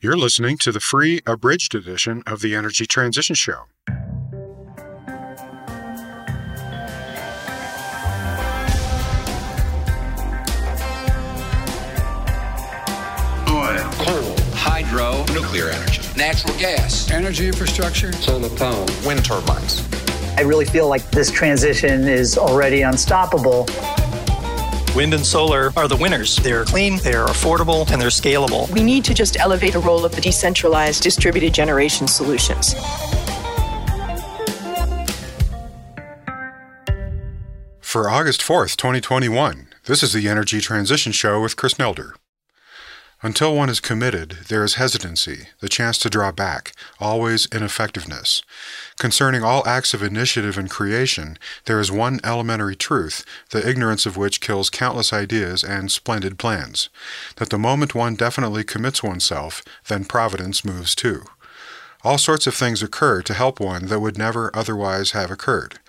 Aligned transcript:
You're 0.00 0.16
listening 0.16 0.58
to 0.58 0.70
the 0.70 0.78
free 0.78 1.22
abridged 1.26 1.74
edition 1.74 2.22
of 2.24 2.40
the 2.40 2.54
Energy 2.54 2.86
Transition 2.86 3.34
Show. 3.34 3.64
Oil, 13.48 13.90
coal, 13.98 14.36
hydro, 14.54 15.24
nuclear 15.34 15.70
energy, 15.70 16.00
natural 16.16 16.56
gas, 16.60 17.10
energy 17.10 17.48
infrastructure, 17.48 18.12
solar 18.12 18.50
power, 18.50 18.86
wind 19.04 19.24
turbines. 19.24 19.82
I 20.36 20.42
really 20.42 20.64
feel 20.64 20.88
like 20.88 21.10
this 21.10 21.28
transition 21.28 22.06
is 22.06 22.38
already 22.38 22.82
unstoppable. 22.82 23.66
Wind 24.98 25.14
and 25.14 25.24
solar 25.24 25.72
are 25.76 25.86
the 25.86 25.94
winners. 25.94 26.34
They're 26.38 26.64
clean, 26.64 26.96
they're 27.04 27.26
affordable, 27.26 27.88
and 27.88 28.02
they're 28.02 28.08
scalable. 28.08 28.68
We 28.72 28.82
need 28.82 29.04
to 29.04 29.14
just 29.14 29.38
elevate 29.38 29.74
the 29.74 29.78
role 29.78 30.04
of 30.04 30.12
the 30.12 30.20
decentralized 30.20 31.04
distributed 31.04 31.54
generation 31.54 32.08
solutions. 32.08 32.74
For 37.78 38.10
August 38.10 38.40
4th, 38.40 38.74
2021, 38.74 39.68
this 39.84 40.02
is 40.02 40.12
the 40.12 40.28
Energy 40.28 40.60
Transition 40.60 41.12
Show 41.12 41.40
with 41.40 41.54
Chris 41.54 41.74
Nelder. 41.74 42.14
Until 43.20 43.56
one 43.56 43.68
is 43.68 43.80
committed, 43.80 44.46
there 44.46 44.62
is 44.62 44.74
hesitancy, 44.74 45.48
the 45.58 45.68
chance 45.68 45.98
to 45.98 46.08
draw 46.08 46.30
back, 46.30 46.72
always 47.00 47.48
ineffectiveness. 47.50 48.42
Concerning 48.96 49.42
all 49.42 49.66
acts 49.66 49.92
of 49.92 50.04
initiative 50.04 50.56
and 50.56 50.70
creation, 50.70 51.36
there 51.64 51.80
is 51.80 51.90
one 51.90 52.20
elementary 52.22 52.76
truth, 52.76 53.24
the 53.50 53.68
ignorance 53.68 54.06
of 54.06 54.16
which 54.16 54.40
kills 54.40 54.70
countless 54.70 55.12
ideas 55.12 55.64
and 55.64 55.90
splendid 55.90 56.38
plans 56.38 56.90
that 57.36 57.50
the 57.50 57.58
moment 57.58 57.92
one 57.92 58.14
definitely 58.14 58.62
commits 58.62 59.02
oneself, 59.02 59.64
then 59.88 60.04
providence 60.04 60.64
moves 60.64 60.94
too. 60.94 61.24
All 62.04 62.18
sorts 62.18 62.46
of 62.46 62.54
things 62.54 62.84
occur 62.84 63.22
to 63.22 63.34
help 63.34 63.58
one 63.58 63.86
that 63.86 63.98
would 63.98 64.16
never 64.16 64.52
otherwise 64.54 65.10
have 65.10 65.32
occurred. 65.32 65.80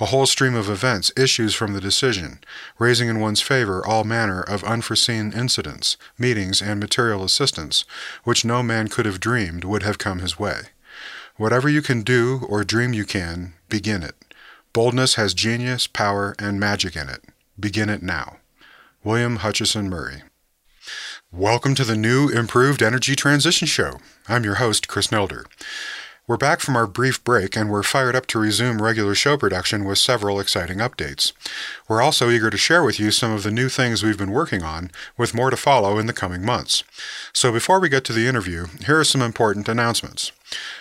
A 0.00 0.06
whole 0.06 0.26
stream 0.26 0.56
of 0.56 0.68
events 0.68 1.12
issues 1.16 1.54
from 1.54 1.72
the 1.72 1.80
decision, 1.80 2.40
raising 2.78 3.08
in 3.08 3.20
one's 3.20 3.40
favor 3.40 3.86
all 3.86 4.02
manner 4.02 4.40
of 4.40 4.64
unforeseen 4.64 5.32
incidents, 5.32 5.96
meetings, 6.18 6.60
and 6.60 6.80
material 6.80 7.22
assistance, 7.22 7.84
which 8.24 8.44
no 8.44 8.62
man 8.62 8.88
could 8.88 9.06
have 9.06 9.20
dreamed 9.20 9.62
would 9.64 9.84
have 9.84 9.98
come 9.98 10.18
his 10.18 10.36
way. 10.38 10.62
Whatever 11.36 11.68
you 11.68 11.80
can 11.80 12.02
do 12.02 12.44
or 12.48 12.64
dream 12.64 12.92
you 12.92 13.04
can, 13.04 13.54
begin 13.68 14.02
it. 14.02 14.16
Boldness 14.72 15.14
has 15.14 15.32
genius, 15.32 15.86
power, 15.86 16.34
and 16.40 16.58
magic 16.58 16.96
in 16.96 17.08
it. 17.08 17.22
Begin 17.58 17.88
it 17.88 18.02
now. 18.02 18.38
William 19.04 19.36
Hutchison 19.36 19.88
Murray. 19.88 20.22
Welcome 21.30 21.74
to 21.76 21.84
the 21.84 21.96
new, 21.96 22.28
improved 22.28 22.82
Energy 22.82 23.14
Transition 23.14 23.66
Show. 23.66 23.98
I'm 24.28 24.44
your 24.44 24.56
host, 24.56 24.88
Chris 24.88 25.08
Nelder. 25.08 25.44
We're 26.26 26.38
back 26.38 26.60
from 26.60 26.74
our 26.74 26.86
brief 26.86 27.22
break 27.22 27.54
and 27.54 27.68
we're 27.70 27.82
fired 27.82 28.16
up 28.16 28.24
to 28.28 28.38
resume 28.38 28.80
regular 28.80 29.14
show 29.14 29.36
production 29.36 29.84
with 29.84 29.98
several 29.98 30.40
exciting 30.40 30.78
updates. 30.78 31.32
We're 31.86 32.02
also 32.02 32.30
eager 32.30 32.48
to 32.48 32.56
share 32.56 32.82
with 32.82 32.98
you 32.98 33.10
some 33.10 33.32
of 33.32 33.42
the 33.42 33.50
new 33.50 33.68
things 33.68 34.02
we've 34.02 34.18
been 34.18 34.30
working 34.30 34.62
on, 34.62 34.90
with 35.18 35.34
more 35.34 35.50
to 35.50 35.56
follow 35.56 35.98
in 35.98 36.06
the 36.06 36.12
coming 36.12 36.42
months. 36.42 36.82
So 37.32 37.52
before 37.52 37.78
we 37.78 37.88
get 37.88 38.04
to 38.04 38.12
the 38.12 38.26
interview, 38.26 38.66
here 38.86 38.98
are 38.98 39.04
some 39.04 39.20
important 39.20 39.68
announcements. 39.68 40.32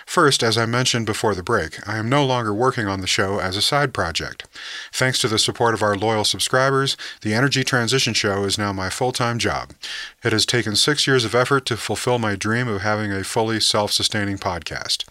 First, 0.05 0.43
as 0.43 0.57
I 0.57 0.65
mentioned 0.65 1.05
before 1.05 1.33
the 1.33 1.41
break, 1.41 1.87
I 1.87 1.97
am 1.97 2.09
no 2.09 2.25
longer 2.25 2.53
working 2.53 2.87
on 2.87 3.01
the 3.01 3.07
show 3.07 3.39
as 3.39 3.55
a 3.55 3.61
side 3.61 3.93
project. 3.93 4.45
Thanks 4.91 5.19
to 5.19 5.27
the 5.27 5.39
support 5.39 5.73
of 5.73 5.81
our 5.81 5.95
loyal 5.95 6.25
subscribers, 6.25 6.97
the 7.21 7.33
Energy 7.33 7.63
Transition 7.63 8.13
Show 8.13 8.43
is 8.43 8.57
now 8.57 8.73
my 8.73 8.89
full 8.89 9.11
time 9.11 9.39
job. 9.39 9.71
It 10.23 10.33
has 10.33 10.45
taken 10.45 10.75
six 10.75 11.07
years 11.07 11.25
of 11.25 11.33
effort 11.33 11.65
to 11.67 11.77
fulfill 11.77 12.19
my 12.19 12.35
dream 12.35 12.67
of 12.67 12.81
having 12.81 13.11
a 13.11 13.23
fully 13.23 13.59
self 13.59 13.91
sustaining 13.91 14.37
podcast. 14.37 15.05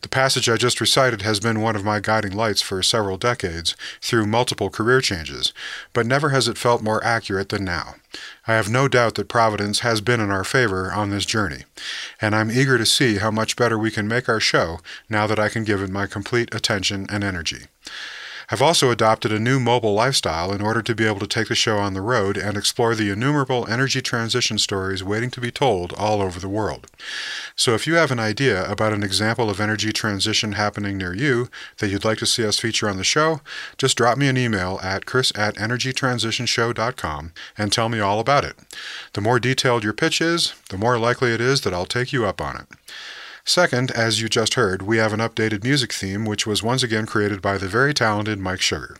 The 0.00 0.08
passage 0.08 0.48
I 0.48 0.56
just 0.56 0.80
recited 0.80 1.22
has 1.22 1.38
been 1.38 1.60
one 1.60 1.76
of 1.76 1.84
my 1.84 2.00
guiding 2.00 2.32
lights 2.32 2.62
for 2.62 2.82
several 2.82 3.18
decades 3.18 3.76
through 4.00 4.26
multiple 4.26 4.70
career 4.70 5.00
changes, 5.00 5.21
but 5.92 6.06
never 6.06 6.30
has 6.30 6.48
it 6.48 6.58
felt 6.58 6.82
more 6.82 7.02
accurate 7.04 7.50
than 7.50 7.64
now. 7.64 7.96
I 8.46 8.54
have 8.54 8.68
no 8.68 8.88
doubt 8.88 9.14
that 9.14 9.28
Providence 9.28 9.80
has 9.80 10.00
been 10.00 10.20
in 10.20 10.30
our 10.30 10.44
favor 10.44 10.92
on 10.92 11.10
this 11.10 11.24
journey, 11.24 11.64
and 12.20 12.34
I'm 12.34 12.50
eager 12.50 12.78
to 12.78 12.86
see 12.86 13.16
how 13.16 13.30
much 13.30 13.56
better 13.56 13.78
we 13.78 13.90
can 13.90 14.08
make 14.08 14.28
our 14.28 14.40
show 14.40 14.80
now 15.08 15.26
that 15.26 15.38
I 15.38 15.48
can 15.48 15.64
give 15.64 15.82
it 15.82 15.90
my 15.90 16.06
complete 16.06 16.54
attention 16.54 17.06
and 17.08 17.22
energy. 17.22 17.66
I've 18.50 18.62
also 18.62 18.90
adopted 18.90 19.32
a 19.32 19.38
new 19.38 19.60
mobile 19.60 19.94
lifestyle 19.94 20.52
in 20.52 20.60
order 20.60 20.82
to 20.82 20.94
be 20.94 21.06
able 21.06 21.20
to 21.20 21.26
take 21.26 21.48
the 21.48 21.54
show 21.54 21.78
on 21.78 21.94
the 21.94 22.00
road 22.00 22.36
and 22.36 22.56
explore 22.56 22.94
the 22.94 23.10
innumerable 23.10 23.66
energy 23.68 24.02
transition 24.02 24.58
stories 24.58 25.04
waiting 25.04 25.30
to 25.30 25.40
be 25.40 25.50
told 25.50 25.92
all 25.94 26.20
over 26.20 26.40
the 26.40 26.48
world. 26.48 26.86
So 27.56 27.74
if 27.74 27.86
you 27.86 27.94
have 27.94 28.10
an 28.10 28.18
idea 28.18 28.70
about 28.70 28.92
an 28.92 29.02
example 29.02 29.48
of 29.48 29.60
energy 29.60 29.92
transition 29.92 30.52
happening 30.52 30.98
near 30.98 31.14
you 31.14 31.48
that 31.78 31.88
you'd 31.88 32.04
like 32.04 32.18
to 32.18 32.26
see 32.26 32.44
us 32.44 32.58
feature 32.58 32.88
on 32.88 32.96
the 32.96 33.04
show, 33.04 33.40
just 33.78 33.96
drop 33.96 34.18
me 34.18 34.28
an 34.28 34.36
email 34.36 34.78
at 34.82 35.06
chris 35.06 35.32
at 35.36 35.56
energytransitionshow.com 35.56 37.32
and 37.56 37.72
tell 37.72 37.88
me 37.88 38.00
all 38.00 38.20
about 38.20 38.44
it. 38.44 38.56
The 39.12 39.20
more 39.20 39.38
detailed 39.38 39.84
your 39.84 39.92
pitch 39.92 40.20
is, 40.20 40.54
the 40.70 40.78
more 40.78 40.98
likely 40.98 41.32
it 41.32 41.40
is 41.40 41.62
that 41.62 41.74
I'll 41.74 41.86
take 41.86 42.12
you 42.12 42.24
up 42.24 42.40
on 42.40 42.56
it. 42.56 42.66
Second, 43.44 43.90
as 43.90 44.20
you 44.20 44.28
just 44.28 44.54
heard, 44.54 44.82
we 44.82 44.98
have 44.98 45.12
an 45.12 45.18
updated 45.18 45.64
music 45.64 45.92
theme 45.92 46.24
which 46.24 46.46
was 46.46 46.62
once 46.62 46.84
again 46.84 47.06
created 47.06 47.42
by 47.42 47.58
the 47.58 47.66
very 47.66 47.92
talented 47.92 48.38
Mike 48.38 48.60
Sugar. 48.60 48.96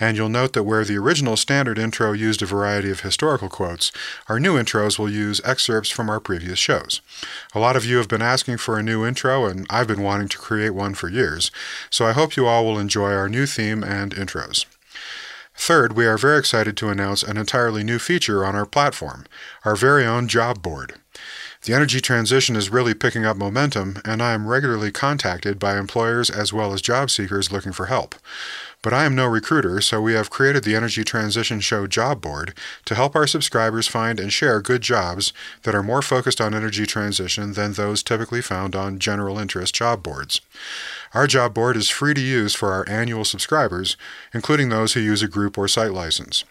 And 0.00 0.16
you'll 0.16 0.28
note 0.28 0.54
that 0.54 0.64
where 0.64 0.84
the 0.84 0.98
original 0.98 1.36
standard 1.36 1.78
intro 1.78 2.12
used 2.12 2.42
a 2.42 2.46
variety 2.46 2.90
of 2.90 3.00
historical 3.00 3.48
quotes, 3.48 3.92
our 4.28 4.40
new 4.40 4.54
intros 4.54 4.98
will 4.98 5.08
use 5.08 5.40
excerpts 5.44 5.88
from 5.88 6.10
our 6.10 6.18
previous 6.18 6.58
shows. 6.58 7.00
A 7.54 7.60
lot 7.60 7.76
of 7.76 7.86
you 7.86 7.98
have 7.98 8.08
been 8.08 8.22
asking 8.22 8.56
for 8.56 8.76
a 8.76 8.82
new 8.82 9.06
intro, 9.06 9.46
and 9.46 9.66
I've 9.70 9.86
been 9.86 10.02
wanting 10.02 10.28
to 10.28 10.38
create 10.38 10.70
one 10.70 10.94
for 10.94 11.08
years, 11.08 11.52
so 11.88 12.06
I 12.06 12.12
hope 12.12 12.36
you 12.36 12.46
all 12.46 12.64
will 12.64 12.80
enjoy 12.80 13.12
our 13.12 13.28
new 13.28 13.46
theme 13.46 13.84
and 13.84 14.12
intros. 14.12 14.66
Third, 15.54 15.94
we 15.94 16.06
are 16.06 16.18
very 16.18 16.38
excited 16.38 16.76
to 16.76 16.90
announce 16.90 17.22
an 17.22 17.36
entirely 17.36 17.84
new 17.84 17.98
feature 18.00 18.44
on 18.44 18.56
our 18.56 18.66
platform, 18.66 19.26
our 19.64 19.76
very 19.76 20.04
own 20.04 20.26
job 20.26 20.60
board. 20.60 20.94
The 21.66 21.74
energy 21.74 22.00
transition 22.00 22.54
is 22.54 22.70
really 22.70 22.94
picking 22.94 23.26
up 23.26 23.36
momentum, 23.36 24.00
and 24.04 24.22
I 24.22 24.34
am 24.34 24.46
regularly 24.46 24.92
contacted 24.92 25.58
by 25.58 25.76
employers 25.76 26.30
as 26.30 26.52
well 26.52 26.72
as 26.72 26.80
job 26.80 27.10
seekers 27.10 27.50
looking 27.50 27.72
for 27.72 27.86
help. 27.86 28.14
But 28.82 28.92
I 28.92 29.04
am 29.04 29.14
no 29.14 29.26
recruiter, 29.26 29.80
so 29.80 30.00
we 30.00 30.14
have 30.14 30.30
created 30.30 30.62
the 30.62 30.76
Energy 30.76 31.02
Transition 31.02 31.60
Show 31.60 31.86
Job 31.86 32.20
Board 32.20 32.56
to 32.84 32.94
help 32.94 33.16
our 33.16 33.26
subscribers 33.26 33.88
find 33.88 34.20
and 34.20 34.32
share 34.32 34.60
good 34.60 34.82
jobs 34.82 35.32
that 35.64 35.74
are 35.74 35.82
more 35.82 36.02
focused 36.02 36.40
on 36.40 36.54
energy 36.54 36.86
transition 36.86 37.54
than 37.54 37.72
those 37.72 38.02
typically 38.02 38.42
found 38.42 38.76
on 38.76 38.98
general 38.98 39.38
interest 39.38 39.74
job 39.74 40.02
boards. 40.02 40.40
Our 41.14 41.26
job 41.26 41.54
board 41.54 41.76
is 41.76 41.88
free 41.88 42.12
to 42.12 42.20
use 42.20 42.54
for 42.54 42.72
our 42.72 42.86
annual 42.88 43.24
subscribers, 43.24 43.96
including 44.34 44.68
those 44.68 44.92
who 44.92 45.00
use 45.00 45.22
a 45.22 45.28
group 45.28 45.56
or 45.56 45.66
site 45.66 45.92
license. 45.92 46.44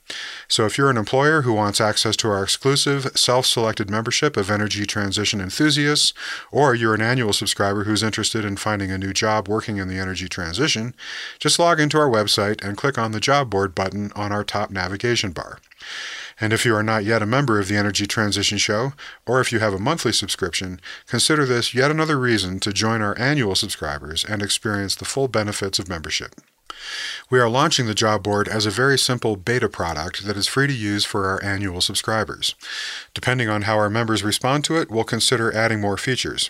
So 0.47 0.65
if 0.65 0.75
you're 0.75 0.89
an 0.89 0.97
employer 0.97 1.43
who 1.43 1.53
wants 1.53 1.79
access 1.79 2.15
to 2.17 2.29
our 2.29 2.43
exclusive 2.43 3.15
self 3.15 3.45
selected 3.45 3.91
membership 3.91 4.35
of 4.35 4.49
energy 4.49 4.85
transition 4.85 5.39
enthusiasts, 5.39 6.13
or 6.51 6.73
you're 6.73 6.95
an 6.95 7.01
annual 7.01 7.31
subscriber 7.31 7.83
who's 7.83 8.01
interested 8.01 8.43
in 8.43 8.57
finding 8.57 8.89
a 8.89 8.97
new 8.97 9.13
job 9.13 9.47
working 9.47 9.77
in 9.77 9.87
the 9.87 9.99
energy 9.99 10.27
transition, 10.27 10.95
just 11.39 11.59
log 11.59 11.79
into 11.79 11.99
our 11.99 12.09
website 12.15 12.63
and 12.63 12.77
click 12.77 12.97
on 12.97 13.11
the 13.11 13.19
job 13.19 13.49
board 13.49 13.75
button 13.75 14.11
on 14.15 14.31
our 14.31 14.43
top 14.43 14.71
navigation 14.71 15.31
bar. 15.31 15.59
And 16.39 16.51
if 16.51 16.65
you 16.65 16.75
are 16.75 16.83
not 16.83 17.05
yet 17.05 17.21
a 17.21 17.25
member 17.25 17.59
of 17.59 17.67
the 17.67 17.77
Energy 17.77 18.05
Transition 18.05 18.57
Show, 18.57 18.93
or 19.25 19.39
if 19.39 19.51
you 19.51 19.59
have 19.59 19.73
a 19.73 19.79
monthly 19.79 20.11
subscription, 20.11 20.81
consider 21.07 21.45
this 21.45 21.73
yet 21.73 21.91
another 21.91 22.19
reason 22.19 22.59
to 22.61 22.73
join 22.73 23.01
our 23.01 23.17
annual 23.17 23.55
subscribers 23.55 24.25
and 24.25 24.41
experience 24.41 24.95
the 24.95 25.05
full 25.05 25.27
benefits 25.27 25.79
of 25.79 25.87
membership. 25.87 26.35
We 27.29 27.39
are 27.39 27.49
launching 27.49 27.85
the 27.85 27.93
job 27.93 28.23
board 28.23 28.47
as 28.47 28.65
a 28.65 28.71
very 28.71 28.97
simple 28.97 29.35
beta 29.35 29.69
product 29.69 30.25
that 30.25 30.37
is 30.37 30.47
free 30.47 30.67
to 30.67 30.73
use 30.73 31.05
for 31.05 31.27
our 31.27 31.43
annual 31.43 31.81
subscribers. 31.81 32.55
Depending 33.13 33.49
on 33.49 33.63
how 33.63 33.77
our 33.77 33.89
members 33.89 34.23
respond 34.23 34.63
to 34.65 34.77
it, 34.77 34.91
we'll 34.91 35.03
consider 35.03 35.53
adding 35.53 35.81
more 35.81 35.97
features. 35.97 36.49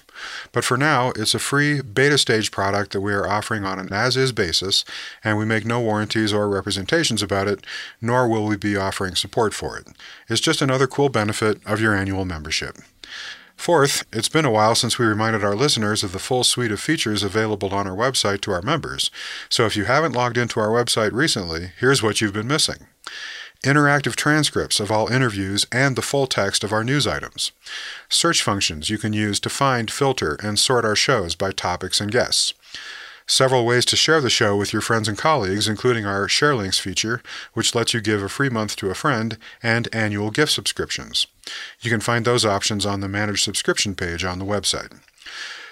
But 0.51 0.63
for 0.63 0.77
now, 0.77 1.12
it's 1.16 1.33
a 1.33 1.39
free 1.39 1.81
beta 1.81 2.18
stage 2.18 2.51
product 2.51 2.92
that 2.92 3.01
we 3.01 3.13
are 3.13 3.27
offering 3.27 3.63
on 3.63 3.80
an 3.80 3.94
as 3.94 4.18
is 4.18 4.31
basis, 4.31 4.83
and 5.24 5.38
we 5.38 5.45
make 5.45 5.66
no 5.66 5.80
warranties 5.80 6.33
or 6.33 6.50
representations 6.50 7.21
about 7.24 7.48
it, 7.48 7.66
nor 8.01 8.28
will 8.28 8.45
we 8.45 8.57
be 8.57 8.75
offering 8.75 9.16
support 9.16 9.54
for 9.54 9.78
it. 9.78 9.88
It's 10.28 10.42
just 10.42 10.62
another 10.62 10.88
cool 10.88 11.10
benefit 11.10 11.60
of 11.66 11.80
your 11.80 11.95
annual 11.95 12.25
membership. 12.25 12.78
Fourth, 13.56 14.06
it's 14.13 14.30
been 14.30 14.46
a 14.46 14.52
while 14.52 14.75
since 14.75 15.00
we 15.00 15.06
reminded 15.06 15.44
our 15.44 15.56
listeners 15.56 16.04
of 16.04 16.12
the 16.12 16.19
full 16.19 16.44
suite 16.44 16.72
of 16.72 16.80
features 16.80 17.24
available 17.24 17.74
on 17.74 17.88
our 17.88 17.96
website 17.96 18.42
to 18.42 18.52
our 18.52 18.62
members. 18.62 19.10
So 19.50 19.66
if 19.66 19.75
you 19.75 19.86
haven't 19.86 20.12
logged 20.12 20.38
into 20.38 20.60
our 20.60 20.69
website 20.69 21.13
recently, 21.13 21.72
here's 21.80 22.04
what 22.04 22.22
you've 22.22 22.34
been 22.34 22.48
missing. 22.48 22.88
Interactive 23.63 24.16
transcripts 24.16 24.80
of 24.80 24.92
all 24.92 25.07
interviews 25.07 25.66
and 25.72 25.96
the 25.96 26.04
full 26.04 26.28
text 26.28 26.63
of 26.63 26.72
our 26.72 26.84
news 26.84 27.07
items, 27.07 27.52
search 28.10 28.44
functions 28.44 28.92
you 28.92 29.00
can 29.00 29.13
use 29.13 29.40
to 29.40 29.50
find, 29.50 29.90
filter, 29.90 30.38
and 30.44 30.60
sort 30.60 30.86
our 30.86 30.96
shows 30.96 31.34
by 31.34 31.52
topics 31.52 32.00
and 32.00 32.12
guests, 32.12 32.54
several 33.27 33.66
ways 33.66 33.86
to 33.86 33.95
share 33.95 34.22
the 34.22 34.30
show 34.30 34.56
with 34.56 34.74
your 34.74 34.81
friends 34.81 35.07
and 35.07 35.18
colleagues, 35.18 35.68
including 35.68 36.06
our 36.06 36.27
Share 36.27 36.56
Links 36.56 36.80
feature, 36.80 37.22
which 37.54 37.75
lets 37.75 37.94
you 37.94 38.01
give 38.01 38.22
a 38.22 38.30
free 38.30 38.50
month 38.50 38.75
to 38.77 38.89
a 38.89 38.95
friend, 38.95 39.38
and 39.63 39.88
annual 39.94 40.31
gift 40.31 40.51
subscriptions. 40.51 41.27
You 41.81 41.89
can 41.89 42.01
find 42.01 42.25
those 42.25 42.45
options 42.45 42.86
on 42.86 43.00
the 43.00 43.07
Manage 43.07 43.44
Subscription 43.44 43.95
page 43.95 44.24
on 44.24 44.39
the 44.39 44.45
website. 44.45 45.00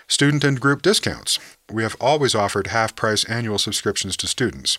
Student 0.08 0.44
and 0.44 0.60
group 0.60 0.82
discounts. 0.82 1.40
We 1.71 1.83
have 1.83 1.95
always 2.01 2.36
offered 2.36 2.68
half 2.68 2.94
price 2.94 3.24
annual 3.24 3.57
subscriptions 3.57 4.18
to 4.18 4.27
students. 4.27 4.77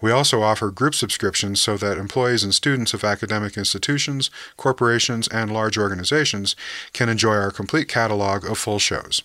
We 0.00 0.10
also 0.10 0.42
offer 0.42 0.72
group 0.72 0.96
subscriptions 0.96 1.62
so 1.62 1.76
that 1.76 1.96
employees 1.96 2.42
and 2.42 2.52
students 2.52 2.92
of 2.92 3.04
academic 3.04 3.56
institutions, 3.56 4.30
corporations, 4.56 5.28
and 5.28 5.52
large 5.52 5.78
organizations 5.78 6.56
can 6.92 7.08
enjoy 7.08 7.34
our 7.34 7.52
complete 7.52 7.86
catalog 7.86 8.44
of 8.44 8.58
full 8.58 8.80
shows. 8.80 9.22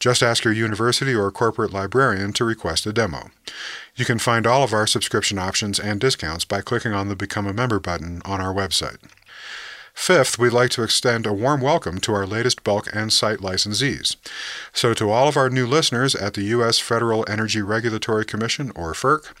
Just 0.00 0.22
ask 0.22 0.44
your 0.44 0.54
university 0.54 1.14
or 1.14 1.30
corporate 1.30 1.74
librarian 1.74 2.32
to 2.32 2.44
request 2.44 2.86
a 2.86 2.92
demo. 2.92 3.30
You 3.94 4.06
can 4.06 4.18
find 4.18 4.46
all 4.46 4.62
of 4.62 4.72
our 4.72 4.86
subscription 4.86 5.38
options 5.38 5.78
and 5.78 6.00
discounts 6.00 6.46
by 6.46 6.62
clicking 6.62 6.92
on 6.92 7.08
the 7.08 7.16
Become 7.16 7.46
a 7.46 7.52
Member 7.52 7.78
button 7.78 8.22
on 8.24 8.40
our 8.40 8.54
website. 8.54 8.96
Fifth, 9.96 10.38
we'd 10.38 10.52
like 10.52 10.70
to 10.70 10.82
extend 10.82 11.26
a 11.26 11.32
warm 11.32 11.62
welcome 11.62 11.98
to 12.00 12.12
our 12.12 12.26
latest 12.26 12.62
bulk 12.62 12.86
and 12.92 13.12
site 13.12 13.38
licensees. 13.38 14.14
So, 14.72 14.92
to 14.94 15.10
all 15.10 15.26
of 15.26 15.38
our 15.38 15.48
new 15.50 15.66
listeners 15.66 16.14
at 16.14 16.34
the 16.34 16.44
U.S. 16.44 16.78
Federal 16.78 17.24
Energy 17.28 17.62
Regulatory 17.62 18.24
Commission, 18.24 18.70
or 18.76 18.92
FERC, 18.92 19.32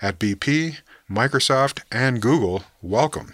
at 0.00 0.20
BP, 0.20 0.78
Microsoft, 1.10 1.80
and 1.90 2.22
Google, 2.22 2.62
welcome. 2.84 3.32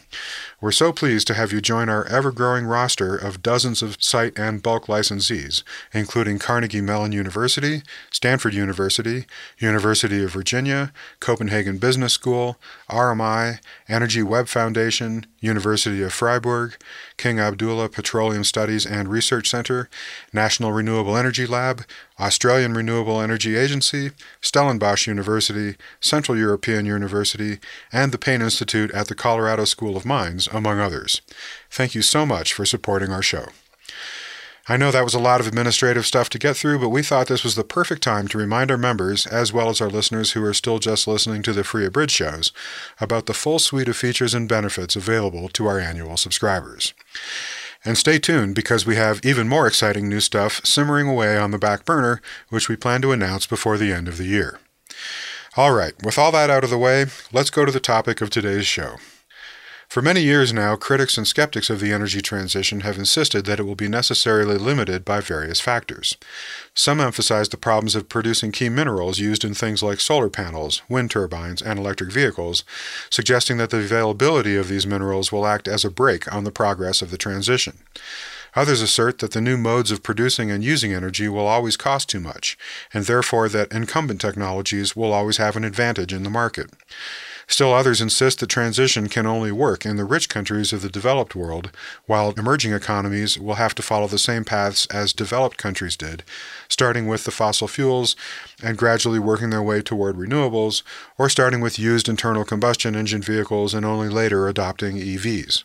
We're 0.61 0.71
so 0.71 0.93
pleased 0.93 1.27
to 1.27 1.35
have 1.35 1.53
you 1.53 1.61
join 1.61 1.89
our 1.89 2.05
ever 2.05 2.31
growing 2.31 2.67
roster 2.67 3.17
of 3.17 3.43
dozens 3.43 3.83
of 3.83 3.97
site 4.01 4.39
and 4.39 4.63
bulk 4.63 4.87
licensees, 4.87 5.65
including 5.93 6.39
Carnegie 6.39 6.81
Mellon 6.81 7.13
University, 7.13 7.83
Stanford 8.13 8.55
University, 8.55 9.25
University 9.59 10.23
of 10.23 10.33
Virginia, 10.33 10.93
Copenhagen 11.19 11.79
Business 11.79 12.13
School, 12.13 12.59
RMI, 12.89 13.59
Energy 13.89 14.23
Web 14.23 14.47
Foundation, 14.47 15.27
University 15.41 16.03
of 16.03 16.13
Freiburg, 16.13 16.77
King 17.17 17.41
Abdullah 17.41 17.89
Petroleum 17.89 18.45
Studies 18.45 18.85
and 18.87 19.09
Research 19.09 19.49
Center, 19.49 19.89
National 20.33 20.73
Renewable 20.73 21.17
Energy 21.17 21.47
Lab, 21.47 21.85
Australian 22.21 22.75
Renewable 22.75 23.23
Energy 23.23 23.57
Agency, 23.57 24.11
Stellenbosch 24.43 25.07
University, 25.07 25.77
Central 26.01 26.37
European 26.37 26.85
University, 26.85 27.59
and 27.91 28.13
the 28.13 28.19
Payne 28.19 28.43
Institute 28.43 28.91
at 28.91 29.09
the 29.09 29.15
Colorado 29.15 29.40
School 29.67 29.97
of 29.97 30.05
Mines, 30.05 30.49
among 30.49 30.81
others. 30.81 31.23
Thank 31.71 31.95
you 31.95 32.03
so 32.03 32.27
much 32.27 32.53
for 32.53 32.65
supporting 32.65 33.11
our 33.11 33.23
show. 33.23 33.47
I 34.69 34.77
know 34.77 34.93
that 34.93 35.05
was 35.05 35.15
a 35.15 35.19
lot 35.19 35.41
of 35.41 35.49
administrative 35.49 36.07
stuff 36.07 36.29
to 36.31 36.39
get 36.39 36.57
through, 36.57 36.79
but 36.79 36.91
we 36.91 37.03
thought 37.03 37.27
this 37.27 37.43
was 37.43 37.57
the 37.57 37.65
perfect 37.65 38.03
time 38.03 38.29
to 38.29 38.39
remind 38.39 38.71
our 38.71 38.77
members, 38.77 39.27
as 39.27 39.53
well 39.53 39.69
as 39.69 39.81
our 39.81 39.91
listeners 39.91 40.33
who 40.33 40.45
are 40.45 40.55
still 40.55 40.79
just 40.79 41.09
listening 41.09 41.43
to 41.43 41.53
the 41.53 41.65
free 41.65 41.85
abridged 41.85 42.13
shows, 42.13 42.53
about 43.01 43.27
the 43.27 43.35
full 43.35 43.59
suite 43.59 43.89
of 43.89 43.97
features 43.97 44.33
and 44.33 44.49
benefits 44.49 44.95
available 44.95 45.49
to 45.49 45.67
our 45.67 45.81
annual 45.81 46.17
subscribers. 46.17 46.95
And 47.85 47.99
stay 47.99 48.19
tuned 48.19 48.55
because 48.55 48.87
we 48.87 48.97
have 48.97 49.21
even 49.25 49.49
more 49.49 49.67
exciting 49.67 50.09
new 50.09 50.21
stuff 50.21 50.65
simmering 50.65 51.09
away 51.09 51.37
on 51.37 51.51
the 51.51 51.59
back 51.59 51.85
burner, 51.85 52.21
which 52.51 52.69
we 52.69 52.77
plan 52.77 53.03
to 53.03 53.13
announce 53.13 53.47
before 53.47 53.79
the 53.79 53.93
end 53.93 54.07
of 54.07 54.19
the 54.19 54.27
year. 54.27 54.61
All 55.57 55.73
right, 55.73 55.95
with 56.05 56.17
all 56.17 56.31
that 56.31 56.51
out 56.51 56.63
of 56.63 56.71
the 56.71 56.79
way, 56.79 57.07
let's 57.33 57.51
go 57.51 57.65
to 57.65 57.73
the 57.73 57.81
topic 57.81 58.21
of 58.21 58.31
today's 58.31 58.67
show. 58.67 58.97
For 59.91 60.01
many 60.01 60.23
years 60.23 60.53
now, 60.53 60.77
critics 60.77 61.19
and 61.19 61.27
skeptics 61.27 61.69
of 61.69 61.81
the 61.81 61.93
energy 61.93 62.23
transition 62.23 62.83
have 62.83 62.97
insisted 62.97 63.45
that 63.47 63.59
it 63.59 63.65
will 63.65 63.75
be 63.75 63.89
necessarily 63.89 64.57
limited 64.57 65.05
by 65.05 65.19
various 65.19 65.61
factors. 65.61 66.17
Some 66.75 67.01
emphasize 67.01 67.49
the 67.49 67.57
problems 67.57 67.97
of 67.97 68.09
producing 68.09 68.53
key 68.53 68.69
minerals 68.69 69.19
used 69.19 69.45
in 69.45 69.53
things 69.53 69.83
like 69.83 69.99
solar 69.99 70.31
panels, 70.31 70.81
wind 70.89 71.11
turbines, 71.11 71.61
and 71.61 71.77
electric 71.77 72.13
vehicles, 72.13 72.63
suggesting 73.11 73.57
that 73.57 73.71
the 73.71 73.79
availability 73.79 74.55
of 74.55 74.69
these 74.69 74.87
minerals 74.87 75.33
will 75.33 75.45
act 75.45 75.67
as 75.67 75.85
a 75.85 75.91
brake 75.91 76.33
on 76.33 76.45
the 76.45 76.53
progress 76.53 77.03
of 77.03 77.11
the 77.11 77.19
transition. 77.19 77.79
Others 78.55 78.83
assert 78.83 79.19
that 79.19 79.33
the 79.33 79.41
new 79.41 79.57
modes 79.57 79.91
of 79.91 80.05
producing 80.05 80.53
and 80.53 80.63
using 80.63 80.93
energy 80.93 81.27
will 81.27 81.49
always 81.49 81.77
cost 81.77 82.09
too 82.09 82.21
much, 82.21 82.57
and 82.95 83.07
therefore 83.07 83.49
that 83.49 83.73
incumbent 83.73 84.21
technologies 84.21 84.95
will 84.95 85.13
always 85.13 85.39
have 85.39 85.57
an 85.57 85.65
advantage 85.65 86.13
in 86.13 86.23
the 86.23 86.31
market. 86.31 86.71
Still 87.51 87.75
others 87.75 88.01
insist 88.01 88.39
that 88.39 88.47
transition 88.47 89.09
can 89.09 89.27
only 89.27 89.51
work 89.51 89.85
in 89.85 89.97
the 89.97 90.05
rich 90.05 90.29
countries 90.29 90.73
of 90.73 90.83
the 90.83 90.89
developed 90.89 91.35
world, 91.35 91.73
while 92.07 92.33
emerging 92.39 92.73
economies 92.73 93.37
will 93.41 93.57
have 93.57 93.75
to 93.75 93.83
follow 93.83 94.07
the 94.07 94.21
same 94.21 94.45
paths 94.45 94.87
as 94.87 95.13
developed 95.13 95.57
countries 95.57 95.97
did, 95.97 96.23
starting 96.69 97.09
with 97.09 97.25
the 97.25 97.33
fossil 97.33 97.67
fuels 97.67 98.15
and 98.63 98.79
gradually 98.79 99.19
working 99.19 99.51
their 99.51 99.65
way 99.65 99.83
toward 99.83 100.15
renewables, 100.15 100.85
or 101.19 101.29
starting 101.29 101.61
with 101.61 101.77
used 101.77 102.09
internal 102.09 102.45
combustion 102.45 102.95
engine 102.95 103.21
vehicles 103.21 103.75
and 103.75 103.85
only 103.85 104.09
later 104.09 104.47
adopting 104.47 104.97
EVs. 104.97 105.65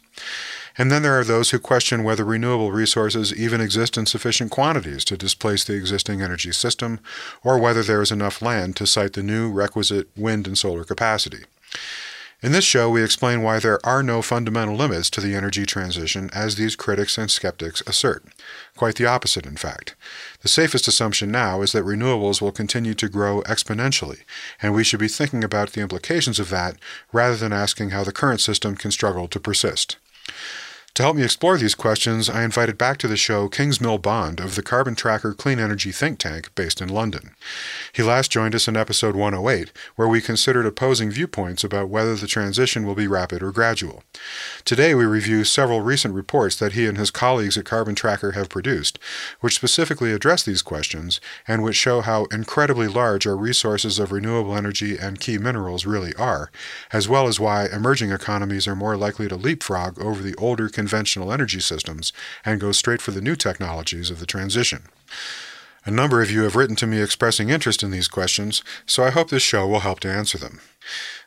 And 0.80 0.92
then 0.92 1.04
there 1.04 1.18
are 1.20 1.24
those 1.24 1.52
who 1.52 1.60
question 1.60 2.04
whether 2.04 2.26
renewable 2.26 2.72
resources 2.72 3.32
even 3.32 3.62
exist 3.62 3.96
in 3.96 4.08
sufficient 4.08 4.50
quantities 4.50 5.06
to 5.06 5.16
displace 5.16 5.64
the 5.64 5.76
existing 5.76 6.24
energy 6.24 6.52
system, 6.52 7.00
or 7.44 7.60
whether 7.60 7.84
there 7.84 8.02
is 8.02 8.12
enough 8.12 8.42
land 8.42 8.76
to 8.78 8.88
site 8.88 9.14
the 9.14 9.22
new 9.22 9.52
requisite 9.52 10.10
wind 10.18 10.48
and 10.48 10.58
solar 10.58 10.84
capacity. 10.84 11.46
In 12.42 12.52
this 12.52 12.66
show, 12.66 12.90
we 12.90 13.04
explain 13.04 13.42
why 13.42 13.60
there 13.60 13.84
are 13.84 14.04
no 14.04 14.22
fundamental 14.22 14.76
limits 14.76 15.10
to 15.10 15.22
the 15.22 15.34
energy 15.34 15.66
transition 15.66 16.30
as 16.32 16.56
these 16.56 16.76
critics 16.76 17.18
and 17.18 17.32
skeptics 17.32 17.82
assert. 17.88 18.24
Quite 18.78 18.98
the 18.98 19.08
opposite, 19.08 19.48
in 19.48 19.56
fact. 19.56 19.96
The 20.42 20.48
safest 20.48 20.88
assumption 20.88 21.32
now 21.32 21.64
is 21.64 21.72
that 21.72 21.86
renewables 21.86 22.42
will 22.42 22.52
continue 22.52 22.94
to 22.94 23.10
grow 23.10 23.42
exponentially, 23.44 24.20
and 24.62 24.76
we 24.76 24.84
should 24.84 25.00
be 25.00 25.08
thinking 25.08 25.44
about 25.44 25.72
the 25.72 25.82
implications 25.82 26.40
of 26.40 26.50
that 26.50 26.76
rather 27.12 27.36
than 27.36 27.52
asking 27.52 27.90
how 27.90 28.04
the 28.04 28.12
current 28.12 28.42
system 28.42 28.76
can 28.76 28.92
struggle 28.92 29.28
to 29.30 29.40
persist. 29.40 29.98
To 30.96 31.04
help 31.04 31.18
me 31.18 31.24
explore 31.24 31.58
these 31.58 31.76
questions, 31.76 32.30
I 32.30 32.46
invited 32.46 32.78
back 32.78 33.00
to 33.00 33.10
the 33.10 33.18
show 33.18 33.50
Kingsmill 33.50 34.02
Bond 34.02 34.40
of 34.40 34.56
the 34.56 34.64
Carbon 34.64 34.96
Tracker 34.96 35.34
Clean 35.34 35.60
Energy 35.60 35.92
Think 35.92 36.20
Tank 36.20 36.56
based 36.56 36.80
in 36.80 36.88
London. 36.88 37.32
He 37.92 38.02
last 38.02 38.32
joined 38.32 38.56
us 38.56 38.70
in 38.70 38.78
episode 38.78 39.14
108, 39.14 39.74
where 39.98 40.08
we 40.08 40.22
considered 40.22 40.66
opposing 40.66 41.12
viewpoints 41.12 41.66
about 41.66 41.90
whether 41.90 42.16
the 42.16 42.28
transition 42.28 42.88
will 42.88 42.96
be 42.96 43.10
rapid 43.10 43.44
or 43.44 43.52
gradual. 43.52 44.04
Today 44.64 44.96
we 44.96 45.04
review 45.04 45.44
several 45.44 45.82
recent 45.82 46.14
reports 46.14 46.56
that 46.56 46.72
he 46.72 46.86
and 46.86 46.98
his 46.98 47.12
colleagues 47.12 47.58
at 47.58 47.66
Carbon 47.66 47.96
Tracker 47.96 48.32
have 48.32 48.48
produced, 48.48 48.98
which 49.42 49.56
specifically 49.56 50.14
address 50.14 50.44
these 50.44 50.62
questions 50.62 51.20
and 51.46 51.62
which 51.62 51.76
show 51.76 52.00
how 52.00 52.24
incredibly 52.32 52.88
large 52.88 53.28
our 53.28 53.36
resources 53.36 54.00
of 54.00 54.14
renewable 54.14 54.56
energy 54.56 54.98
and 54.98 55.20
key 55.20 55.38
minerals 55.38 55.86
really 55.86 56.14
are, 56.16 56.50
as 56.94 57.10
well 57.10 57.28
as 57.28 57.38
why 57.38 57.68
emerging 57.68 58.12
economies 58.12 58.66
are 58.66 58.78
more 58.78 58.96
likely 58.96 59.28
to 59.28 59.36
leapfrog 59.36 60.00
over 60.00 60.24
the 60.24 60.36
older 60.36 60.70
conventional 60.86 61.34
energy 61.34 61.60
systems 61.60 62.14
and 62.46 62.62
go 62.62 62.72
straight 62.72 63.02
for 63.02 63.10
the 63.10 63.22
new 63.22 63.36
technologies 63.36 64.12
of 64.12 64.20
the 64.20 64.26
transition. 64.28 64.84
A 65.84 65.92
number 65.92 66.22
of 66.22 66.30
you 66.30 66.44
have 66.44 66.56
written 66.56 66.76
to 66.78 66.88
me 66.88 67.02
expressing 67.02 67.50
interest 67.50 67.82
in 67.82 67.90
these 67.90 68.08
questions, 68.08 68.64
so 68.86 69.04
I 69.04 69.10
hope 69.10 69.30
this 69.30 69.42
show 69.42 69.68
will 69.68 69.80
help 69.80 70.00
to 70.02 70.12
answer 70.12 70.38
them. 70.38 70.60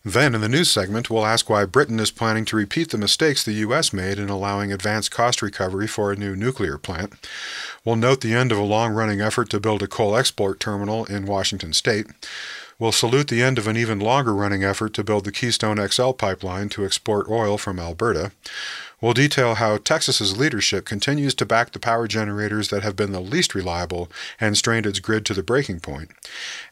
Then, 0.04 0.34
in 0.34 0.40
the 0.40 0.48
news 0.48 0.70
segment, 0.70 1.10
we'll 1.10 1.26
ask 1.26 1.50
why 1.50 1.64
Britain 1.64 1.98
is 1.98 2.12
planning 2.12 2.44
to 2.46 2.56
repeat 2.56 2.90
the 2.90 2.98
mistakes 2.98 3.42
the 3.42 3.64
U.S. 3.66 3.92
made 3.92 4.18
in 4.18 4.28
allowing 4.28 4.72
advanced 4.72 5.10
cost 5.10 5.42
recovery 5.42 5.88
for 5.88 6.12
a 6.12 6.16
new 6.16 6.36
nuclear 6.36 6.78
plant. 6.78 7.14
We'll 7.84 7.96
note 7.96 8.20
the 8.20 8.34
end 8.34 8.52
of 8.52 8.58
a 8.58 8.62
long 8.62 8.94
running 8.94 9.20
effort 9.20 9.50
to 9.50 9.60
build 9.60 9.82
a 9.82 9.88
coal 9.88 10.16
export 10.16 10.60
terminal 10.60 11.04
in 11.04 11.26
Washington 11.26 11.72
state. 11.72 12.06
We'll 12.80 12.92
salute 12.92 13.26
the 13.26 13.42
end 13.42 13.58
of 13.58 13.66
an 13.66 13.76
even 13.76 13.98
longer 13.98 14.32
running 14.32 14.62
effort 14.62 14.94
to 14.94 15.04
build 15.04 15.24
the 15.24 15.32
Keystone 15.32 15.84
XL 15.84 16.12
pipeline 16.12 16.68
to 16.70 16.84
export 16.84 17.28
oil 17.28 17.58
from 17.58 17.80
Alberta. 17.80 18.30
We'll 19.00 19.12
detail 19.12 19.54
how 19.54 19.76
Texas's 19.78 20.36
leadership 20.36 20.84
continues 20.84 21.34
to 21.36 21.46
back 21.46 21.70
the 21.70 21.78
power 21.78 22.08
generators 22.08 22.68
that 22.68 22.82
have 22.82 22.96
been 22.96 23.12
the 23.12 23.20
least 23.20 23.54
reliable 23.54 24.10
and 24.40 24.56
strained 24.56 24.86
its 24.86 24.98
grid 24.98 25.24
to 25.26 25.34
the 25.34 25.42
breaking. 25.42 25.80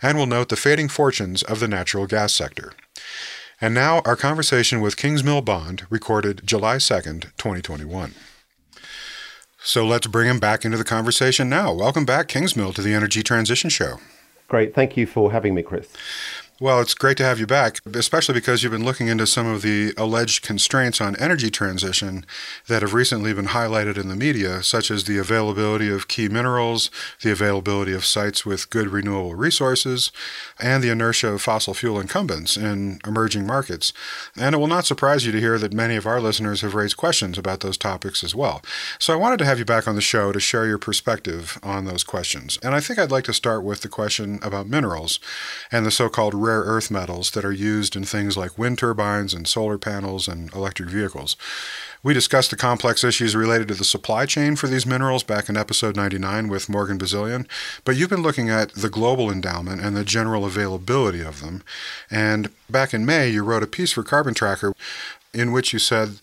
And 0.02 0.16
we'll 0.18 0.26
note 0.26 0.49
the 0.49 0.56
fading 0.56 0.88
fortunes 0.88 1.42
of 1.45 1.61
the 1.61 1.68
natural 1.68 2.06
gas 2.06 2.33
sector. 2.33 2.73
And 3.61 3.73
now, 3.73 4.02
our 4.04 4.16
conversation 4.16 4.80
with 4.80 4.97
Kingsmill 4.97 5.45
Bond, 5.45 5.87
recorded 5.88 6.42
July 6.45 6.76
2nd, 6.76 7.33
2021. 7.38 8.14
So 9.62 9.87
let's 9.87 10.06
bring 10.06 10.28
him 10.28 10.38
back 10.38 10.64
into 10.64 10.76
the 10.76 10.85
conversation 10.85 11.49
now. 11.49 11.73
Welcome 11.73 12.04
back, 12.04 12.28
Kingsmill, 12.28 12.75
to 12.75 12.83
the 12.83 12.92
Energy 12.92 13.23
Transition 13.23 13.71
Show. 13.71 13.99
Great. 14.49 14.75
Thank 14.75 14.97
you 14.97 15.06
for 15.06 15.33
having 15.33 15.54
me, 15.54 15.62
Chris. 15.62 15.88
Well, 16.59 16.81
it's 16.81 16.95
great 16.95 17.19
to 17.19 17.23
have 17.23 17.39
you 17.39 17.47
back, 17.47 17.81
especially 17.93 18.33
because 18.33 18.63
you've 18.63 18.73
been 18.73 18.83
looking 18.83 19.09
into 19.09 19.27
some 19.27 19.47
of 19.47 19.61
the 19.61 19.93
alleged 19.99 20.43
constraints 20.43 21.03
on 21.03 21.15
energy 21.17 21.51
transition 21.51 22.25
that 22.67 22.81
have 22.81 22.95
recently 22.95 23.35
been 23.35 23.49
highlighted 23.49 23.99
in 23.99 24.09
the 24.09 24.17
media, 24.17 24.63
such 24.63 24.91
as 24.91 25.05
the 25.05 25.19
availability 25.19 25.91
of 25.91 26.09
key 26.09 26.31
minerals, 26.31 26.91
the 27.21 27.31
availability 27.31 27.93
of 27.93 28.07
sites 28.07 28.47
with 28.47 28.71
good 28.71 28.89
renewable 28.89 29.35
resources, 29.35 30.11
and 30.59 30.83
the 30.83 30.89
inertia 30.89 31.29
of 31.29 31.43
fossil 31.43 31.75
fuel 31.75 32.01
incumbents 32.01 32.57
in 32.57 33.01
emerging 33.07 33.47
markets. 33.47 33.93
And 34.35 34.55
it 34.55 34.59
will 34.59 34.67
not 34.67 34.87
surprise 34.87 35.27
you 35.27 35.33
to 35.33 35.41
hear 35.41 35.59
that 35.59 35.75
many 35.75 35.97
of 35.97 36.07
our 36.07 36.23
listeners 36.23 36.63
have 36.63 36.75
raised 36.75 36.97
questions 36.97 37.37
about 37.37 37.61
those 37.61 37.77
topics 37.77 38.25
as 38.25 38.35
well. 38.35 38.63
So 38.99 39.13
I 39.13 39.17
wanted 39.17 39.41
to 39.41 39.45
have 39.45 39.59
you 39.59 39.67
back 39.67 39.87
on 39.87 39.95
the 39.95 40.01
show 40.01 40.33
to 40.33 40.41
share 40.41 40.67
your 40.67 40.79
perspective 40.79 41.59
on 41.63 41.85
those 41.85 42.03
questions. 42.03 42.59
And 42.63 42.75
I 42.75 42.81
think 42.81 42.99
I'd 42.99 43.11
like 43.11 43.25
to 43.25 43.35
start 43.35 43.63
with 43.63 43.83
the 43.83 43.91
question 43.91 44.39
about 44.43 44.69
minerals 44.69 45.21
and 45.71 45.85
the 45.85 45.91
so 45.91 46.09
called 46.09 46.46
rare 46.47 46.62
earth 46.62 46.91
metals 46.91 47.33
that 47.33 47.45
are 47.45 47.53
used 47.53 47.97
in 47.97 48.05
things 48.05 48.37
like 48.37 48.57
wind 48.57 48.79
turbines 48.79 49.35
and 49.35 49.47
solar 49.47 49.79
panels 49.79 50.29
and 50.29 50.53
electric 50.55 50.88
vehicles. 50.88 51.37
We 52.03 52.15
discussed 52.15 52.50
the 52.50 52.57
complex 52.57 53.03
issues 53.03 53.35
related 53.35 53.69
to 53.69 53.75
the 53.75 53.85
supply 53.85 54.26
chain 54.26 54.55
for 54.55 54.69
these 54.69 54.87
minerals 54.87 55.25
back 55.25 55.49
in 55.49 55.57
episode 55.57 55.97
99 55.97 56.49
with 56.49 56.69
Morgan 56.69 56.99
Bazilian, 56.99 57.49
but 57.85 57.97
you've 57.97 58.11
been 58.11 58.23
looking 58.23 58.49
at 58.49 58.73
the 58.75 58.88
global 58.88 59.31
endowment 59.31 59.81
and 59.83 59.97
the 59.97 60.05
general 60.05 60.45
availability 60.45 61.21
of 61.21 61.41
them. 61.41 61.62
And 62.11 62.50
back 62.71 62.95
in 62.95 63.05
May, 63.05 63.29
you 63.29 63.43
wrote 63.43 63.65
a 63.65 63.67
piece 63.67 63.93
for 63.93 64.05
Carbon 64.05 64.35
Tracker 64.35 64.73
in 65.35 65.53
which 65.53 65.73
you 65.73 65.79
said 65.79 66.19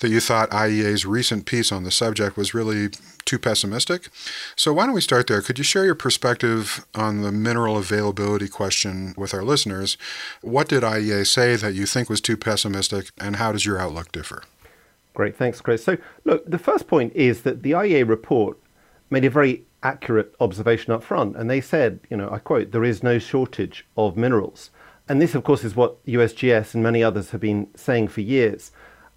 that 0.00 0.10
you 0.10 0.20
thought 0.20 0.50
IEA's 0.50 1.04
recent 1.04 1.46
piece 1.46 1.72
on 1.72 1.84
the 1.84 1.90
subject 1.90 2.36
was 2.36 2.54
really 2.54 2.90
too 3.24 3.38
pessimistic. 3.38 4.08
So, 4.56 4.72
why 4.72 4.86
don't 4.86 4.94
we 4.94 5.00
start 5.00 5.26
there? 5.26 5.42
Could 5.42 5.58
you 5.58 5.64
share 5.64 5.84
your 5.84 5.94
perspective 5.94 6.86
on 6.94 7.22
the 7.22 7.32
mineral 7.32 7.76
availability 7.76 8.48
question 8.48 9.14
with 9.16 9.34
our 9.34 9.42
listeners? 9.42 9.96
What 10.40 10.68
did 10.68 10.82
IEA 10.82 11.26
say 11.26 11.56
that 11.56 11.74
you 11.74 11.86
think 11.86 12.08
was 12.08 12.20
too 12.20 12.36
pessimistic, 12.36 13.10
and 13.18 13.36
how 13.36 13.52
does 13.52 13.66
your 13.66 13.78
outlook 13.78 14.12
differ? 14.12 14.42
Great, 15.14 15.36
thanks, 15.36 15.60
Chris. 15.60 15.84
So, 15.84 15.98
look, 16.24 16.44
the 16.48 16.58
first 16.58 16.86
point 16.86 17.12
is 17.14 17.42
that 17.42 17.62
the 17.62 17.72
IEA 17.72 18.08
report 18.08 18.58
made 19.10 19.24
a 19.24 19.30
very 19.30 19.64
accurate 19.82 20.34
observation 20.40 20.92
up 20.92 21.02
front, 21.02 21.36
and 21.36 21.50
they 21.50 21.60
said, 21.60 22.00
you 22.08 22.16
know, 22.16 22.30
I 22.30 22.38
quote, 22.38 22.72
there 22.72 22.84
is 22.84 23.02
no 23.02 23.18
shortage 23.18 23.86
of 23.96 24.16
minerals. 24.16 24.70
And 25.08 25.20
this, 25.20 25.34
of 25.34 25.44
course, 25.44 25.64
is 25.64 25.76
what 25.76 26.04
USGS 26.06 26.74
and 26.74 26.82
many 26.82 27.02
others 27.02 27.30
have 27.30 27.40
been 27.40 27.68
saying 27.74 28.08
for 28.08 28.20
years. 28.20 28.70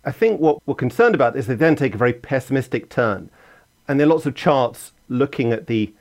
I 0.03 0.11
think 0.11 0.39
what 0.39 0.57
we're 0.65 0.75
concerned 0.75 1.15
about 1.15 1.35
is 1.35 1.47
they 1.47 1.55
then 1.55 1.75
take 1.75 1.95
a 1.95 1.99
very 1.99 2.13
pessimistic 2.13 2.89
turn. 2.89 3.29
And 3.87 3.99
there 3.99 4.07
are 4.07 4.09
lots 4.09 4.25
of 4.25 4.35
charts 4.35 4.91
looking 5.09 5.51
at 5.51 5.67
the 5.67 5.93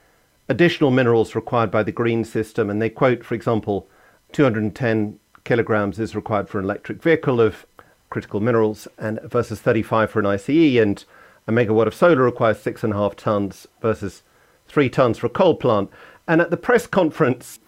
additional 0.48 0.90
minerals 0.90 1.34
required 1.34 1.70
by 1.70 1.82
the 1.82 1.92
green 1.92 2.24
system. 2.24 2.70
And 2.70 2.80
they 2.80 2.90
quote, 2.90 3.24
for 3.24 3.34
example, 3.34 3.88
210 4.32 5.18
kilograms 5.44 5.98
is 5.98 6.16
required 6.16 6.48
for 6.48 6.58
an 6.58 6.64
electric 6.64 7.02
vehicle 7.02 7.40
of 7.40 7.66
critical 8.10 8.40
minerals 8.40 8.88
and 8.98 9.20
versus 9.22 9.60
35 9.60 10.10
for 10.10 10.20
an 10.20 10.26
ICE. 10.26 10.78
And 10.78 11.04
a 11.46 11.52
megawatt 11.52 11.86
of 11.86 11.94
solar 11.94 12.22
requires 12.22 12.58
six 12.58 12.82
and 12.82 12.92
a 12.92 12.96
half 12.96 13.16
tons 13.16 13.66
versus 13.80 14.22
three 14.66 14.88
tons 14.88 15.18
for 15.18 15.26
a 15.26 15.30
coal 15.30 15.54
plant. 15.54 15.90
And 16.26 16.40
at 16.40 16.50
the 16.50 16.56
press 16.56 16.86
conference 16.86 17.58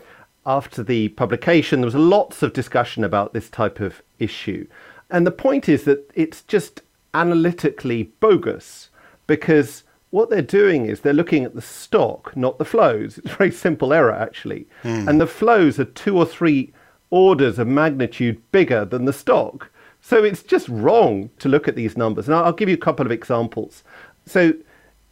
after 0.46 0.82
the 0.82 1.08
publication, 1.10 1.80
there 1.80 1.86
was 1.86 1.94
lots 1.94 2.42
of 2.42 2.52
discussion 2.52 3.04
about 3.04 3.32
this 3.32 3.50
type 3.50 3.80
of 3.80 4.02
issue. 4.18 4.66
And 5.10 5.26
the 5.26 5.32
point 5.32 5.68
is 5.68 5.84
that 5.84 6.10
it's 6.14 6.42
just 6.42 6.82
analytically 7.12 8.04
bogus 8.20 8.90
because 9.26 9.82
what 10.16 10.30
they're 10.30 10.40
doing 10.40 10.86
is 10.86 11.02
they're 11.02 11.12
looking 11.12 11.44
at 11.44 11.54
the 11.54 11.60
stock, 11.60 12.34
not 12.34 12.56
the 12.56 12.64
flows. 12.64 13.18
It's 13.18 13.30
a 13.30 13.36
very 13.36 13.52
simple 13.52 13.92
error, 13.92 14.14
actually. 14.14 14.66
Mm. 14.82 15.08
And 15.08 15.20
the 15.20 15.26
flows 15.26 15.78
are 15.78 15.84
two 15.84 16.16
or 16.16 16.24
three 16.24 16.72
orders 17.10 17.58
of 17.58 17.68
magnitude 17.68 18.40
bigger 18.50 18.86
than 18.86 19.04
the 19.04 19.12
stock. 19.12 19.70
So 20.00 20.24
it's 20.24 20.42
just 20.42 20.70
wrong 20.70 21.28
to 21.40 21.50
look 21.50 21.68
at 21.68 21.76
these 21.76 21.98
numbers. 21.98 22.28
And 22.28 22.34
I'll 22.34 22.54
give 22.54 22.70
you 22.70 22.74
a 22.74 22.78
couple 22.78 23.04
of 23.04 23.12
examples. 23.12 23.84
So, 24.24 24.54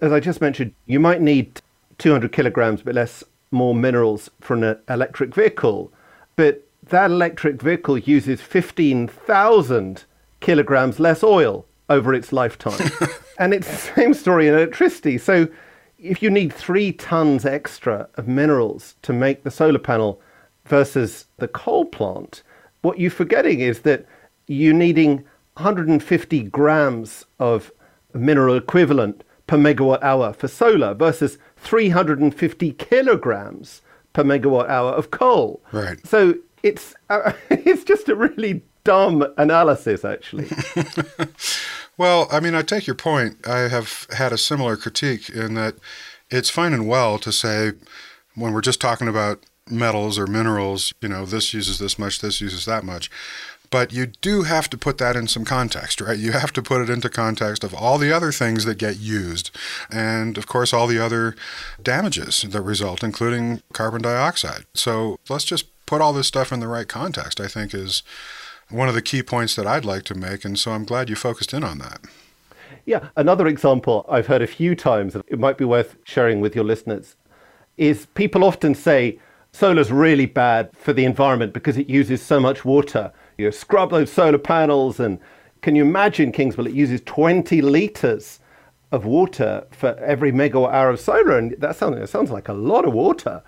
as 0.00 0.10
I 0.10 0.20
just 0.20 0.40
mentioned, 0.40 0.72
you 0.86 0.98
might 0.98 1.20
need 1.20 1.60
200 1.98 2.32
kilograms, 2.32 2.80
but 2.80 2.94
less 2.94 3.22
more 3.50 3.74
minerals 3.74 4.30
for 4.40 4.54
an 4.56 4.78
electric 4.88 5.34
vehicle. 5.34 5.92
But 6.34 6.66
that 6.88 7.10
electric 7.10 7.60
vehicle 7.60 7.98
uses 7.98 8.40
15,000 8.40 10.04
kilograms 10.40 10.98
less 10.98 11.22
oil 11.22 11.66
over 11.88 12.14
its 12.14 12.32
lifetime. 12.32 12.90
and 13.38 13.52
it's 13.54 13.68
the 13.68 13.94
same 13.94 14.14
story 14.14 14.48
in 14.48 14.54
electricity. 14.54 15.18
So 15.18 15.48
if 15.98 16.22
you 16.22 16.30
need 16.30 16.52
three 16.52 16.92
tons 16.92 17.44
extra 17.44 18.08
of 18.14 18.28
minerals 18.28 18.94
to 19.02 19.12
make 19.12 19.42
the 19.42 19.50
solar 19.50 19.78
panel 19.78 20.20
versus 20.66 21.26
the 21.38 21.48
coal 21.48 21.84
plant, 21.84 22.42
what 22.82 22.98
you're 22.98 23.10
forgetting 23.10 23.60
is 23.60 23.80
that 23.80 24.06
you're 24.46 24.74
needing 24.74 25.24
150 25.54 26.42
grams 26.44 27.24
of 27.38 27.72
mineral 28.12 28.56
equivalent 28.56 29.24
per 29.46 29.56
megawatt 29.56 30.02
hour 30.02 30.32
for 30.32 30.48
solar 30.48 30.94
versus 30.94 31.38
350 31.56 32.72
kilograms 32.72 33.82
per 34.12 34.24
megawatt 34.24 34.68
hour 34.68 34.92
of 34.92 35.10
coal. 35.10 35.62
Right. 35.72 36.04
So 36.06 36.34
it's 36.62 36.94
uh, 37.10 37.32
it's 37.50 37.84
just 37.84 38.08
a 38.08 38.16
really 38.16 38.62
dumb 38.84 39.26
analysis, 39.36 40.04
actually. 40.04 40.48
well, 41.96 42.28
I 42.30 42.40
mean, 42.40 42.54
I 42.54 42.62
take 42.62 42.86
your 42.86 42.96
point. 42.96 43.46
I 43.46 43.68
have 43.68 44.06
had 44.16 44.32
a 44.32 44.38
similar 44.38 44.76
critique 44.76 45.28
in 45.28 45.54
that 45.54 45.76
it's 46.30 46.50
fine 46.50 46.72
and 46.72 46.88
well 46.88 47.18
to 47.18 47.32
say 47.32 47.72
when 48.34 48.52
we're 48.52 48.60
just 48.60 48.80
talking 48.80 49.08
about 49.08 49.44
metals 49.68 50.18
or 50.18 50.26
minerals, 50.26 50.92
you 51.00 51.08
know, 51.08 51.24
this 51.24 51.54
uses 51.54 51.78
this 51.78 51.98
much, 51.98 52.20
this 52.20 52.40
uses 52.40 52.64
that 52.64 52.84
much. 52.84 53.10
But 53.70 53.92
you 53.92 54.06
do 54.06 54.42
have 54.42 54.70
to 54.70 54.78
put 54.78 54.98
that 54.98 55.16
in 55.16 55.26
some 55.26 55.44
context, 55.44 56.00
right? 56.00 56.18
You 56.18 56.32
have 56.32 56.52
to 56.52 56.62
put 56.62 56.82
it 56.82 56.90
into 56.90 57.08
context 57.08 57.64
of 57.64 57.74
all 57.74 57.98
the 57.98 58.12
other 58.12 58.30
things 58.30 58.64
that 58.66 58.78
get 58.78 58.98
used, 58.98 59.50
and 59.90 60.38
of 60.38 60.46
course, 60.46 60.72
all 60.72 60.86
the 60.86 61.00
other 61.00 61.34
damages 61.82 62.42
that 62.42 62.62
result, 62.62 63.02
including 63.02 63.62
carbon 63.72 64.02
dioxide. 64.02 64.66
So 64.74 65.18
let's 65.28 65.44
just 65.44 65.66
put 65.86 66.00
all 66.00 66.12
this 66.12 66.28
stuff 66.28 66.52
in 66.52 66.60
the 66.60 66.68
right 66.68 66.86
context, 66.86 67.40
I 67.40 67.48
think, 67.48 67.74
is 67.74 68.02
one 68.70 68.88
of 68.88 68.94
the 68.94 69.02
key 69.02 69.22
points 69.22 69.56
that 69.56 69.66
I'd 69.66 69.84
like 69.84 70.04
to 70.04 70.14
make. 70.14 70.44
And 70.44 70.58
so 70.58 70.72
I'm 70.72 70.84
glad 70.84 71.08
you 71.08 71.16
focused 71.16 71.52
in 71.52 71.64
on 71.64 71.78
that. 71.78 72.00
Yeah, 72.86 73.08
another 73.16 73.46
example 73.46 74.04
I've 74.08 74.26
heard 74.26 74.42
a 74.42 74.46
few 74.46 74.74
times, 74.74 75.14
that 75.14 75.24
it 75.28 75.38
might 75.38 75.56
be 75.56 75.64
worth 75.64 75.96
sharing 76.04 76.40
with 76.40 76.54
your 76.54 76.64
listeners, 76.64 77.16
is 77.76 78.06
people 78.14 78.44
often 78.44 78.74
say 78.74 79.18
solar's 79.52 79.90
really 79.90 80.26
bad 80.26 80.70
for 80.76 80.92
the 80.92 81.04
environment 81.04 81.52
because 81.52 81.76
it 81.76 81.88
uses 81.88 82.20
so 82.20 82.40
much 82.40 82.64
water 82.64 83.12
you 83.36 83.50
scrub 83.50 83.90
those 83.90 84.12
solar 84.12 84.38
panels, 84.38 85.00
and 85.00 85.18
can 85.62 85.74
you 85.74 85.82
imagine, 85.82 86.32
Kingsmill, 86.32 86.66
it 86.66 86.74
uses 86.74 87.00
20 87.04 87.60
litres 87.62 88.40
of 88.92 89.04
water 89.04 89.66
for 89.72 89.96
every 89.98 90.30
megawatt 90.30 90.72
hour 90.72 90.90
of 90.90 91.00
solar, 91.00 91.36
and 91.36 91.56
that 91.58 91.76
sounds, 91.76 91.96
it 91.96 92.08
sounds 92.08 92.30
like 92.30 92.48
a 92.48 92.52
lot 92.52 92.84
of 92.84 92.92
water. 92.92 93.42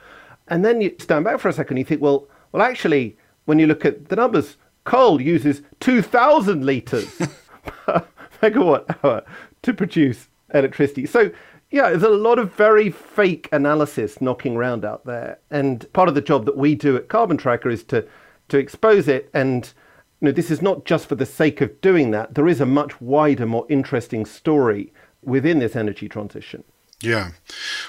And 0.48 0.64
then 0.64 0.80
you 0.80 0.94
stand 0.98 1.24
back 1.24 1.38
for 1.38 1.48
a 1.48 1.52
second, 1.52 1.76
and 1.76 1.78
you 1.78 1.84
think, 1.84 2.02
well, 2.02 2.26
well, 2.52 2.62
actually, 2.62 3.16
when 3.44 3.58
you 3.58 3.66
look 3.66 3.84
at 3.84 4.08
the 4.08 4.16
numbers, 4.16 4.56
coal 4.86 5.20
uses 5.20 5.60
2,000 5.80 6.64
litres 6.64 7.20
per 7.64 8.06
megawatt 8.42 9.04
hour 9.04 9.22
to 9.62 9.74
produce 9.74 10.28
electricity. 10.54 11.06
So, 11.06 11.30
yeah, 11.70 11.90
there's 11.90 12.02
a 12.02 12.08
lot 12.08 12.38
of 12.38 12.52
very 12.54 12.90
fake 12.90 13.48
analysis 13.52 14.20
knocking 14.20 14.56
around 14.56 14.84
out 14.84 15.04
there. 15.04 15.38
And 15.50 15.90
part 15.92 16.08
of 16.08 16.14
the 16.14 16.20
job 16.20 16.44
that 16.46 16.56
we 16.56 16.74
do 16.74 16.96
at 16.96 17.08
Carbon 17.08 17.36
Tracker 17.36 17.70
is 17.70 17.82
to 17.84 18.06
to 18.48 18.58
expose 18.58 19.08
it. 19.08 19.28
And 19.34 19.72
you 20.20 20.26
know, 20.26 20.32
this 20.32 20.50
is 20.50 20.62
not 20.62 20.84
just 20.84 21.08
for 21.08 21.16
the 21.16 21.26
sake 21.26 21.60
of 21.60 21.80
doing 21.80 22.12
that. 22.12 22.34
There 22.34 22.46
is 22.46 22.60
a 22.60 22.66
much 22.66 23.00
wider, 23.00 23.44
more 23.44 23.66
interesting 23.68 24.24
story 24.24 24.92
within 25.22 25.58
this 25.58 25.74
energy 25.74 26.08
transition. 26.08 26.62
Yeah. 27.02 27.32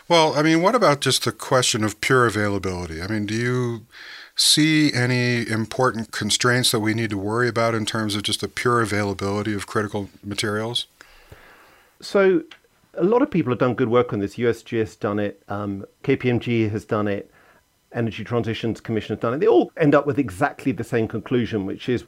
Well, 0.09 0.33
I 0.33 0.41
mean, 0.41 0.61
what 0.61 0.75
about 0.75 0.99
just 0.99 1.23
the 1.23 1.31
question 1.31 1.83
of 1.83 2.01
pure 2.01 2.25
availability? 2.25 3.01
I 3.01 3.07
mean, 3.07 3.25
do 3.27 3.35
you 3.35 3.85
see 4.37 4.93
any 4.93 5.47
important 5.47 6.11
constraints 6.11 6.71
that 6.71 6.79
we 6.79 6.93
need 6.93 7.09
to 7.09 7.17
worry 7.17 7.49
about 7.49 7.75
in 7.75 7.85
terms 7.85 8.15
of 8.15 8.23
just 8.23 8.41
the 8.41 8.47
pure 8.47 8.81
availability 8.81 9.53
of 9.53 9.67
critical 9.67 10.09
materials? 10.23 10.87
So, 11.99 12.43
a 12.93 13.03
lot 13.03 13.21
of 13.21 13.29
people 13.29 13.51
have 13.51 13.59
done 13.59 13.73
good 13.73 13.89
work 13.89 14.13
on 14.13 14.19
this. 14.19 14.35
USGS 14.35 14.99
done 14.99 15.19
it. 15.19 15.43
Um, 15.49 15.85
KPMG 16.03 16.71
has 16.71 16.85
done 16.85 17.07
it. 17.07 17.29
Energy 17.91 18.23
Transitions 18.23 18.81
Commission 18.81 19.15
has 19.15 19.21
done 19.21 19.33
it, 19.33 19.39
they 19.39 19.47
all 19.47 19.71
end 19.77 19.95
up 19.95 20.05
with 20.05 20.19
exactly 20.19 20.71
the 20.71 20.83
same 20.83 21.07
conclusion, 21.07 21.65
which 21.65 21.87
is 21.87 22.03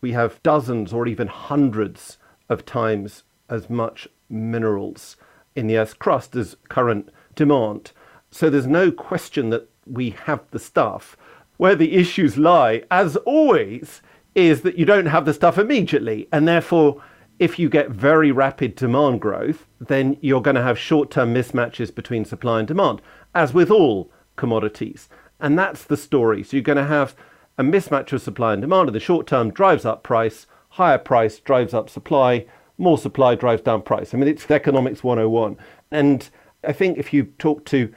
we 0.00 0.12
have 0.12 0.42
dozens 0.42 0.92
or 0.92 1.06
even 1.06 1.26
hundreds 1.26 2.18
of 2.48 2.64
times 2.64 3.24
as 3.48 3.68
much 3.68 4.08
minerals 4.30 5.16
in 5.54 5.66
the 5.66 5.76
Earth's 5.76 5.94
crust 5.94 6.34
as 6.34 6.56
current 6.68 7.10
demand. 7.34 7.92
So 8.30 8.48
there's 8.48 8.66
no 8.66 8.90
question 8.90 9.50
that 9.50 9.68
we 9.86 10.10
have 10.10 10.40
the 10.50 10.58
stuff. 10.58 11.16
Where 11.58 11.76
the 11.76 11.94
issues 11.94 12.38
lie, 12.38 12.84
as 12.90 13.16
always, 13.16 14.00
is 14.34 14.62
that 14.62 14.78
you 14.78 14.84
don't 14.84 15.06
have 15.06 15.26
the 15.26 15.34
stuff 15.34 15.58
immediately. 15.58 16.28
And 16.32 16.48
therefore, 16.48 17.02
if 17.38 17.58
you 17.58 17.68
get 17.68 17.90
very 17.90 18.32
rapid 18.32 18.74
demand 18.74 19.20
growth, 19.20 19.66
then 19.78 20.16
you're 20.20 20.42
going 20.42 20.56
to 20.56 20.62
have 20.62 20.78
short 20.78 21.10
term 21.10 21.34
mismatches 21.34 21.94
between 21.94 22.24
supply 22.24 22.60
and 22.60 22.68
demand, 22.68 23.02
as 23.34 23.52
with 23.52 23.70
all 23.70 24.10
commodities. 24.36 25.08
And 25.40 25.58
that's 25.58 25.84
the 25.84 25.96
story. 25.96 26.42
So 26.42 26.56
you're 26.56 26.62
going 26.62 26.78
to 26.78 26.84
have 26.84 27.14
a 27.58 27.62
mismatch 27.62 28.12
of 28.12 28.22
supply 28.22 28.52
and 28.52 28.62
demand 28.62 28.88
in 28.88 28.94
the 28.94 29.00
short 29.00 29.26
term 29.26 29.50
drives 29.50 29.84
up 29.84 30.02
price, 30.02 30.46
higher 30.70 30.98
price 30.98 31.38
drives 31.38 31.74
up 31.74 31.90
supply, 31.90 32.46
more 32.78 32.98
supply 32.98 33.34
drives 33.34 33.62
down 33.62 33.82
price. 33.82 34.14
I 34.14 34.16
mean, 34.16 34.28
it's 34.28 34.48
economics 34.50 35.02
101. 35.02 35.56
And 35.90 36.28
I 36.64 36.72
think 36.72 36.98
if 36.98 37.12
you 37.12 37.24
talk 37.38 37.64
to 37.66 37.92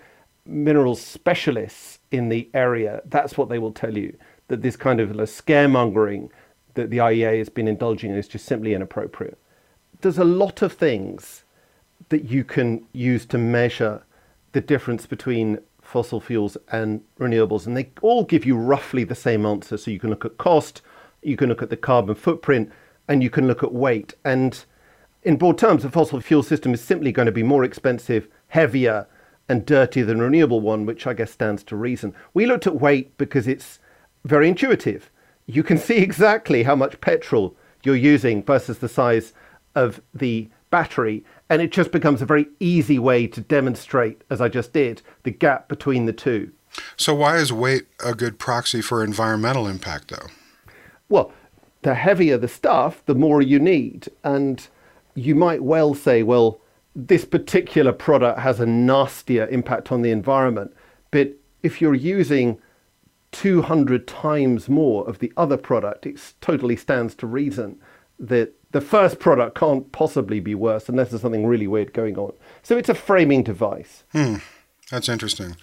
minerals 0.46 1.02
specialists 1.02 2.00
in 2.12 2.30
the 2.30 2.50
area, 2.54 3.02
that's 3.06 3.38
what 3.38 3.50
they 3.50 3.58
will 3.58 3.72
tell 3.72 3.98
you 3.98 4.16
that 4.50 4.62
this 4.62 4.76
kind 4.76 5.00
of 5.00 5.10
scaremongering 5.10 6.30
that 6.74 6.90
the 6.90 6.98
IEA 6.98 7.38
has 7.38 7.50
been 7.50 7.68
indulging 7.68 8.12
in 8.12 8.18
is 8.18 8.28
just 8.28 8.46
simply 8.46 8.74
inappropriate. 8.74 9.38
There's 10.02 10.18
a 10.18 10.26
lot 10.26 10.62
of 10.62 10.74
things 10.74 11.44
that 12.10 12.26
you 12.26 12.44
can 12.44 12.86
use 12.92 13.26
to 13.28 13.38
measure 13.38 14.04
the 14.52 14.62
difference 14.62 15.06
between 15.06 15.60
fossil 15.82 16.20
fuels 16.20 16.58
and 16.72 17.02
renewables, 17.20 17.66
and 17.66 17.76
they 17.76 17.92
all 18.02 18.24
give 18.24 18.46
you 18.46 18.56
roughly 18.58 19.04
the 19.04 19.16
same 19.16 19.46
answer. 19.46 19.78
So 19.78 19.92
you 19.92 20.00
can 20.00 20.10
look 20.10 20.26
at 20.26 20.38
cost, 20.38 20.82
you 21.22 21.38
can 21.38 21.50
look 21.50 21.62
at 21.62 21.70
the 21.70 21.78
carbon 21.78 22.16
footprint, 22.16 22.72
and 23.08 23.22
you 23.24 23.30
can 23.30 23.48
look 23.48 23.64
at 23.64 23.74
weight. 23.74 24.16
And 24.26 24.64
in 25.24 25.38
broad 25.38 25.58
terms, 25.58 25.86
a 25.86 25.90
fossil 25.90 26.20
fuel 26.22 26.44
system 26.44 26.74
is 26.74 26.82
simply 26.82 27.12
going 27.12 27.26
to 27.26 27.32
be 27.32 27.44
more 27.44 27.64
expensive, 27.64 28.28
heavier, 28.48 29.08
and 29.52 29.66
dirtier 29.66 30.06
than 30.06 30.22
a 30.22 30.24
renewable 30.24 30.62
one, 30.62 30.86
which 30.86 31.06
I 31.06 31.14
guess 31.14 31.32
stands 31.32 31.64
to 31.66 31.76
reason. 31.76 32.16
We 32.34 32.46
looked 32.46 32.66
at 32.66 32.80
weight 32.80 33.18
because 33.18 33.48
it's 33.48 33.80
very 34.24 34.48
intuitive. 34.48 35.12
You 35.46 35.62
can 35.62 35.78
see 35.90 35.98
exactly 35.98 36.64
how 36.64 36.76
much 36.76 37.02
petrol 37.02 37.56
you're 37.84 37.96
using 37.96 38.44
versus 38.44 38.80
the 38.80 38.90
size 38.90 39.34
of 39.76 40.02
the 40.14 40.50
battery, 40.70 41.26
and 41.50 41.62
it 41.62 41.72
just 41.72 41.92
becomes 41.92 42.22
a 42.22 42.26
very 42.26 42.48
easy 42.60 42.98
way 42.98 43.28
to 43.28 43.42
demonstrate, 43.42 44.24
as 44.30 44.40
I 44.40 44.48
just 44.48 44.72
did, 44.72 45.02
the 45.24 45.32
gap 45.32 45.68
between 45.68 46.06
the 46.06 46.14
two. 46.14 46.52
So, 46.96 47.14
why 47.14 47.38
is 47.38 47.52
weight 47.52 47.88
a 48.04 48.16
good 48.16 48.40
proxy 48.40 48.82
for 48.82 49.04
environmental 49.04 49.68
impact, 49.68 50.10
though? 50.10 50.28
Well, 51.10 51.34
the 51.82 51.96
heavier 51.96 52.38
the 52.38 52.48
stuff, 52.48 53.04
the 53.06 53.16
more 53.16 53.42
you 53.42 53.60
need. 53.60 54.08
And 54.24 54.66
you 55.14 55.36
might 55.36 55.62
well 55.62 55.94
say, 55.94 56.24
well, 56.24 56.62
this 56.96 57.26
particular 57.26 57.94
product 57.94 58.40
has 58.40 58.60
a 58.60 58.66
nastier 58.66 59.48
impact 59.48 59.92
on 59.92 60.02
the 60.02 60.12
environment. 60.12 60.74
But 61.10 61.34
if 61.64 61.82
you're 61.82 61.94
using 61.94 62.60
200 63.32 64.08
times 64.08 64.68
more 64.68 65.08
of 65.08 65.20
the 65.20 65.32
other 65.38 65.58
product, 65.58 66.06
it 66.06 66.34
totally 66.42 66.76
stands 66.76 67.16
to 67.16 67.28
reason 67.28 67.80
that 68.20 68.54
the 68.72 68.82
first 68.82 69.20
product 69.20 69.58
can't 69.58 69.92
possibly 69.92 70.40
be 70.40 70.56
worse 70.56 70.90
unless 70.90 71.10
there's 71.10 71.22
something 71.22 71.46
really 71.46 71.68
weird 71.68 71.94
going 71.94 72.18
on. 72.18 72.34
So 72.62 72.78
it's 72.78 72.90
a 72.90 72.94
framing 72.94 73.44
device. 73.44 74.04
Hmm. 74.12 74.36
That's 74.92 75.08
interesting. 75.08 75.56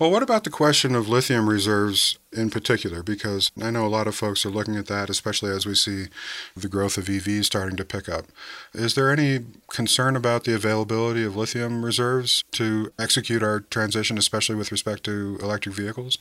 Well, 0.00 0.10
what 0.10 0.24
about 0.24 0.42
the 0.42 0.50
question 0.50 0.96
of 0.96 1.08
lithium 1.08 1.48
reserves 1.48 2.18
in 2.32 2.50
particular? 2.50 3.04
Because 3.04 3.52
I 3.62 3.70
know 3.70 3.86
a 3.86 3.88
lot 3.88 4.08
of 4.08 4.16
folks 4.16 4.44
are 4.44 4.50
looking 4.50 4.76
at 4.76 4.88
that, 4.88 5.08
especially 5.08 5.52
as 5.52 5.64
we 5.64 5.76
see 5.76 6.06
the 6.56 6.68
growth 6.68 6.98
of 6.98 7.04
EVs 7.04 7.44
starting 7.44 7.76
to 7.76 7.84
pick 7.84 8.08
up. 8.08 8.24
Is 8.74 8.96
there 8.96 9.10
any 9.12 9.44
concern 9.68 10.16
about 10.16 10.42
the 10.42 10.54
availability 10.54 11.22
of 11.22 11.36
lithium 11.36 11.84
reserves 11.84 12.42
to 12.52 12.92
execute 12.98 13.40
our 13.40 13.60
transition, 13.60 14.18
especially 14.18 14.56
with 14.56 14.72
respect 14.72 15.04
to 15.04 15.38
electric 15.40 15.76
vehicles? 15.76 16.18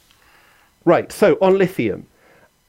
Right. 0.86 1.12
So 1.12 1.40
on 1.42 1.58
lithium, 1.58 2.06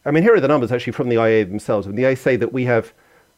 I 0.06 0.10
mean, 0.10 0.22
here 0.22 0.34
are 0.34 0.40
the 0.40 0.48
numbers 0.48 0.72
actually 0.72 0.94
from 0.94 1.10
the 1.10 1.16
IEA 1.16 1.48
themselves. 1.48 1.86
And 1.86 1.98
the 1.98 2.04
IEA 2.04 2.16
say 2.16 2.36
that 2.36 2.52
we 2.52 2.64
have 2.64 2.94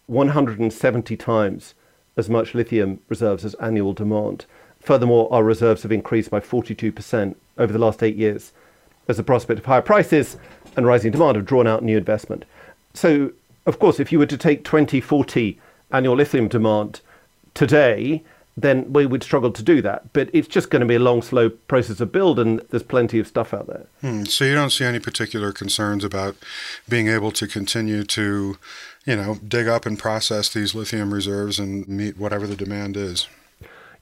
170 0.07 1.17
times 1.17 1.75
as 2.17 2.31
much 2.31 2.55
lithium 2.55 3.01
reserves 3.09 3.45
as 3.45 3.55
annual 3.55 3.93
demand. 3.93 4.47
Furthermore, 4.85 5.29
our 5.33 5.43
reserves 5.43 5.83
have 5.83 5.93
increased 5.93 6.31
by 6.31 6.41
42% 6.41 7.35
over 7.59 7.73
the 7.73 7.79
last 7.79 8.03
eight 8.03 8.17
years 8.17 8.53
as 9.09 9.17
the 9.17 9.23
prospect 9.23 9.59
of 9.59 9.67
higher 9.67 9.83
prices 9.83 10.37
and 10.77 10.87
rising 10.87 11.11
demand 11.11 11.37
have 11.37 11.47
drawn 11.47 11.67
out 11.67 11.83
new 11.83 11.97
investment. 11.97 12.45
So, 12.93 13.33
of 13.67 13.79
course, 13.79 13.99
if 13.99 14.13
you 14.13 14.19
were 14.19 14.27
to 14.27 14.37
take 14.37 14.65
2040 14.65 15.59
annual 15.91 16.17
lithium 16.17 16.49
demand 16.49 17.01
today, 17.55 18.23
then 18.57 18.93
we 18.93 19.07
would 19.07 19.23
struggle 19.23 19.51
to 19.53 19.63
do 19.63 19.81
that. 19.83 20.13
But 20.13 20.29
it's 20.33 20.47
just 20.47 20.71
going 20.71 20.81
to 20.81 20.87
be 20.87 20.95
a 20.95 21.01
long, 21.01 21.23
slow 21.23 21.49
process 21.49 22.01
of 22.01 22.13
build, 22.13 22.39
and 22.39 22.61
there's 22.71 22.83
plenty 22.83 23.19
of 23.19 23.27
stuff 23.27 23.53
out 23.55 23.67
there. 23.67 23.87
Hmm. 24.01 24.25
So 24.25 24.45
you 24.45 24.55
don't 24.55 24.71
see 24.71 24.85
any 24.85 25.01
particular 25.01 25.51
concerns 25.51 26.05
about 26.05 26.37
being 26.89 27.09
able 27.09 27.33
to 27.33 27.47
continue 27.47 28.05
to, 28.05 28.59
you 29.07 29.17
know, 29.17 29.39
dig 29.47 29.67
up 29.67 29.87
and 29.87 29.99
process 29.99 30.53
these 30.53 30.75
lithium 30.75 31.13
reserves 31.13 31.59
and 31.59 31.89
meet 31.89 32.19
whatever 32.19 32.47
the 32.47 32.57
demand 32.57 32.97
is? 32.97 33.27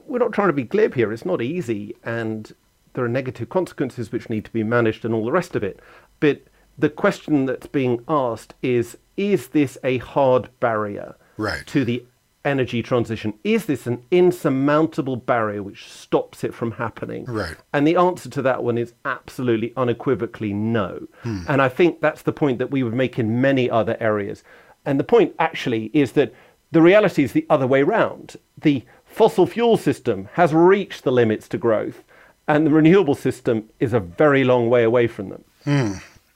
We're 0.07 0.19
not 0.19 0.33
trying 0.33 0.49
to 0.49 0.53
be 0.55 0.65
glib 0.65 0.95
here. 0.95 1.13
It's 1.13 1.25
not 1.25 1.43
easy, 1.43 1.95
and 2.05 2.53
there 2.95 3.05
are 3.05 3.09
negative 3.09 3.49
consequences 3.49 4.13
which 4.13 4.29
need 4.29 4.45
to 4.45 4.53
be 4.53 4.63
managed 4.63 5.05
and 5.05 5.15
all 5.15 5.25
the 5.25 5.33
rest 5.33 5.57
of 5.57 5.63
it. 5.63 5.81
But 6.21 6.43
the 6.79 6.91
question 6.91 7.47
that's 7.47 7.67
being 7.67 8.05
asked 8.09 8.55
is 8.63 8.97
is 9.17 9.49
this 9.49 9.77
a 9.85 9.99
hard 9.99 10.49
barrier 10.61 11.15
right. 11.37 11.67
to 11.67 11.85
the 11.85 12.05
energy 12.45 12.83
transition? 12.83 13.35
Is 13.45 13.67
this 13.67 13.87
an 13.87 14.03
insurmountable 14.11 15.17
barrier 15.17 15.63
which 15.63 15.87
stops 15.87 16.45
it 16.45 16.55
from 16.55 16.73
happening? 16.73 17.25
Right. 17.27 17.57
And 17.73 17.87
the 17.87 17.97
answer 17.97 18.29
to 18.31 18.43
that 18.43 18.65
one 18.65 18.79
is 18.79 18.95
absolutely 19.05 19.73
unequivocally 19.77 20.53
no. 20.53 21.07
Hmm. 21.23 21.43
And 21.49 21.63
I 21.63 21.69
think 21.69 22.01
that's 22.01 22.23
the 22.23 22.33
point 22.33 22.59
that 22.59 22.71
we 22.71 22.83
would 22.83 22.95
make 22.95 23.19
in 23.19 23.41
many 23.41 23.71
other 23.71 23.97
areas. 24.01 24.43
And 24.85 24.99
the 24.99 25.05
point 25.05 25.35
actually 25.39 25.91
is 25.93 26.13
that 26.13 26.35
the 26.73 26.83
reality 26.83 27.23
is 27.23 27.33
the 27.33 27.47
other 27.49 27.67
way 27.67 27.83
round. 27.83 28.37
The 28.61 28.85
fossil 29.05 29.47
fuel 29.47 29.77
system 29.77 30.29
has 30.33 30.53
reached 30.53 31.05
the 31.05 31.13
limits 31.13 31.49
to 31.49 31.59
growth, 31.59 32.03
and 32.49 32.67
the 32.67 32.71
renewable 32.71 33.15
system 33.15 33.69
is 33.79 33.93
a 33.93 34.01
very 34.01 34.43
long 34.43 34.69
way 34.69 34.83
away 34.83 35.07
from 35.07 35.29
them. 35.29 35.45
Hmm. 35.65 35.93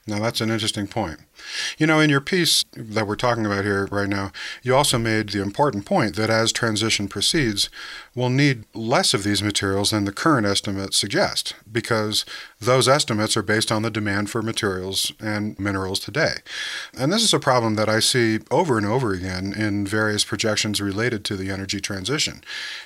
Now, 0.07 0.21
that's 0.21 0.41
an 0.41 0.51
interesting 0.51 0.87
point. 0.87 1.19
You 1.79 1.87
know, 1.87 2.01
in 2.01 2.11
your 2.11 2.21
piece 2.21 2.65
that 2.75 3.07
we're 3.07 3.17
talking 3.17 3.47
about 3.47 3.65
here 3.65 3.87
right 3.87 4.09
now, 4.09 4.33
you 4.63 4.75
also 4.75 4.99
made 4.99 5.31
the 5.31 5.43
important 5.43 5.85
point 5.85 6.17
that 6.17 6.31
as 6.31 6.53
transition 6.53 7.09
proceeds, 7.09 7.69
we'll 8.15 8.31
need 8.31 8.65
less 8.75 9.15
of 9.15 9.25
these 9.25 9.43
materials 9.43 9.91
than 9.91 10.05
the 10.05 10.13
current 10.13 10.47
estimates 10.47 10.97
suggest, 10.97 11.55
because 11.71 12.25
those 12.61 12.89
estimates 12.89 13.37
are 13.37 13.43
based 13.43 13.71
on 13.73 13.83
the 13.83 13.91
demand 13.91 14.31
for 14.31 14.43
materials 14.43 15.13
and 15.21 15.59
minerals 15.59 15.99
today. 15.99 16.35
And 16.99 17.13
this 17.13 17.23
is 17.23 17.35
a 17.35 17.41
problem 17.41 17.75
that 17.75 17.89
I 17.89 18.01
see 18.01 18.39
over 18.51 18.79
and 18.79 18.87
over 18.87 19.13
again 19.13 19.53
in 19.53 19.87
various 19.87 20.25
projections 20.25 20.81
related 20.81 21.25
to 21.27 21.37
the 21.37 21.51
energy 21.51 21.81
transition. 21.81 22.43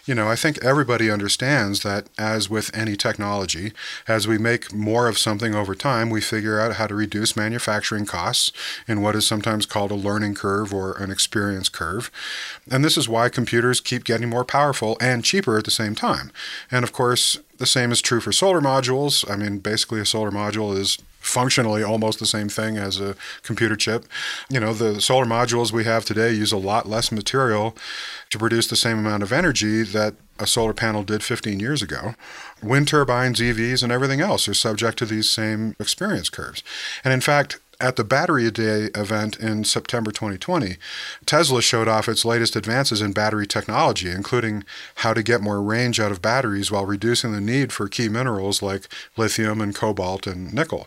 You 0.06 0.14
know, 0.14 0.28
I 0.28 0.36
think 0.36 0.62
everybody 0.64 1.10
understands 1.10 1.80
that, 1.80 2.08
as 2.18 2.48
with 2.48 2.74
any 2.74 2.96
technology, 2.96 3.72
as 4.08 4.26
we 4.26 4.38
make 4.38 4.72
more 4.72 5.06
of 5.06 5.18
something 5.18 5.54
over 5.54 5.74
time, 5.74 6.10
we 6.10 6.20
figure 6.20 6.58
out 6.58 6.76
how 6.76 6.86
to 6.86 6.94
reduce 6.94 7.36
manufacturing 7.36 8.06
costs 8.06 8.39
in 8.88 9.02
what 9.02 9.16
is 9.16 9.26
sometimes 9.26 9.66
called 9.66 9.90
a 9.90 9.94
learning 9.94 10.34
curve 10.34 10.72
or 10.72 10.92
an 10.94 11.10
experience 11.10 11.68
curve. 11.68 12.10
And 12.70 12.84
this 12.84 12.96
is 12.96 13.08
why 13.08 13.28
computers 13.28 13.80
keep 13.80 14.04
getting 14.04 14.28
more 14.28 14.44
powerful 14.44 14.96
and 15.00 15.24
cheaper 15.24 15.58
at 15.58 15.64
the 15.64 15.70
same 15.70 15.94
time. 15.94 16.32
And 16.70 16.84
of 16.84 16.92
course, 16.92 17.38
the 17.58 17.66
same 17.66 17.92
is 17.92 18.00
true 18.00 18.20
for 18.20 18.32
solar 18.32 18.60
modules. 18.60 19.30
I 19.30 19.36
mean, 19.36 19.58
basically, 19.58 20.00
a 20.00 20.06
solar 20.06 20.30
module 20.30 20.76
is 20.76 20.98
functionally 21.20 21.82
almost 21.82 22.18
the 22.18 22.26
same 22.26 22.48
thing 22.48 22.78
as 22.78 22.98
a 22.98 23.14
computer 23.42 23.76
chip. 23.76 24.06
You 24.48 24.58
know, 24.58 24.72
the 24.72 25.00
solar 25.00 25.26
modules 25.26 25.70
we 25.70 25.84
have 25.84 26.04
today 26.04 26.32
use 26.32 26.52
a 26.52 26.56
lot 26.56 26.88
less 26.88 27.12
material 27.12 27.76
to 28.30 28.38
produce 28.38 28.66
the 28.66 28.76
same 28.76 28.98
amount 28.98 29.22
of 29.22 29.32
energy 29.32 29.82
that 29.82 30.14
a 30.38 30.46
solar 30.46 30.72
panel 30.72 31.02
did 31.02 31.22
15 31.22 31.60
years 31.60 31.82
ago. 31.82 32.14
Wind 32.62 32.88
turbines, 32.88 33.40
EVs, 33.40 33.82
and 33.82 33.92
everything 33.92 34.20
else 34.20 34.48
are 34.48 34.54
subject 34.54 34.98
to 34.98 35.06
these 35.06 35.28
same 35.28 35.76
experience 35.78 36.30
curves. 36.30 36.62
And 37.04 37.12
in 37.12 37.20
fact, 37.20 37.58
at 37.80 37.96
the 37.96 38.04
Battery 38.04 38.50
Day 38.50 38.90
event 38.94 39.38
in 39.38 39.64
September 39.64 40.10
2020, 40.10 40.76
Tesla 41.26 41.62
showed 41.62 41.88
off 41.88 42.08
its 42.08 42.24
latest 42.24 42.56
advances 42.56 43.00
in 43.00 43.12
battery 43.12 43.46
technology, 43.46 44.10
including 44.10 44.64
how 44.96 45.14
to 45.14 45.22
get 45.22 45.40
more 45.40 45.62
range 45.62 45.98
out 45.98 46.12
of 46.12 46.22
batteries 46.22 46.70
while 46.70 46.86
reducing 46.86 47.32
the 47.32 47.40
need 47.40 47.72
for 47.72 47.88
key 47.88 48.08
minerals 48.08 48.62
like 48.62 48.86
lithium 49.16 49.60
and 49.60 49.74
cobalt 49.74 50.26
and 50.26 50.52
nickel. 50.52 50.86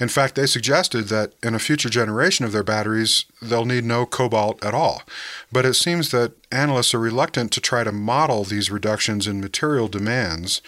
In 0.00 0.08
fact, 0.08 0.36
they 0.36 0.46
suggested 0.46 1.08
that 1.08 1.32
in 1.42 1.54
a 1.54 1.58
future 1.58 1.88
generation 1.88 2.44
of 2.44 2.52
their 2.52 2.62
batteries, 2.62 3.24
they'll 3.42 3.64
need 3.64 3.84
no 3.84 4.06
cobalt 4.06 4.64
at 4.64 4.74
all. 4.74 5.02
But 5.50 5.66
it 5.66 5.74
seems 5.74 6.10
that 6.10 6.32
analysts 6.52 6.94
are 6.94 7.00
reluctant 7.00 7.52
to 7.52 7.60
try 7.60 7.84
to 7.84 7.90
model 7.90 8.44
these 8.44 8.70
reductions 8.70 9.26
in 9.26 9.40
material 9.40 9.88
demands 9.88 10.62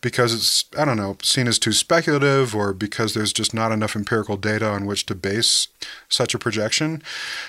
because 0.00 0.32
it's, 0.32 0.64
I 0.78 0.84
don't 0.84 0.96
know, 0.96 1.18
seen 1.22 1.48
as 1.48 1.58
too 1.58 1.72
speculative 1.72 2.54
or 2.54 2.72
because 2.72 3.14
there's 3.14 3.32
just 3.32 3.52
not 3.52 3.72
enough 3.72 3.96
empirical 3.96 4.36
data 4.36 4.68
on 4.68 4.86
which 4.86 5.06
to 5.06 5.14
base 5.14 5.68
such 6.08 6.34
a 6.34 6.38
projection. 6.38 7.02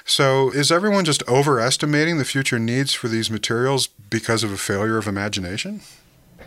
So 0.05 0.49
is 0.51 0.71
everyone 0.71 1.05
just 1.05 1.27
overestimating 1.27 2.17
the 2.17 2.25
future 2.25 2.59
needs 2.59 2.93
for 2.93 3.07
these 3.07 3.29
materials 3.29 3.87
because 3.87 4.43
of 4.43 4.51
a 4.51 4.57
failure 4.57 4.97
of 4.97 5.07
imagination? 5.07 5.81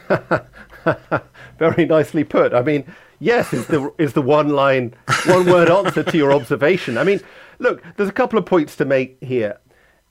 Very 1.58 1.84
nicely 1.84 2.24
put. 2.24 2.52
I 2.52 2.62
mean, 2.62 2.84
yes 3.20 3.52
is 3.52 3.66
the 3.68 3.92
is 3.98 4.14
the 4.14 4.22
one 4.22 4.48
line, 4.48 4.94
one 5.26 5.46
word 5.46 5.70
answer 5.70 6.02
to 6.02 6.16
your 6.16 6.32
observation. 6.32 6.98
I 6.98 7.04
mean, 7.04 7.20
look, 7.60 7.82
there's 7.96 8.08
a 8.08 8.12
couple 8.12 8.38
of 8.38 8.46
points 8.46 8.74
to 8.76 8.84
make 8.84 9.16
here. 9.22 9.58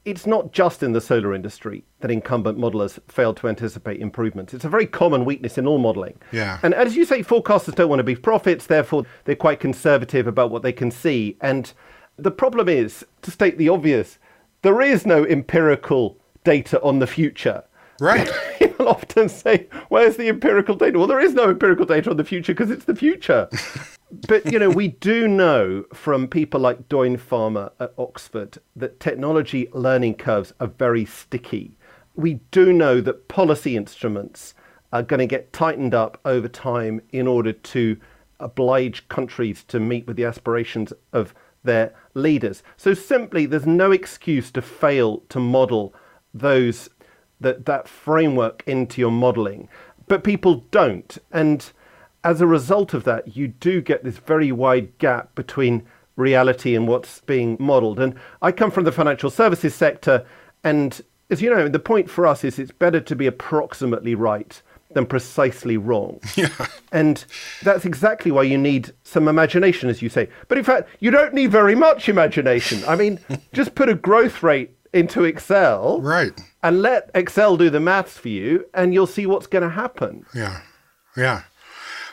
it's 0.06 0.26
not 0.26 0.52
just 0.52 0.82
in 0.82 0.94
the 0.94 1.02
solar 1.02 1.34
industry 1.34 1.84
that 2.00 2.10
incumbent 2.10 2.58
modelers 2.58 3.00
failed 3.08 3.38
to 3.38 3.48
anticipate 3.48 4.02
improvements. 4.02 4.54
It's 4.54 4.66
a 4.66 4.70
very 4.70 4.88
common 4.88 5.26
weakness 5.26 5.58
in 5.58 5.68
all 5.68 5.78
modeling. 5.78 6.18
Yeah. 6.32 6.60
And 6.64 6.74
as 6.74 6.96
you 6.96 7.06
say, 7.06 7.22
forecasters 7.22 7.76
don't 7.76 7.90
want 7.90 8.00
to 8.00 8.04
be 8.04 8.16
prophets, 8.16 8.66
therefore 8.66 9.06
they're 9.26 9.36
quite 9.36 9.60
conservative 9.60 10.26
about 10.26 10.52
what 10.52 10.64
they 10.64 10.72
can 10.72 10.90
see. 10.90 11.38
And 11.42 11.72
the 12.18 12.32
problem 12.32 12.70
is, 12.70 13.06
to 13.24 13.32
state 13.32 13.58
the 13.58 13.70
obvious, 13.70 14.18
there 14.62 14.82
is 14.82 15.06
no 15.06 15.26
empirical 15.26 16.18
data 16.44 16.82
on 16.82 17.00
the 17.00 17.08
future. 17.08 17.64
Right. 18.00 18.30
People 18.60 18.88
often 18.88 19.30
say, 19.30 19.68
Where's 19.90 20.18
the 20.18 20.30
empirical 20.30 20.76
data? 20.76 20.98
Well, 20.98 21.08
there 21.08 21.20
is 21.20 21.34
no 21.34 21.50
empirical 21.50 21.86
data 21.86 22.10
on 22.10 22.18
the 22.18 22.24
future 22.24 22.54
because 22.54 22.72
it's 22.72 22.86
the 22.86 22.96
future. 22.96 23.50
but, 24.28 24.52
you 24.52 24.60
know, 24.60 24.70
we 24.70 24.90
do 24.90 25.28
know 25.28 25.86
from 25.94 26.28
people 26.28 26.60
like 26.60 26.90
Doyne 26.90 27.18
Farmer 27.18 27.72
at 27.80 27.94
Oxford 27.98 28.58
that 28.76 29.00
technology 29.00 29.70
learning 29.74 30.16
curves 30.16 30.54
are 30.60 30.68
very 30.68 31.06
sticky. 31.06 31.78
We 32.16 32.36
do 32.52 32.74
know 32.74 33.02
that 33.02 33.28
policy 33.28 33.78
instruments 33.78 34.54
are 34.92 35.04
going 35.04 35.20
to 35.20 35.28
get 35.28 35.54
tightened 35.54 35.94
up 35.94 36.20
over 36.26 36.48
time 36.48 37.02
in 37.12 37.28
order 37.28 37.54
to 37.54 37.98
oblige 38.40 39.08
countries 39.10 39.64
to 39.66 39.80
meet 39.80 40.08
with 40.08 40.16
the 40.16 40.26
aspirations 40.26 40.94
of 41.14 41.34
their 41.64 41.94
leaders. 42.14 42.64
So 42.78 42.94
simply, 42.94 43.46
there's 43.46 43.66
no 43.66 43.92
excuse 43.92 44.50
to 44.52 44.62
fail 44.62 45.24
to 45.30 45.40
model 45.40 45.94
those 46.34 46.90
that 47.40 47.66
that 47.66 47.88
framework 47.88 48.64
into 48.66 49.02
your 49.02 49.12
modeling, 49.12 49.70
but 50.08 50.24
people 50.24 50.66
don't, 50.72 51.18
and 51.32 51.72
as 52.24 52.42
a 52.42 52.48
result 52.48 52.94
of 52.94 53.04
that, 53.06 53.36
you 53.36 53.48
do 53.48 53.82
get 53.82 54.04
this 54.04 54.18
very 54.18 54.52
wide 54.52 54.98
gap 54.98 55.34
between 55.36 55.84
reality 56.16 56.76
and 56.76 56.88
what's 56.88 57.22
being 57.22 57.56
modeled. 57.60 58.00
And 58.00 58.14
I 58.42 58.52
come 58.52 58.72
from 58.72 58.84
the 58.84 58.92
financial 58.92 59.30
services 59.30 59.74
sector, 59.74 60.26
and 60.64 61.02
as 61.30 61.42
you 61.42 61.50
know, 61.50 61.70
the 61.70 61.80
point 61.80 62.10
for 62.10 62.28
us 62.28 62.44
is 62.44 62.60
it's 62.60 62.72
better 62.72 63.00
to 63.00 63.16
be 63.16 63.28
approximately 63.28 64.16
right 64.16 64.62
than 64.92 65.06
precisely 65.06 65.78
wrong. 65.78 66.20
Yeah. 66.36 66.50
And 66.92 67.24
that's 67.62 67.86
exactly 67.86 68.32
why 68.32 68.44
you 68.44 68.58
need 68.58 68.92
some 69.04 69.28
imagination, 69.28 69.90
as 69.90 70.02
you 70.02 70.10
say. 70.10 70.30
But 70.48 70.58
in 70.58 70.64
fact, 70.64 70.90
you 71.00 71.12
don't 71.12 71.34
need 71.34 71.52
very 71.52 71.76
much 71.76 72.10
imagination. 72.10 72.84
I 72.88 72.96
mean, 72.96 73.20
just 73.54 73.76
put 73.76 73.90
a 73.90 73.94
growth 73.94 74.42
rate 74.42 74.72
into 74.94 75.24
Excel 75.24 76.02
Right. 76.02 76.40
And 76.62 76.82
let 76.82 77.10
Excel 77.14 77.58
do 77.58 77.70
the 77.70 77.80
maths 77.80 78.18
for 78.18 78.30
you, 78.30 78.66
and 78.74 78.94
you'll 78.94 79.08
see 79.08 79.26
what's 79.26 79.48
going 79.48 79.64
to 79.64 79.70
happen. 79.70 80.26
Yeah. 80.34 80.62
Yeah. 81.16 81.44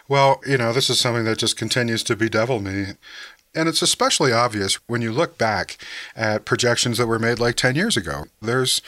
Well, 0.08 0.40
you 0.46 0.56
know, 0.56 0.72
this 0.72 0.88
is 0.88 1.00
something 1.00 1.24
that 1.24 1.38
just 1.38 1.56
continues 1.56 2.02
to 2.04 2.16
bedevil 2.16 2.60
me. 2.60 2.94
And 3.54 3.68
it's 3.70 3.82
especially 3.82 4.32
obvious 4.32 4.74
when 4.86 5.00
you 5.00 5.10
look 5.12 5.38
back 5.38 5.78
at 6.14 6.44
projections 6.44 6.98
that 6.98 7.06
were 7.06 7.18
made 7.18 7.38
like 7.38 7.56
10 7.56 7.74
years 7.74 7.96
ago. 7.96 8.24
There's 8.42 8.82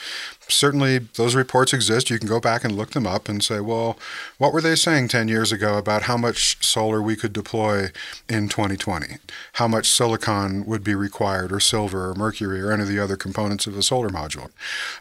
certainly 0.49 0.99
those 0.99 1.35
reports 1.35 1.73
exist. 1.73 2.09
You 2.09 2.19
can 2.19 2.27
go 2.27 2.39
back 2.39 2.63
and 2.63 2.75
look 2.75 2.91
them 2.91 3.07
up 3.07 3.29
and 3.29 3.43
say, 3.43 3.59
well, 3.59 3.97
what 4.37 4.53
were 4.53 4.61
they 4.61 4.75
saying 4.75 5.09
10 5.09 5.27
years 5.27 5.51
ago 5.51 5.77
about 5.77 6.03
how 6.03 6.17
much 6.17 6.63
solar 6.65 7.01
we 7.01 7.15
could 7.15 7.33
deploy 7.33 7.89
in 8.27 8.49
2020? 8.49 9.17
How 9.53 9.67
much 9.67 9.89
silicon 9.89 10.65
would 10.65 10.83
be 10.83 10.95
required, 10.95 11.51
or 11.51 11.59
silver, 11.59 12.09
or 12.09 12.15
mercury, 12.15 12.61
or 12.61 12.71
any 12.71 12.83
of 12.83 12.89
the 12.89 12.99
other 12.99 13.15
components 13.15 13.67
of 13.67 13.77
a 13.77 13.83
solar 13.83 14.09
module? 14.09 14.49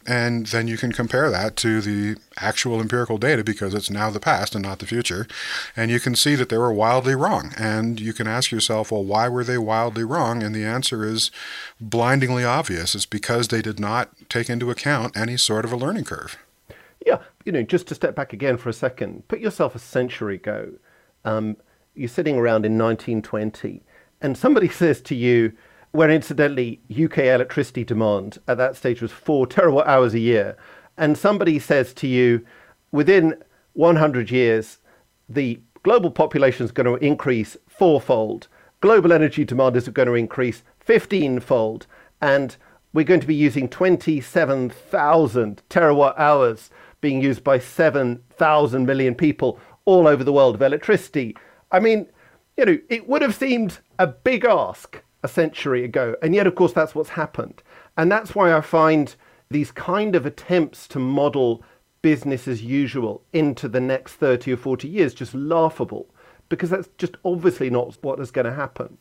And 0.07 0.47
then 0.49 0.69
you 0.69 0.77
can 0.77 0.93
compare 0.93 1.31
that 1.31 1.57
to 1.57 1.81
the 1.81 2.21
actual 2.41 2.81
empirical 2.81 3.19
data 3.19 3.43
because 3.43 3.75
it's 3.75 3.91
now 3.91 4.11
the 4.11 4.21
past 4.21 4.55
and 4.55 4.65
not 4.65 4.79
the 4.79 4.87
future. 4.87 5.27
And 5.77 5.91
you 5.91 6.01
can 6.01 6.15
see 6.15 6.35
that 6.35 6.49
they 6.49 6.59
were 6.59 6.73
wildly 6.73 7.15
wrong. 7.15 7.53
And 7.59 7.99
you 7.99 8.13
can 8.13 8.27
ask 8.27 8.51
yourself, 8.51 8.93
well, 8.93 9.05
why 9.05 9.29
were 9.29 9.45
they 9.45 9.59
wildly 9.59 10.05
wrong? 10.05 10.43
And 10.43 10.55
the 10.55 10.65
answer 10.65 11.05
is 11.05 11.31
blindingly 11.81 12.45
obvious. 12.45 12.95
It's 12.95 13.07
because 13.07 13.49
they 13.49 13.63
did 13.63 13.81
not 13.81 14.11
take 14.29 14.51
into 14.51 14.71
account 14.71 15.17
any 15.17 15.37
sort 15.43 15.65
of 15.65 15.73
a 15.73 15.77
learning 15.77 16.05
curve. 16.05 16.37
Yeah, 17.07 17.19
you 17.45 17.53
know, 17.53 17.63
just 17.63 17.87
to 17.89 17.95
step 17.95 18.15
back 18.15 18.33
again 18.33 18.57
for 18.57 18.69
a 18.69 18.73
second, 18.73 19.27
put 19.29 19.41
yourself 19.41 19.75
a 19.75 19.79
century 19.79 20.37
ago. 20.37 20.73
Um, 21.25 21.57
you're 21.95 22.09
sitting 22.09 22.37
around 22.37 22.67
in 22.67 22.79
1920, 22.79 23.83
and 24.21 24.37
somebody 24.37 24.69
says 24.83 25.01
to 25.03 25.15
you, 25.15 25.53
where 25.93 26.11
incidentally 26.11 26.81
UK 26.91 27.19
electricity 27.19 27.83
demand 27.83 28.39
at 28.47 28.59
that 28.59 28.77
stage 28.77 29.01
was 29.01 29.11
four 29.11 29.47
terawatt 29.47 29.87
hours 29.87 30.15
a 30.15 30.19
year, 30.19 30.57
and 30.97 31.17
somebody 31.17 31.59
says 31.59 31.95
to 31.95 32.07
you, 32.07 32.45
within 32.93 33.35
100 33.75 34.31
years, 34.31 34.79
the 35.29 35.61
global 35.83 36.11
population 36.11 36.65
is 36.65 36.73
going 36.73 36.87
to 36.87 37.05
increase 37.05 37.57
fourfold, 37.69 38.49
global 38.81 39.13
energy 39.13 39.45
demand 39.45 39.77
is 39.77 39.89
going 39.89 40.09
to 40.09 40.15
increase 40.15 40.63
15 40.81 41.41
fold, 41.41 41.87
and 42.21 42.57
we're 42.93 43.05
going 43.05 43.21
to 43.21 43.27
be 43.27 43.35
using 43.35 43.69
27,000 43.69 45.63
terawatt 45.69 46.19
hours 46.19 46.71
being 47.01 47.23
used 47.23 47.45
by 47.45 47.59
7,000 47.59 48.87
million 48.87 49.15
people 49.15 49.59
all 49.85 50.07
over 50.09 50.25
the 50.25 50.33
world 50.33 50.55
of 50.55 50.63
electricity. 50.63 51.37
I 51.71 51.81
mean, 51.81 52.07
you 52.57 52.65
know, 52.65 52.79
it 52.89 53.09
would 53.09 53.23
have 53.23 53.35
seemed 53.35 53.79
a 53.99 54.07
big 54.07 54.45
ask 54.45 55.03
a 55.23 55.29
century 55.29 55.85
ago, 55.85 56.17
and 56.23 56.35
yet, 56.35 56.47
of 56.47 56.55
course, 56.55 56.73
that's 56.73 56.95
what's 56.95 57.11
happened. 57.11 57.63
And 57.97 58.11
that's 58.11 58.35
why 58.35 58.55
I 58.55 58.61
find 58.61 59.15
these 59.51 59.71
kind 59.71 60.15
of 60.15 60.27
attempts 60.27 60.89
to 60.89 60.99
model 60.99 61.63
business 62.03 62.47
as 62.47 62.63
usual 62.63 63.23
into 63.33 63.69
the 63.69 63.81
next 63.81 64.15
30 64.15 64.53
or 64.53 64.57
40 64.57 64.89
years 64.89 65.15
just 65.15 65.35
laughable 65.35 66.09
because 66.49 66.71
that's 66.71 66.89
just 66.99 67.17
obviously 67.25 67.71
not 67.71 67.97
what 68.03 68.21
is 68.21 68.31
going 68.31 68.45
to 68.45 68.55
happen. 68.55 68.99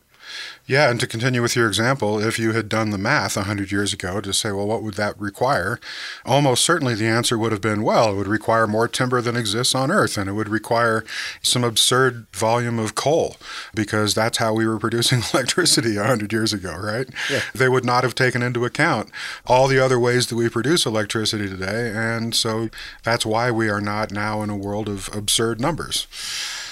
Yeah, 0.66 0.90
and 0.90 1.00
to 1.00 1.06
continue 1.06 1.40
with 1.40 1.56
your 1.56 1.66
example, 1.66 2.20
if 2.20 2.38
you 2.38 2.52
had 2.52 2.68
done 2.68 2.90
the 2.90 2.98
math 2.98 3.36
100 3.36 3.72
years 3.72 3.94
ago 3.94 4.20
to 4.20 4.34
say, 4.34 4.52
well, 4.52 4.66
what 4.66 4.82
would 4.82 4.94
that 4.94 5.18
require? 5.18 5.80
Almost 6.26 6.62
certainly 6.62 6.94
the 6.94 7.06
answer 7.06 7.38
would 7.38 7.52
have 7.52 7.62
been, 7.62 7.82
well, 7.82 8.12
it 8.12 8.16
would 8.16 8.28
require 8.28 8.66
more 8.66 8.86
timber 8.86 9.22
than 9.22 9.34
exists 9.34 9.74
on 9.74 9.90
Earth, 9.90 10.18
and 10.18 10.28
it 10.28 10.34
would 10.34 10.50
require 10.50 11.06
some 11.40 11.64
absurd 11.64 12.26
volume 12.34 12.78
of 12.78 12.94
coal, 12.94 13.36
because 13.74 14.14
that's 14.14 14.36
how 14.36 14.52
we 14.52 14.66
were 14.66 14.78
producing 14.78 15.22
electricity 15.32 15.96
100 15.96 16.32
years 16.34 16.52
ago, 16.52 16.76
right? 16.76 17.08
Yeah. 17.30 17.40
They 17.54 17.70
would 17.70 17.86
not 17.86 18.04
have 18.04 18.14
taken 18.14 18.42
into 18.42 18.66
account 18.66 19.10
all 19.46 19.68
the 19.68 19.82
other 19.82 19.98
ways 19.98 20.26
that 20.26 20.36
we 20.36 20.50
produce 20.50 20.84
electricity 20.84 21.48
today, 21.48 21.92
and 21.94 22.34
so 22.34 22.68
that's 23.04 23.24
why 23.24 23.50
we 23.50 23.70
are 23.70 23.80
not 23.80 24.12
now 24.12 24.42
in 24.42 24.50
a 24.50 24.56
world 24.56 24.88
of 24.90 25.08
absurd 25.14 25.62
numbers. 25.62 26.06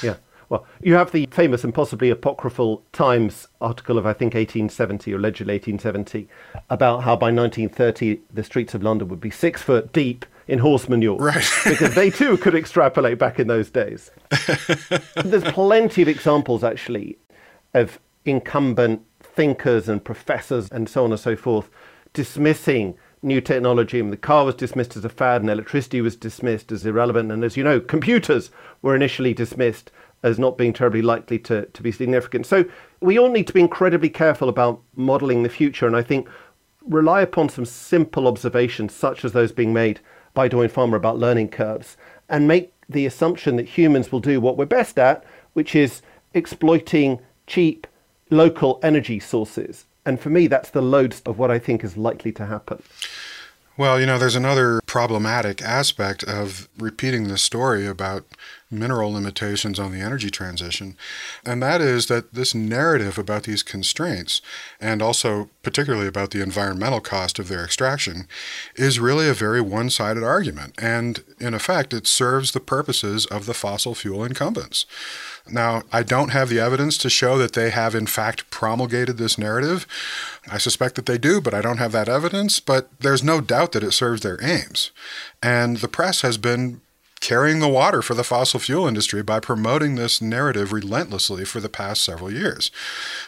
Yeah. 0.02 0.16
Well, 0.48 0.64
you 0.82 0.94
have 0.94 1.12
the 1.12 1.26
famous 1.30 1.64
and 1.64 1.74
possibly 1.74 2.10
apocryphal 2.10 2.82
Times 2.92 3.48
article 3.60 3.98
of, 3.98 4.06
I 4.06 4.12
think, 4.12 4.34
1870 4.34 5.12
or 5.12 5.16
allegedly 5.16 5.54
1870 5.54 6.28
about 6.70 7.02
how 7.02 7.16
by 7.16 7.32
1930 7.32 8.20
the 8.32 8.44
streets 8.44 8.74
of 8.74 8.82
London 8.82 9.08
would 9.08 9.20
be 9.20 9.30
six 9.30 9.62
foot 9.62 9.92
deep 9.92 10.24
in 10.46 10.60
horse 10.60 10.88
manure. 10.88 11.18
Right. 11.18 11.44
because 11.64 11.94
they 11.94 12.10
too 12.10 12.36
could 12.36 12.54
extrapolate 12.54 13.18
back 13.18 13.40
in 13.40 13.48
those 13.48 13.70
days. 13.70 14.10
There's 15.24 15.44
plenty 15.44 16.02
of 16.02 16.08
examples, 16.08 16.62
actually, 16.62 17.18
of 17.74 17.98
incumbent 18.24 19.02
thinkers 19.20 19.88
and 19.88 20.02
professors 20.02 20.68
and 20.70 20.88
so 20.88 21.04
on 21.04 21.12
and 21.12 21.20
so 21.20 21.36
forth 21.36 21.68
dismissing 22.12 22.96
new 23.22 23.40
technology. 23.40 24.00
And 24.00 24.12
the 24.12 24.16
car 24.16 24.44
was 24.44 24.54
dismissed 24.54 24.96
as 24.96 25.04
a 25.04 25.08
fad, 25.08 25.42
and 25.42 25.50
electricity 25.50 26.00
was 26.00 26.16
dismissed 26.16 26.72
as 26.72 26.86
irrelevant. 26.86 27.30
And 27.32 27.44
as 27.44 27.56
you 27.56 27.64
know, 27.64 27.80
computers 27.80 28.50
were 28.82 28.94
initially 28.94 29.34
dismissed 29.34 29.90
as 30.22 30.38
not 30.38 30.58
being 30.58 30.72
terribly 30.72 31.02
likely 31.02 31.38
to, 31.38 31.66
to 31.66 31.82
be 31.82 31.92
significant. 31.92 32.46
So 32.46 32.64
we 33.00 33.18
all 33.18 33.30
need 33.30 33.46
to 33.46 33.52
be 33.52 33.60
incredibly 33.60 34.08
careful 34.08 34.48
about 34.48 34.80
modeling 34.94 35.42
the 35.42 35.48
future. 35.48 35.86
And 35.86 35.96
I 35.96 36.02
think 36.02 36.28
rely 36.86 37.20
upon 37.20 37.48
some 37.48 37.64
simple 37.64 38.26
observations, 38.26 38.94
such 38.94 39.24
as 39.24 39.32
those 39.32 39.52
being 39.52 39.72
made 39.72 40.00
by 40.34 40.48
Doyne 40.48 40.68
Farmer 40.68 40.96
about 40.96 41.18
learning 41.18 41.48
curves, 41.48 41.96
and 42.28 42.48
make 42.48 42.72
the 42.88 43.06
assumption 43.06 43.56
that 43.56 43.66
humans 43.66 44.12
will 44.12 44.20
do 44.20 44.40
what 44.40 44.56
we're 44.56 44.66
best 44.66 44.98
at, 44.98 45.24
which 45.54 45.74
is 45.74 46.02
exploiting 46.34 47.20
cheap 47.46 47.86
local 48.30 48.78
energy 48.82 49.18
sources. 49.18 49.84
And 50.04 50.20
for 50.20 50.30
me, 50.30 50.46
that's 50.46 50.70
the 50.70 50.82
load 50.82 51.16
of 51.26 51.38
what 51.38 51.50
I 51.50 51.58
think 51.58 51.82
is 51.82 51.96
likely 51.96 52.32
to 52.32 52.46
happen. 52.46 52.82
Well, 53.76 54.00
you 54.00 54.06
know, 54.06 54.18
there's 54.18 54.36
another 54.36 54.80
problematic 54.86 55.60
aspect 55.60 56.22
of 56.22 56.68
repeating 56.78 57.28
the 57.28 57.36
story 57.36 57.86
about 57.86 58.24
mineral 58.70 59.12
limitations 59.12 59.78
on 59.78 59.92
the 59.92 60.00
energy 60.00 60.30
transition, 60.30 60.96
and 61.44 61.62
that 61.62 61.80
is 61.80 62.06
that 62.06 62.34
this 62.34 62.54
narrative 62.54 63.18
about 63.18 63.44
these 63.44 63.62
constraints, 63.62 64.40
and 64.80 65.00
also 65.00 65.48
particularly 65.62 66.08
about 66.08 66.30
the 66.30 66.42
environmental 66.42 67.00
cost 67.00 67.38
of 67.38 67.48
their 67.48 67.64
extraction, 67.64 68.26
is 68.74 68.98
really 68.98 69.28
a 69.28 69.34
very 69.34 69.60
one 69.60 69.88
sided 69.90 70.24
argument. 70.24 70.74
And 70.78 71.22
in 71.38 71.54
effect, 71.54 71.94
it 71.94 72.06
serves 72.06 72.52
the 72.52 72.60
purposes 72.60 73.26
of 73.26 73.46
the 73.46 73.54
fossil 73.54 73.94
fuel 73.94 74.24
incumbents. 74.24 74.86
Now, 75.48 75.82
I 75.92 76.02
don't 76.02 76.30
have 76.30 76.48
the 76.48 76.58
evidence 76.58 76.98
to 76.98 77.10
show 77.10 77.38
that 77.38 77.52
they 77.52 77.70
have, 77.70 77.94
in 77.94 78.06
fact, 78.06 78.50
promulgated 78.50 79.16
this 79.16 79.38
narrative. 79.38 79.86
I 80.50 80.58
suspect 80.58 80.96
that 80.96 81.06
they 81.06 81.18
do, 81.18 81.40
but 81.40 81.54
I 81.54 81.60
don't 81.62 81.78
have 81.78 81.92
that 81.92 82.08
evidence. 82.08 82.58
But 82.58 82.88
there's 82.98 83.22
no 83.22 83.40
doubt 83.40 83.72
that 83.72 83.84
it 83.84 83.92
serves 83.92 84.22
their 84.22 84.42
aims. 84.42 84.90
And 85.42 85.76
the 85.76 85.88
press 85.88 86.22
has 86.22 86.36
been 86.36 86.80
carrying 87.26 87.58
the 87.58 87.68
water 87.68 88.02
for 88.02 88.14
the 88.14 88.22
fossil 88.22 88.60
fuel 88.60 88.86
industry 88.86 89.20
by 89.20 89.40
promoting 89.40 89.96
this 89.96 90.22
narrative 90.22 90.72
relentlessly 90.72 91.44
for 91.44 91.58
the 91.58 91.68
past 91.68 92.04
several 92.04 92.32
years. 92.32 92.70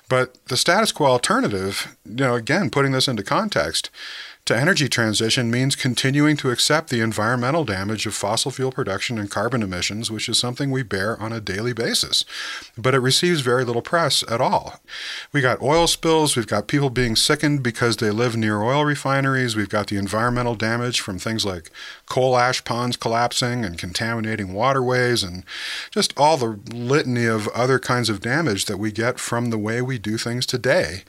But 0.09 0.37
the 0.47 0.57
status 0.57 0.93
quo 0.93 1.09
alternative, 1.09 1.97
you 2.05 2.15
know, 2.15 2.37
again, 2.37 2.71
putting 2.71 2.93
this 2.93 3.09
into 3.09 3.25
context, 3.25 3.91
to 4.49 4.57
energy 4.57 4.89
transition 4.89 5.51
means 5.51 5.77
continuing 5.77 6.35
to 6.35 6.51
accept 6.51 6.89
the 6.89 7.03
environmental 7.03 7.67
damage 7.67 8.07
of 8.07 8.15
fossil 8.15 8.51
fuel 8.51 8.73
production 8.73 9.19
and 9.19 9.31
carbon 9.31 9.63
emissions, 9.63 10.11
which 10.11 10.27
is 10.27 10.39
something 10.39 10.71
we 10.71 10.83
bear 10.83 11.21
on 11.21 11.35
a 11.35 11.41
daily 11.41 11.75
basis. 11.75 12.25
But 12.75 12.95
it 12.95 13.01
receives 13.01 13.43
very 13.43 13.63
little 13.67 13.83
press 13.83 14.25
at 14.27 14.41
all. 14.41 14.81
We 15.35 15.43
got 15.43 15.61
oil 15.61 15.87
spills, 15.87 16.35
we've 16.35 16.47
got 16.47 16.67
people 16.67 16.89
being 16.89 17.15
sickened 17.15 17.63
because 17.63 17.99
they 17.99 18.11
live 18.11 18.39
near 18.39 18.63
oil 18.63 18.87
refineries, 18.87 19.55
we've 19.55 19.69
got 19.69 19.89
the 19.89 19.99
environmental 19.99 20.55
damage 20.55 21.01
from 21.01 21.19
things 21.19 21.45
like 21.45 21.71
coal 22.07 22.35
ash 22.35 22.65
ponds 22.65 22.97
collapsing 22.97 23.67
and 23.67 23.77
contaminating 23.77 24.55
waterways, 24.55 25.23
and 25.23 25.45
just 25.91 26.19
all 26.19 26.39
the 26.39 26.59
litany 26.75 27.27
of 27.27 27.49
other 27.49 27.79
kinds 27.79 28.09
of 28.09 28.23
damage 28.23 28.65
that 28.65 28.79
we 28.79 28.93
get 28.93 29.21
from 29.21 29.51
the 29.51 29.59
way 29.59 29.83
we 29.83 29.99
do 29.99 30.17
things 30.17 30.47
today, 30.47 31.03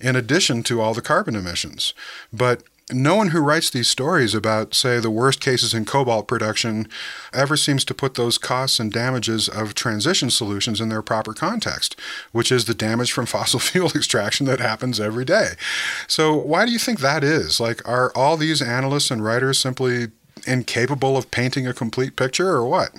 in 0.00 0.16
addition 0.16 0.62
to 0.62 0.80
all 0.80 0.94
the 0.94 1.02
carbon 1.02 1.36
emissions. 1.36 1.92
But 2.32 2.62
no 2.92 3.16
one 3.16 3.28
who 3.28 3.40
writes 3.40 3.68
these 3.68 3.88
stories 3.88 4.32
about, 4.32 4.72
say, 4.72 5.00
the 5.00 5.10
worst 5.10 5.40
cases 5.40 5.74
in 5.74 5.84
cobalt 5.84 6.28
production 6.28 6.88
ever 7.32 7.56
seems 7.56 7.84
to 7.84 7.94
put 7.94 8.14
those 8.14 8.38
costs 8.38 8.78
and 8.78 8.92
damages 8.92 9.48
of 9.48 9.74
transition 9.74 10.30
solutions 10.30 10.80
in 10.80 10.88
their 10.88 11.02
proper 11.02 11.34
context, 11.34 11.98
which 12.30 12.52
is 12.52 12.66
the 12.66 12.74
damage 12.74 13.10
from 13.10 13.26
fossil 13.26 13.58
fuel 13.58 13.90
extraction 13.90 14.46
that 14.46 14.60
happens 14.60 15.00
every 15.00 15.24
day. 15.24 15.50
So, 16.06 16.36
why 16.36 16.64
do 16.64 16.70
you 16.70 16.78
think 16.78 17.00
that 17.00 17.24
is? 17.24 17.58
Like, 17.58 17.86
are 17.88 18.12
all 18.14 18.36
these 18.36 18.62
analysts 18.62 19.10
and 19.10 19.24
writers 19.24 19.58
simply 19.58 20.08
incapable 20.46 21.16
of 21.16 21.30
painting 21.32 21.66
a 21.66 21.74
complete 21.74 22.14
picture, 22.14 22.50
or 22.50 22.68
what? 22.68 22.92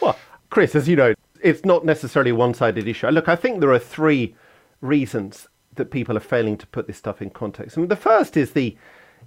Well, 0.00 0.18
Chris, 0.50 0.74
as 0.74 0.88
you 0.88 0.96
know, 0.96 1.14
it's 1.40 1.64
not 1.64 1.84
necessarily 1.84 2.32
a 2.32 2.34
one 2.34 2.52
sided 2.52 2.88
issue. 2.88 3.06
Look, 3.08 3.28
I 3.28 3.36
think 3.36 3.60
there 3.60 3.70
are 3.70 3.78
three 3.78 4.34
reasons 4.80 5.46
that 5.76 5.90
people 5.90 6.16
are 6.16 6.20
failing 6.20 6.56
to 6.58 6.66
put 6.66 6.86
this 6.86 6.96
stuff 6.96 7.22
in 7.22 7.30
context. 7.30 7.76
I 7.76 7.80
mean, 7.80 7.88
the 7.88 7.96
first 7.96 8.36
is 8.36 8.52
the 8.52 8.76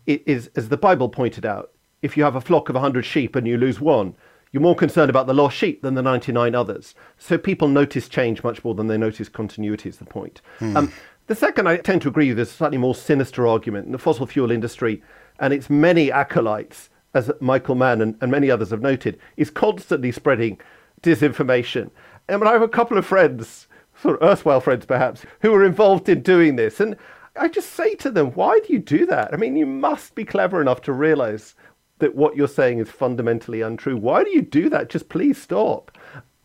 is 0.05 0.49
as 0.55 0.69
the 0.69 0.77
Bible 0.77 1.09
pointed 1.09 1.45
out, 1.45 1.71
if 2.01 2.15
you 2.15 2.23
have 2.23 2.35
a 2.35 2.41
flock 2.41 2.69
of 2.69 2.75
100 2.75 3.05
sheep 3.05 3.35
and 3.35 3.47
you 3.47 3.57
lose 3.57 3.79
one, 3.79 4.15
you're 4.51 4.62
more 4.62 4.75
concerned 4.75 5.09
about 5.09 5.27
the 5.27 5.33
lost 5.33 5.55
sheep 5.55 5.81
than 5.81 5.93
the 5.93 6.01
99 6.01 6.55
others. 6.55 6.95
So 7.17 7.38
people 7.38 7.67
notice 7.67 8.09
change 8.09 8.43
much 8.43 8.63
more 8.63 8.73
than 8.73 8.88
they 8.88 8.97
notice 8.97 9.29
continuity, 9.29 9.89
is 9.89 9.97
the 9.97 10.05
point. 10.05 10.41
Hmm. 10.59 10.77
Um, 10.77 10.93
the 11.27 11.35
second, 11.35 11.67
I 11.67 11.77
tend 11.77 12.01
to 12.03 12.07
agree 12.07 12.29
with, 12.29 12.39
is 12.39 12.49
a 12.49 12.53
slightly 12.53 12.79
more 12.79 12.95
sinister 12.95 13.45
argument. 13.45 13.85
In 13.85 13.91
the 13.91 13.99
fossil 13.99 14.25
fuel 14.25 14.49
industry 14.49 15.03
and 15.39 15.53
its 15.53 15.69
many 15.69 16.12
acolytes, 16.12 16.89
as 17.13 17.31
Michael 17.39 17.75
Mann 17.75 18.01
and, 18.01 18.15
and 18.21 18.31
many 18.31 18.49
others 18.49 18.71
have 18.71 18.81
noted, 18.81 19.19
is 19.38 19.51
constantly 19.51 20.12
spreading 20.12 20.59
disinformation. 21.03 21.91
I 22.27 22.38
mean, 22.38 22.47
I 22.47 22.53
have 22.53 22.62
a 22.62 22.67
couple 22.67 22.97
of 22.97 23.05
friends 23.05 23.67
sort 24.01 24.21
of 24.21 24.29
erstwhile 24.29 24.62
friends 24.62 24.85
perhaps, 24.85 25.25
who 25.41 25.51
were 25.51 25.65
involved 25.65 26.09
in 26.09 26.21
doing 26.21 26.55
this. 26.55 26.79
And 26.79 26.95
I 27.35 27.47
just 27.47 27.71
say 27.71 27.95
to 27.95 28.12
them, 28.12 28.31
why 28.31 28.59
do 28.59 28.73
you 28.73 28.79
do 28.79 29.05
that? 29.07 29.33
I 29.33 29.38
mean, 29.38 29.55
you 29.55 29.65
must 29.65 30.15
be 30.15 30.25
clever 30.25 30.62
enough 30.62 30.81
to 30.83 30.93
realize 30.93 31.55
that 31.99 32.15
what 32.15 32.35
you're 32.35 32.47
saying 32.47 32.79
is 32.79 32.89
fundamentally 32.89 33.62
untrue. 33.62 33.97
Why 33.97 34.23
do 34.23 34.29
you 34.29 34.41
do 34.41 34.69
that? 34.69 34.89
Just 34.89 35.09
please 35.09 35.41
stop. 35.41 35.97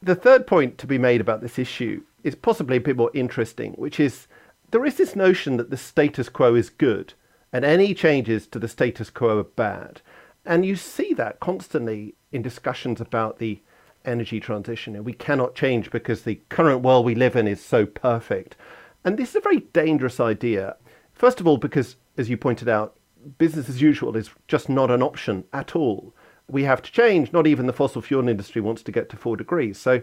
The 0.03 0.15
third 0.15 0.47
point 0.47 0.79
to 0.79 0.87
be 0.87 0.99
made 0.99 1.21
about 1.21 1.41
this 1.41 1.59
issue 1.59 2.03
is 2.23 2.35
possibly 2.35 2.77
a 2.77 2.81
bit 2.81 2.97
more 2.97 3.11
interesting, 3.15 3.73
which 3.75 4.01
is 4.01 4.27
there 4.71 4.85
is 4.85 4.97
this 4.97 5.15
notion 5.15 5.57
that 5.57 5.71
the 5.71 5.77
status 5.77 6.29
quo 6.29 6.55
is 6.55 6.71
good 6.71 7.15
and 7.53 7.65
any 7.65 7.95
changes 7.95 8.49
to 8.49 8.59
the 8.59 8.69
status 8.69 9.11
quo 9.11 9.39
are 9.39 9.45
bad. 9.45 10.01
And 10.45 10.67
you 10.67 10.77
see 10.77 11.15
that 11.15 11.41
constantly 11.41 12.17
in 12.33 12.43
discussions 12.43 13.01
about 13.01 13.39
the 13.39 13.61
energy 14.05 14.41
transition. 14.41 14.95
And 14.97 15.05
we 15.05 15.13
cannot 15.13 15.55
change 15.55 15.91
because 15.91 16.23
the 16.23 16.41
current 16.49 16.83
world 16.83 17.05
we 17.05 17.15
live 17.15 17.37
in 17.37 17.49
is 17.49 17.65
so 17.65 17.87
perfect. 17.87 18.57
And 19.05 19.19
this 19.19 19.31
is 19.31 19.37
a 19.37 19.41
very 19.41 19.61
dangerous 19.61 20.21
idea. 20.21 20.77
First 21.13 21.41
of 21.41 21.47
all, 21.47 21.57
because, 21.57 21.97
as 22.17 22.29
you 22.29 22.37
pointed 22.37 22.69
out, 22.69 22.97
business 23.39 23.69
as 23.69 23.81
usual 23.81 24.17
is 24.17 24.31
just 24.49 24.69
not 24.69 24.91
an 24.91 25.03
option 25.03 25.45
at 25.53 25.77
all. 25.77 26.15
We 26.49 26.65
have 26.65 26.83
to 26.83 26.93
change. 26.93 27.33
Not 27.33 27.47
even 27.47 27.67
the 27.67 27.73
fossil 27.73 28.03
fuel 28.03 28.29
industry 28.29 28.61
wants 28.61 28.83
to 28.83 28.93
get 28.93 29.09
to 29.11 29.17
four 29.17 29.37
degrees. 29.37 29.79
So 29.79 30.01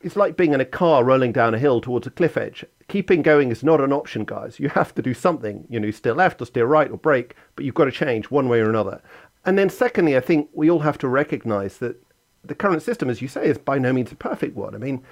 it's 0.00 0.16
like 0.16 0.36
being 0.36 0.52
in 0.52 0.60
a 0.60 0.64
car 0.64 1.04
rolling 1.04 1.32
down 1.32 1.54
a 1.54 1.58
hill 1.58 1.80
towards 1.80 2.06
a 2.06 2.10
cliff 2.10 2.36
edge. 2.36 2.64
Keeping 2.88 3.22
going 3.22 3.50
is 3.50 3.64
not 3.64 3.80
an 3.80 3.92
option, 3.92 4.24
guys. 4.24 4.60
You 4.60 4.68
have 4.70 4.94
to 4.94 5.02
do 5.02 5.14
something. 5.14 5.66
You 5.68 5.80
know, 5.80 5.90
steer 5.90 6.14
left 6.14 6.40
or 6.40 6.46
steer 6.46 6.66
right 6.66 6.90
or 6.90 6.96
brake, 6.96 7.34
but 7.54 7.64
you've 7.64 7.74
got 7.74 7.86
to 7.86 7.92
change 7.92 8.30
one 8.30 8.48
way 8.48 8.60
or 8.60 8.68
another. 8.68 9.00
And 9.44 9.58
then, 9.58 9.70
secondly, 9.70 10.16
I 10.16 10.20
think 10.20 10.48
we 10.52 10.70
all 10.70 10.80
have 10.80 10.98
to 10.98 11.08
recognize 11.08 11.78
that 11.78 12.02
the 12.48 12.54
current 12.54 12.82
system, 12.82 13.10
as 13.10 13.22
you 13.22 13.28
say, 13.28 13.46
is 13.46 13.58
by 13.58 13.78
no 13.78 13.92
means 13.92 14.12
a 14.12 14.16
perfect 14.16 14.56
one. 14.56 14.74
I 14.74 14.78
mean, 14.78 15.02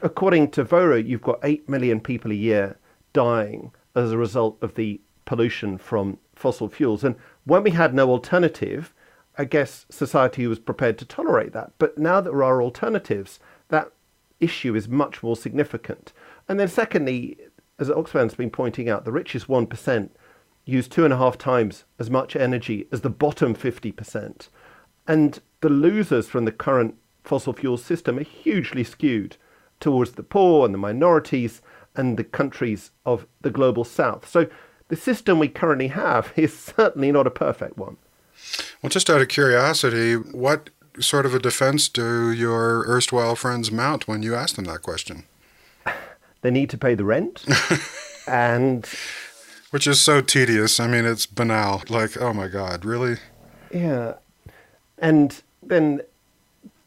according 0.00 0.50
to 0.52 0.64
Vohra, 0.64 1.04
you've 1.04 1.22
got 1.22 1.40
8 1.42 1.68
million 1.68 2.00
people 2.00 2.30
a 2.30 2.34
year 2.34 2.78
dying 3.12 3.72
as 3.94 4.12
a 4.12 4.18
result 4.18 4.58
of 4.62 4.74
the 4.74 5.00
pollution 5.24 5.78
from 5.78 6.18
fossil 6.34 6.68
fuels. 6.68 7.04
And 7.04 7.16
when 7.44 7.62
we 7.62 7.70
had 7.70 7.94
no 7.94 8.10
alternative, 8.10 8.94
I 9.38 9.44
guess 9.44 9.86
society 9.88 10.46
was 10.46 10.58
prepared 10.58 10.98
to 10.98 11.04
tolerate 11.04 11.52
that. 11.52 11.72
But 11.78 11.98
now 11.98 12.20
that 12.20 12.30
there 12.30 12.44
are 12.44 12.62
alternatives, 12.62 13.38
that 13.68 13.92
issue 14.40 14.74
is 14.74 14.88
much 14.88 15.22
more 15.22 15.36
significant. 15.36 16.12
And 16.48 16.58
then, 16.58 16.68
secondly, 16.68 17.38
as 17.78 17.88
Oxfam's 17.88 18.34
been 18.34 18.50
pointing 18.50 18.88
out, 18.88 19.04
the 19.04 19.12
richest 19.12 19.46
1% 19.46 20.10
use 20.64 20.88
two 20.88 21.04
and 21.04 21.12
a 21.12 21.16
half 21.16 21.38
times 21.38 21.84
as 21.98 22.10
much 22.10 22.36
energy 22.36 22.86
as 22.92 23.00
the 23.00 23.10
bottom 23.10 23.54
50%. 23.54 24.48
And 25.06 25.40
the 25.62 25.70
losers 25.70 26.28
from 26.28 26.44
the 26.44 26.52
current 26.52 26.96
fossil 27.24 27.52
fuel 27.52 27.78
system 27.78 28.18
are 28.18 28.24
hugely 28.24 28.84
skewed 28.84 29.36
towards 29.80 30.12
the 30.12 30.22
poor 30.22 30.66
and 30.66 30.74
the 30.74 30.78
minorities 30.78 31.62
and 31.96 32.16
the 32.18 32.24
countries 32.24 32.90
of 33.06 33.26
the 33.40 33.50
global 33.50 33.84
south. 33.84 34.28
So 34.28 34.48
the 34.88 34.96
system 34.96 35.38
we 35.38 35.48
currently 35.48 35.88
have 35.88 36.32
is 36.36 36.56
certainly 36.56 37.10
not 37.10 37.26
a 37.26 37.30
perfect 37.30 37.78
one. 37.78 37.96
Well, 38.82 38.90
just 38.90 39.08
out 39.08 39.20
of 39.20 39.28
curiosity, 39.28 40.14
what 40.14 40.70
sort 40.98 41.24
of 41.24 41.34
a 41.34 41.38
defense 41.38 41.88
do 41.88 42.30
your 42.32 42.84
erstwhile 42.86 43.36
friends 43.36 43.70
mount 43.70 44.06
when 44.08 44.22
you 44.22 44.34
ask 44.34 44.56
them 44.56 44.66
that 44.66 44.82
question? 44.82 45.24
They 46.42 46.50
need 46.50 46.70
to 46.70 46.76
pay 46.76 46.96
the 46.96 47.04
rent 47.04 47.44
and. 48.26 48.84
Which 49.70 49.86
is 49.86 50.00
so 50.00 50.20
tedious. 50.20 50.80
I 50.80 50.88
mean, 50.88 51.04
it's 51.04 51.24
banal. 51.24 51.84
Like, 51.88 52.20
oh 52.20 52.32
my 52.32 52.48
God, 52.48 52.84
really? 52.84 53.18
Yeah. 53.72 54.14
And 54.98 55.40
then 55.62 56.02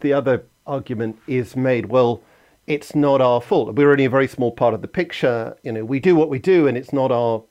the 0.02 0.14
other 0.14 0.44
argument 0.68 1.18
is 1.28 1.56
made 1.56 1.88
well, 1.88 2.22
it's 2.68 2.96
not 2.96 3.22
our 3.22 3.42
fault. 3.42 3.76
We're 3.76 3.92
only 3.92 4.06
a 4.06 4.10
very 4.10 4.28
small 4.28 4.52
part 4.52 4.74
of 4.74 4.82
the 4.82 4.88
picture. 4.88 5.56
You 5.64 5.72
know, 5.72 5.86
we 5.86 6.00
do 6.00 6.16
what 6.16 6.30
we 6.30 6.40
do, 6.40 6.68
and 6.68 6.78
it's 6.78 6.92
not 6.92 7.12
our 7.12 7.44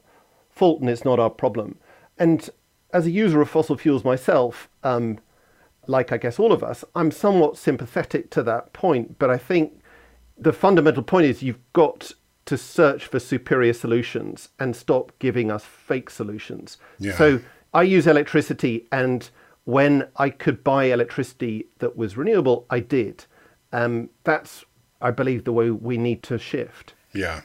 fault 0.51 0.81
and 0.81 0.89
it's 0.89 1.05
not 1.05 1.19
our 1.19 1.31
problem. 1.31 1.79
And 2.19 2.49
as 2.93 3.07
a 3.07 3.11
user 3.11 3.41
of 3.41 3.51
fossil 3.51 3.77
fuels 3.77 4.05
myself, 4.05 4.69
um, 4.83 5.19
like 5.87 6.13
I 6.13 6.17
guess 6.17 6.39
all 6.39 6.53
of 6.53 6.63
us, 6.63 6.85
I'm 6.95 7.11
somewhat 7.11 7.59
sympathetic 7.59 8.31
to 8.31 8.43
that 8.45 8.73
point. 8.73 9.19
But 9.19 9.31
I 9.31 9.37
think 9.37 9.81
the 10.39 10.53
fundamental 10.53 11.03
point 11.03 11.27
is 11.27 11.43
you've 11.43 11.73
got 11.73 12.13
to 12.47 12.59
search 12.59 13.07
for 13.07 13.19
superior 13.19 13.73
solutions 13.73 14.51
and 14.59 14.77
stop 14.77 15.13
giving 15.19 15.51
us 15.51 15.65
fake 15.65 16.11
solutions. 16.11 16.79
Yeah. 16.99 17.17
So 17.17 17.41
I 17.73 17.83
use 17.83 18.07
electricity 18.07 18.87
and 18.93 19.29
when 19.65 20.09
I 20.17 20.31
could 20.31 20.63
buy 20.63 20.85
electricity 20.85 21.67
that 21.79 21.97
was 21.97 22.17
renewable, 22.17 22.67
I 22.71 22.81
did. 22.81 23.25
Um, 23.73 24.11
that's, 24.25 24.65
I 25.01 25.11
believe, 25.11 25.45
the 25.45 25.53
way 25.53 25.71
we 25.71 25.97
need 25.97 26.23
to 26.25 26.39
shift. 26.39 26.95
Yeah. 27.13 27.43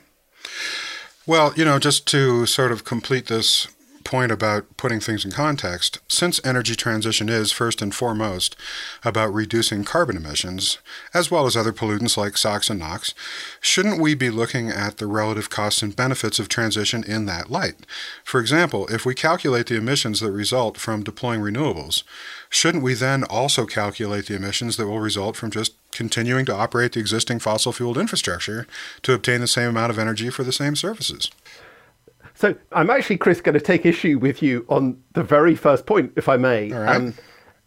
Well, 1.25 1.53
you 1.55 1.65
know, 1.65 1.79
just 1.79 2.08
to 2.08 2.45
sort 2.45 2.71
of 2.71 2.84
complete 2.84 3.27
this 3.27 3.67
point 4.09 4.31
about 4.31 4.65
putting 4.75 4.99
things 4.99 5.23
in 5.23 5.29
context, 5.29 5.99
since 6.07 6.43
energy 6.43 6.75
transition 6.75 7.29
is 7.29 7.51
first 7.51 7.79
and 7.79 7.93
foremost 7.93 8.55
about 9.03 9.31
reducing 9.31 9.83
carbon 9.83 10.17
emissions, 10.17 10.79
as 11.13 11.29
well 11.29 11.45
as 11.45 11.55
other 11.55 11.71
pollutants 11.71 12.17
like 12.17 12.35
SOx 12.35 12.71
and 12.71 12.79
NOx, 12.79 13.13
shouldn't 13.61 14.01
we 14.01 14.15
be 14.15 14.31
looking 14.31 14.69
at 14.69 14.97
the 14.97 15.05
relative 15.05 15.51
costs 15.51 15.83
and 15.83 15.95
benefits 15.95 16.39
of 16.39 16.49
transition 16.49 17.03
in 17.03 17.27
that 17.27 17.51
light? 17.51 17.85
For 18.23 18.41
example, 18.41 18.87
if 18.87 19.05
we 19.05 19.13
calculate 19.13 19.67
the 19.67 19.77
emissions 19.77 20.21
that 20.21 20.31
result 20.31 20.79
from 20.79 21.03
deploying 21.03 21.41
renewables, 21.41 22.01
shouldn't 22.49 22.83
we 22.83 22.95
then 22.95 23.23
also 23.25 23.67
calculate 23.67 24.25
the 24.25 24.35
emissions 24.35 24.77
that 24.77 24.87
will 24.87 24.99
result 24.99 25.35
from 25.35 25.51
just 25.51 25.75
continuing 25.91 26.47
to 26.47 26.55
operate 26.55 26.93
the 26.93 26.99
existing 26.99 27.37
fossil 27.37 27.71
fueled 27.71 27.99
infrastructure 27.99 28.65
to 29.03 29.13
obtain 29.13 29.39
the 29.39 29.47
same 29.47 29.69
amount 29.69 29.91
of 29.91 29.99
energy 29.99 30.31
for 30.31 30.43
the 30.43 30.51
same 30.51 30.75
services? 30.75 31.29
So 32.39 32.56
I'm 32.71 32.89
actually, 32.89 33.17
Chris, 33.17 33.41
going 33.41 33.56
to 33.56 33.60
take 33.60 33.86
issue 33.86 34.17
with 34.17 34.41
you 34.41 34.65
on 34.69 35.04
the 35.12 35.23
very 35.23 35.56
first 35.56 35.86
point, 35.86 36.13
if 36.15 36.30
I 36.30 36.38
may. 36.38 36.71
Right. 36.71 36.95
Um, 36.95 37.13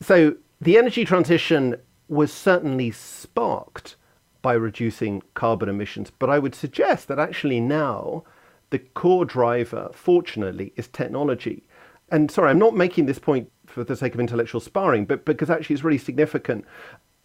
so 0.01 0.35
the 0.63 0.79
energy 0.79 1.05
transition 1.05 1.77
was 2.09 2.33
certainly 2.33 2.91
sparked 2.91 3.97
by 4.41 4.55
reducing 4.55 5.23
carbon 5.35 5.69
emissions, 5.69 6.11
but 6.11 6.31
I 6.31 6.39
would 6.39 6.55
suggest 6.55 7.09
that 7.09 7.19
actually 7.19 7.61
now 7.61 8.25
the 8.71 8.79
core 8.79 9.27
driver, 9.27 9.91
fortunately, 9.93 10.73
is 10.77 10.89
technology. 10.89 11.65
And 12.11 12.31
sorry, 12.31 12.49
I'm 12.49 12.59
not 12.59 12.75
making 12.75 13.05
this 13.05 13.19
point 13.19 13.53
for 13.67 13.85
the 13.85 13.95
sake 13.95 14.15
of 14.15 14.21
intellectual 14.21 14.63
sparring, 14.63 15.05
but 15.05 15.27
because 15.27 15.51
actually 15.51 15.75
it's 15.75 15.85
really 15.85 15.99
significant. 15.99 16.65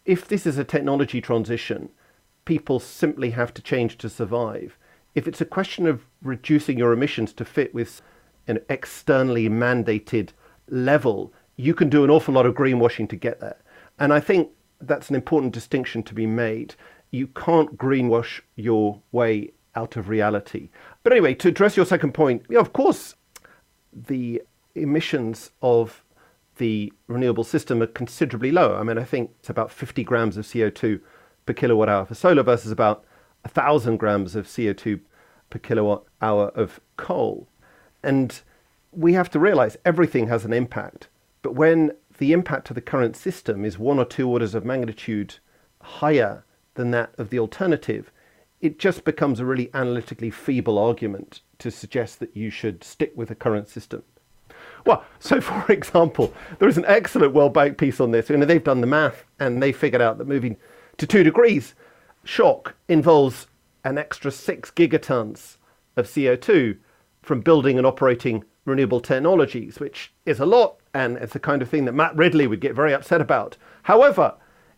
If 0.04 0.28
this 0.28 0.46
is 0.46 0.58
a 0.58 0.64
technology 0.64 1.22
transition, 1.22 1.88
people 2.44 2.78
simply 2.78 3.30
have 3.30 3.54
to 3.54 3.62
change 3.62 3.96
to 3.98 4.10
survive 4.10 4.76
if 5.18 5.26
it's 5.26 5.40
a 5.40 5.44
question 5.44 5.88
of 5.88 6.06
reducing 6.22 6.78
your 6.78 6.92
emissions 6.92 7.32
to 7.32 7.44
fit 7.44 7.74
with 7.74 8.00
an 8.46 8.60
externally 8.68 9.48
mandated 9.48 10.28
level, 10.68 11.32
you 11.56 11.74
can 11.74 11.88
do 11.88 12.04
an 12.04 12.10
awful 12.10 12.34
lot 12.34 12.46
of 12.46 12.54
greenwashing 12.54 13.08
to 13.08 13.16
get 13.16 13.40
there. 13.40 13.58
And 13.98 14.12
I 14.12 14.20
think 14.20 14.50
that's 14.80 15.08
an 15.08 15.16
important 15.16 15.52
distinction 15.52 16.04
to 16.04 16.14
be 16.14 16.24
made. 16.24 16.76
You 17.10 17.26
can't 17.26 17.76
greenwash 17.76 18.40
your 18.54 19.02
way 19.10 19.50
out 19.74 19.96
of 19.96 20.08
reality. 20.08 20.70
But 21.02 21.12
anyway, 21.12 21.34
to 21.34 21.48
address 21.48 21.76
your 21.76 21.84
second 21.84 22.14
point, 22.14 22.48
know, 22.48 22.60
of 22.60 22.72
course, 22.72 23.16
the 23.92 24.40
emissions 24.76 25.50
of 25.62 26.04
the 26.58 26.92
renewable 27.08 27.42
system 27.42 27.82
are 27.82 27.88
considerably 27.88 28.52
lower. 28.52 28.78
I 28.78 28.84
mean, 28.84 28.98
I 28.98 29.04
think 29.04 29.32
it's 29.40 29.50
about 29.50 29.72
50 29.72 30.04
grams 30.04 30.36
of 30.36 30.44
CO2 30.44 31.00
per 31.44 31.52
kilowatt 31.54 31.88
hour 31.88 32.04
for 32.04 32.14
solar 32.14 32.44
versus 32.44 32.70
about 32.70 33.04
1,000 33.42 33.96
grams 33.96 34.36
of 34.36 34.46
CO2 34.46 35.00
per 35.50 35.58
kilowatt 35.58 36.04
hour 36.20 36.48
of 36.48 36.80
coal. 36.96 37.48
And 38.02 38.40
we 38.92 39.12
have 39.14 39.30
to 39.30 39.38
realize 39.38 39.76
everything 39.84 40.28
has 40.28 40.44
an 40.44 40.52
impact. 40.52 41.08
But 41.42 41.54
when 41.54 41.92
the 42.18 42.32
impact 42.32 42.70
of 42.70 42.74
the 42.74 42.80
current 42.80 43.16
system 43.16 43.64
is 43.64 43.78
one 43.78 43.98
or 43.98 44.04
two 44.04 44.28
orders 44.28 44.54
of 44.54 44.64
magnitude 44.64 45.36
higher 45.80 46.44
than 46.74 46.90
that 46.90 47.10
of 47.18 47.30
the 47.30 47.38
alternative, 47.38 48.10
it 48.60 48.78
just 48.78 49.04
becomes 49.04 49.38
a 49.38 49.44
really 49.44 49.70
analytically 49.72 50.30
feeble 50.30 50.78
argument 50.78 51.42
to 51.58 51.70
suggest 51.70 52.18
that 52.20 52.36
you 52.36 52.50
should 52.50 52.82
stick 52.82 53.12
with 53.14 53.28
the 53.28 53.34
current 53.34 53.68
system. 53.68 54.02
Well, 54.84 55.04
so 55.20 55.40
for 55.40 55.70
example, 55.72 56.34
there 56.58 56.68
is 56.68 56.78
an 56.78 56.84
excellent 56.86 57.34
World 57.34 57.54
Bank 57.54 57.78
piece 57.78 58.00
on 58.00 58.10
this. 58.10 58.28
You 58.28 58.36
know, 58.36 58.46
they've 58.46 58.62
done 58.62 58.80
the 58.80 58.86
math 58.86 59.24
and 59.38 59.62
they 59.62 59.72
figured 59.72 60.02
out 60.02 60.18
that 60.18 60.26
moving 60.26 60.56
to 60.96 61.06
two 61.06 61.22
degrees 61.22 61.74
shock 62.24 62.74
involves 62.88 63.46
an 63.84 63.98
extra 63.98 64.30
six 64.30 64.70
gigatons 64.70 65.56
of 65.96 66.06
CO2 66.06 66.78
from 67.22 67.40
building 67.40 67.76
and 67.78 67.86
operating 67.86 68.44
renewable 68.64 69.00
technologies, 69.00 69.80
which 69.80 70.12
is 70.26 70.40
a 70.40 70.46
lot, 70.46 70.78
and 70.94 71.16
it's 71.18 71.32
the 71.32 71.40
kind 71.40 71.62
of 71.62 71.68
thing 71.68 71.84
that 71.84 71.92
Matt 71.92 72.16
Ridley 72.16 72.46
would 72.46 72.60
get 72.60 72.74
very 72.74 72.92
upset 72.92 73.20
about. 73.20 73.56
However, 73.82 74.34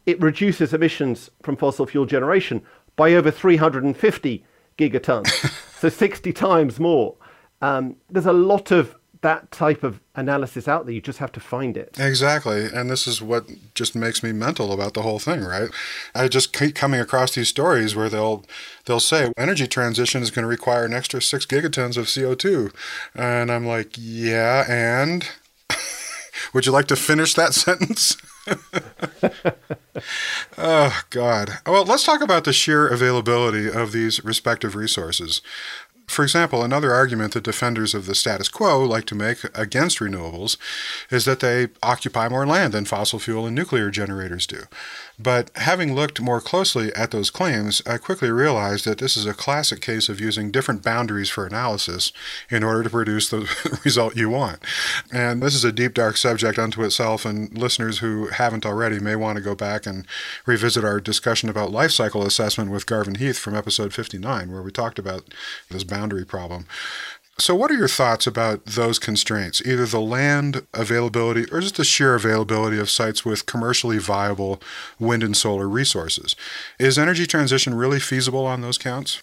it 0.07 0.21
reduces 0.21 0.73
emissions 0.73 1.31
from 1.43 1.57
fossil 1.57 1.87
fuel 1.87 2.07
generation 2.07 2.63
by 2.97 3.15
over 3.15 3.31
350 3.31 4.45
gigatons, 4.79 5.29
so 5.79 5.89
60 5.89 6.33
times 6.33 6.81
more. 6.81 7.17
Um, 7.63 7.97
there's 8.09 8.27
a 8.27 8.33
lot 8.33 8.71
of 8.71 8.97
that 9.23 9.51
type 9.51 9.83
of 9.83 10.01
analysis 10.15 10.67
out 10.67 10.87
there. 10.87 10.95
You 10.95 11.01
just 11.01 11.19
have 11.19 11.33
to 11.33 11.41
find 11.41 11.77
it. 11.77 11.97
Exactly. 11.99 12.67
And 12.67 12.91
this 12.91 13.07
is 13.07 13.21
what 13.21 13.47
just 13.75 13.95
makes 13.95 14.23
me 14.23 14.33
mental 14.33 14.73
about 14.73 14.95
the 14.95 15.03
whole 15.03 15.19
thing, 15.19 15.45
right? 15.45 15.69
I 16.15 16.29
just 16.29 16.53
keep 16.53 16.75
coming 16.75 17.01
across 17.01 17.35
these 17.35 17.49
stories 17.49 17.95
where 17.95 18.09
they'll 18.09 18.45
they'll 18.87 19.01
say 19.01 19.33
energy 19.37 19.67
transition 19.67 20.23
is 20.23 20.31
going 20.31 20.45
to 20.45 20.49
require 20.49 20.85
an 20.85 20.95
extra 20.95 21.21
6 21.21 21.47
gigatons 21.47 21.97
of 21.97 22.07
CO2. 22.07 22.73
And 23.15 23.51
I'm 23.51 23.67
like, 23.67 23.95
"Yeah, 23.99 24.65
and 24.69 25.29
would 26.55 26.67
you 26.67 26.73
like 26.73 26.87
to 26.87 26.97
finish 26.97 27.35
that 27.35 27.55
sentence?" 27.55 28.17
oh 30.59 31.01
god. 31.11 31.59
Well, 31.67 31.85
let's 31.85 32.05
talk 32.05 32.21
about 32.21 32.45
the 32.45 32.53
sheer 32.53 32.87
availability 32.89 33.71
of 33.71 33.93
these 33.93 34.25
respective 34.25 34.75
resources. 34.75 35.43
For 36.11 36.25
example, 36.25 36.65
another 36.65 36.93
argument 36.93 37.35
that 37.35 37.45
defenders 37.45 37.95
of 37.95 38.07
the 38.07 38.17
status 38.17 38.49
quo 38.49 38.83
like 38.85 39.05
to 39.07 39.15
make 39.15 39.45
against 39.57 40.01
renewables 40.01 40.57
is 41.09 41.25
that 41.25 41.39
they 41.39 41.69
occupy 41.85 42.29
more 42.29 42.45
land 42.45 42.75
than 42.75 42.85
fossil 42.85 43.21
fuel 43.21 43.47
and 43.47 43.55
nuclear 43.55 43.93
generators 43.93 44.45
do. 44.45 44.65
But 45.23 45.51
having 45.55 45.95
looked 45.95 46.21
more 46.21 46.41
closely 46.41 46.93
at 46.95 47.13
those 47.13 47.31
claims, 47.31 47.81
I 47.87 47.99
quickly 47.99 48.31
realized 48.31 48.87
that 48.87 48.99
this 48.99 49.17
is 49.17 49.27
a 49.27 49.35
classic 49.35 49.81
case 49.81 50.09
of 50.09 50.21
using 50.21 50.51
different 50.51 50.83
boundaries 50.83 51.29
for 51.29 51.47
analysis 51.47 52.11
in 52.51 52.65
order 52.65 52.83
to 52.83 52.91
produce 52.91 53.29
the 53.29 53.49
result 53.85 54.17
you 54.17 54.31
want. 54.31 54.61
And 55.13 55.43
this 55.43 55.55
is 55.55 55.65
a 55.65 55.73
deep, 55.73 55.95
dark 55.95 56.17
subject 56.17 56.59
unto 56.59 56.83
itself, 56.83 57.25
and 57.25 57.57
listeners 57.57 57.99
who 57.99 58.29
haven't 58.29 58.67
already 58.67 58.99
may 58.99 59.15
want 59.15 59.37
to 59.37 59.45
go 59.45 59.55
back 59.55 59.87
and 59.87 60.07
revisit 60.45 60.85
our 60.85 61.01
discussion 61.01 61.49
about 61.49 61.71
life 61.71 61.93
cycle 61.93 62.25
assessment 62.25 62.71
with 62.71 62.87
Garvin 62.87 63.17
Heath 63.17 63.39
from 63.39 63.55
episode 63.55 63.93
59, 63.93 64.51
where 64.51 64.63
we 64.63 64.73
talked 64.73 64.99
about 64.99 65.25
this 65.69 65.85
boundary 65.85 66.00
problem. 66.29 66.67
So, 67.39 67.55
what 67.55 67.71
are 67.71 67.77
your 67.77 67.89
thoughts 67.89 68.27
about 68.27 68.67
those 68.67 68.99
constraints, 68.99 69.63
either 69.65 69.87
the 69.87 70.01
land 70.01 70.67
availability 70.75 71.47
or 71.51 71.61
just 71.61 71.77
the 71.77 71.85
sheer 71.85 72.15
availability 72.15 72.79
of 72.79 72.91
sites 72.91 73.25
with 73.25 73.47
commercially 73.47 73.97
viable 73.97 74.61
wind 74.99 75.23
and 75.23 75.35
solar 75.35 75.67
resources? 75.67 76.37
Is 76.79 76.99
energy 76.99 77.27
transition 77.27 77.73
really 77.73 77.99
feasible 77.99 78.45
on 78.45 78.61
those 78.61 78.77
counts? 78.77 79.23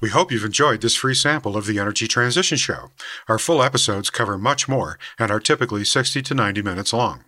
We 0.00 0.10
hope 0.10 0.32
you've 0.32 0.44
enjoyed 0.44 0.80
this 0.80 0.96
free 0.96 1.14
sample 1.14 1.56
of 1.56 1.66
the 1.66 1.78
Energy 1.78 2.08
Transition 2.08 2.58
Show. 2.58 2.90
Our 3.28 3.38
full 3.38 3.62
episodes 3.62 4.10
cover 4.10 4.36
much 4.38 4.66
more 4.68 4.98
and 5.18 5.30
are 5.30 5.40
typically 5.40 5.84
60 5.84 6.22
to 6.22 6.34
90 6.34 6.62
minutes 6.62 6.92
long. 6.92 7.24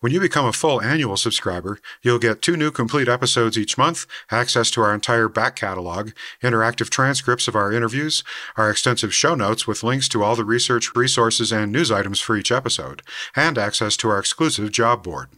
When 0.00 0.12
you 0.12 0.20
become 0.20 0.46
a 0.46 0.52
full 0.54 0.80
annual 0.80 1.18
subscriber, 1.18 1.78
you'll 2.00 2.18
get 2.18 2.40
two 2.40 2.56
new 2.56 2.70
complete 2.70 3.06
episodes 3.06 3.58
each 3.58 3.76
month, 3.76 4.06
access 4.30 4.70
to 4.70 4.80
our 4.80 4.94
entire 4.94 5.28
back 5.28 5.56
catalog, 5.56 6.12
interactive 6.42 6.88
transcripts 6.88 7.46
of 7.48 7.54
our 7.54 7.70
interviews, 7.70 8.24
our 8.56 8.70
extensive 8.70 9.12
show 9.12 9.34
notes 9.34 9.66
with 9.66 9.82
links 9.82 10.08
to 10.08 10.22
all 10.22 10.36
the 10.36 10.44
research, 10.44 10.96
resources, 10.96 11.52
and 11.52 11.70
news 11.70 11.90
items 11.90 12.18
for 12.18 12.34
each 12.34 12.50
episode, 12.50 13.02
and 13.36 13.58
access 13.58 13.94
to 13.98 14.08
our 14.08 14.18
exclusive 14.18 14.72
job 14.72 15.02
board. 15.02 15.28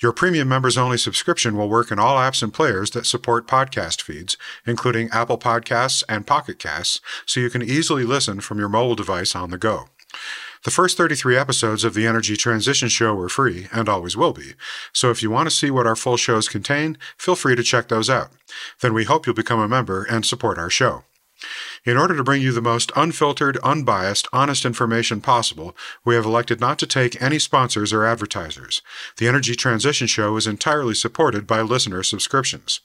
Your 0.00 0.12
premium 0.12 0.48
members 0.48 0.78
only 0.78 0.96
subscription 0.96 1.54
will 1.54 1.68
work 1.68 1.90
in 1.90 1.98
all 1.98 2.16
apps 2.16 2.42
and 2.42 2.52
players 2.52 2.92
that 2.92 3.04
support 3.04 3.46
podcast 3.46 4.00
feeds, 4.00 4.38
including 4.66 5.10
Apple 5.10 5.36
Podcasts 5.36 6.02
and 6.08 6.26
Pocket 6.26 6.58
Casts, 6.58 7.02
so 7.26 7.40
you 7.40 7.50
can 7.50 7.60
easily 7.60 8.04
listen 8.04 8.40
from 8.40 8.58
your 8.58 8.70
mobile 8.70 8.94
device 8.94 9.36
on 9.36 9.50
the 9.50 9.58
go. 9.58 9.90
The 10.64 10.70
first 10.70 10.96
33 10.96 11.36
episodes 11.36 11.82
of 11.82 11.94
the 11.94 12.06
Energy 12.06 12.36
Transition 12.36 12.88
Show 12.88 13.16
were 13.16 13.28
free, 13.28 13.66
and 13.72 13.88
always 13.88 14.16
will 14.16 14.32
be, 14.32 14.54
so 14.92 15.10
if 15.10 15.20
you 15.20 15.28
want 15.28 15.50
to 15.50 15.54
see 15.54 15.72
what 15.72 15.88
our 15.88 15.96
full 15.96 16.16
shows 16.16 16.48
contain, 16.48 16.98
feel 17.18 17.34
free 17.34 17.56
to 17.56 17.64
check 17.64 17.88
those 17.88 18.08
out. 18.08 18.30
Then 18.80 18.94
we 18.94 19.02
hope 19.02 19.26
you'll 19.26 19.34
become 19.34 19.58
a 19.58 19.66
member 19.66 20.04
and 20.04 20.24
support 20.24 20.58
our 20.58 20.70
show. 20.70 21.02
In 21.84 21.96
order 21.96 22.16
to 22.16 22.22
bring 22.22 22.42
you 22.42 22.52
the 22.52 22.62
most 22.62 22.92
unfiltered, 22.94 23.56
unbiased, 23.64 24.28
honest 24.32 24.64
information 24.64 25.20
possible, 25.20 25.76
we 26.04 26.14
have 26.14 26.24
elected 26.24 26.60
not 26.60 26.78
to 26.78 26.86
take 26.86 27.20
any 27.20 27.40
sponsors 27.40 27.92
or 27.92 28.04
advertisers. 28.04 28.82
The 29.16 29.26
Energy 29.26 29.56
Transition 29.56 30.06
Show 30.06 30.36
is 30.36 30.46
entirely 30.46 30.94
supported 30.94 31.44
by 31.44 31.62
listener 31.62 32.04
subscriptions. 32.04 32.80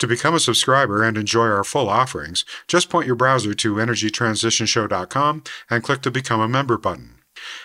To 0.00 0.06
become 0.06 0.34
a 0.34 0.40
subscriber 0.40 1.02
and 1.02 1.18
enjoy 1.18 1.46
our 1.48 1.62
full 1.62 1.90
offerings, 1.90 2.46
just 2.66 2.88
point 2.88 3.06
your 3.06 3.16
browser 3.16 3.52
to 3.52 3.74
energytransitionshow.com 3.74 5.44
and 5.68 5.82
click 5.82 6.00
the 6.00 6.10
Become 6.10 6.40
a 6.40 6.48
Member 6.48 6.78
button. 6.78 7.16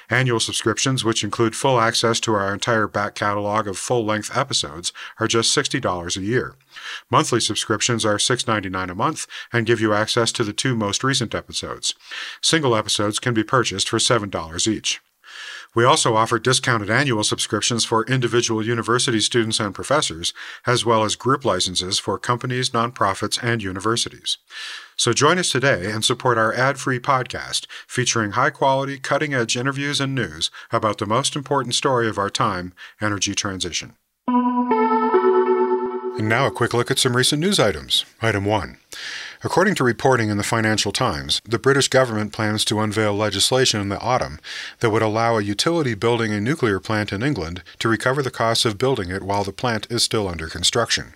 Annual 0.09 0.41
subscriptions, 0.41 1.05
which 1.05 1.23
include 1.23 1.55
full 1.55 1.79
access 1.79 2.19
to 2.21 2.33
our 2.33 2.53
entire 2.53 2.87
back 2.87 3.15
catalog 3.15 3.69
of 3.69 3.77
full 3.77 4.03
length 4.03 4.35
episodes, 4.35 4.91
are 5.17 5.27
just 5.27 5.55
$60 5.55 6.17
a 6.17 6.21
year. 6.21 6.55
Monthly 7.09 7.39
subscriptions 7.39 8.05
are 8.05 8.17
$6.99 8.17 8.91
a 8.91 8.95
month 8.95 9.27
and 9.53 9.65
give 9.65 9.79
you 9.79 9.93
access 9.93 10.33
to 10.33 10.43
the 10.43 10.53
two 10.53 10.75
most 10.75 11.05
recent 11.05 11.33
episodes. 11.33 11.95
Single 12.41 12.75
episodes 12.75 13.17
can 13.17 13.33
be 13.33 13.43
purchased 13.45 13.87
for 13.87 13.97
$7 13.97 14.67
each. 14.67 15.01
We 15.75 15.83
also 15.83 16.15
offer 16.15 16.39
discounted 16.39 16.89
annual 16.89 17.25
subscriptions 17.25 17.83
for 17.83 18.05
individual 18.05 18.65
university 18.65 19.19
students 19.19 19.59
and 19.59 19.75
professors, 19.75 20.33
as 20.65 20.85
well 20.85 21.03
as 21.03 21.17
group 21.17 21.43
licenses 21.43 21.99
for 21.99 22.17
companies, 22.17 22.69
nonprofits, 22.69 23.37
and 23.43 23.61
universities. 23.61 24.37
So 24.95 25.11
join 25.11 25.37
us 25.37 25.51
today 25.51 25.91
and 25.91 26.05
support 26.05 26.37
our 26.37 26.53
ad 26.53 26.79
free 26.79 26.99
podcast 26.99 27.65
featuring 27.87 28.31
high 28.31 28.51
quality, 28.51 28.97
cutting 28.97 29.33
edge 29.33 29.57
interviews 29.57 29.99
and 29.99 30.15
news 30.15 30.49
about 30.71 30.97
the 30.97 31.05
most 31.05 31.35
important 31.35 31.75
story 31.75 32.07
of 32.07 32.17
our 32.17 32.29
time 32.29 32.73
energy 33.01 33.35
transition. 33.35 33.97
And 36.17 36.29
now 36.29 36.47
a 36.47 36.51
quick 36.51 36.73
look 36.73 36.89
at 36.89 36.97
some 36.97 37.17
recent 37.17 37.41
news 37.41 37.59
items. 37.59 38.05
Item 38.21 38.45
1. 38.45 38.77
According 39.45 39.75
to 39.75 39.83
reporting 39.83 40.29
in 40.29 40.37
the 40.37 40.43
Financial 40.43 40.91
Times, 40.91 41.39
the 41.45 41.59
British 41.59 41.87
government 41.87 42.33
plans 42.33 42.65
to 42.65 42.79
unveil 42.79 43.13
legislation 43.13 43.79
in 43.79 43.89
the 43.89 43.99
autumn 43.99 44.39
that 44.79 44.89
would 44.89 45.03
allow 45.03 45.37
a 45.37 45.43
utility 45.43 45.93
building 45.93 46.33
a 46.33 46.41
nuclear 46.41 46.79
plant 46.79 47.13
in 47.13 47.21
England 47.21 47.61
to 47.77 47.87
recover 47.87 48.23
the 48.23 48.31
costs 48.31 48.65
of 48.65 48.79
building 48.79 49.11
it 49.11 49.21
while 49.21 49.43
the 49.43 49.53
plant 49.53 49.85
is 49.91 50.01
still 50.01 50.27
under 50.27 50.47
construction. 50.47 51.13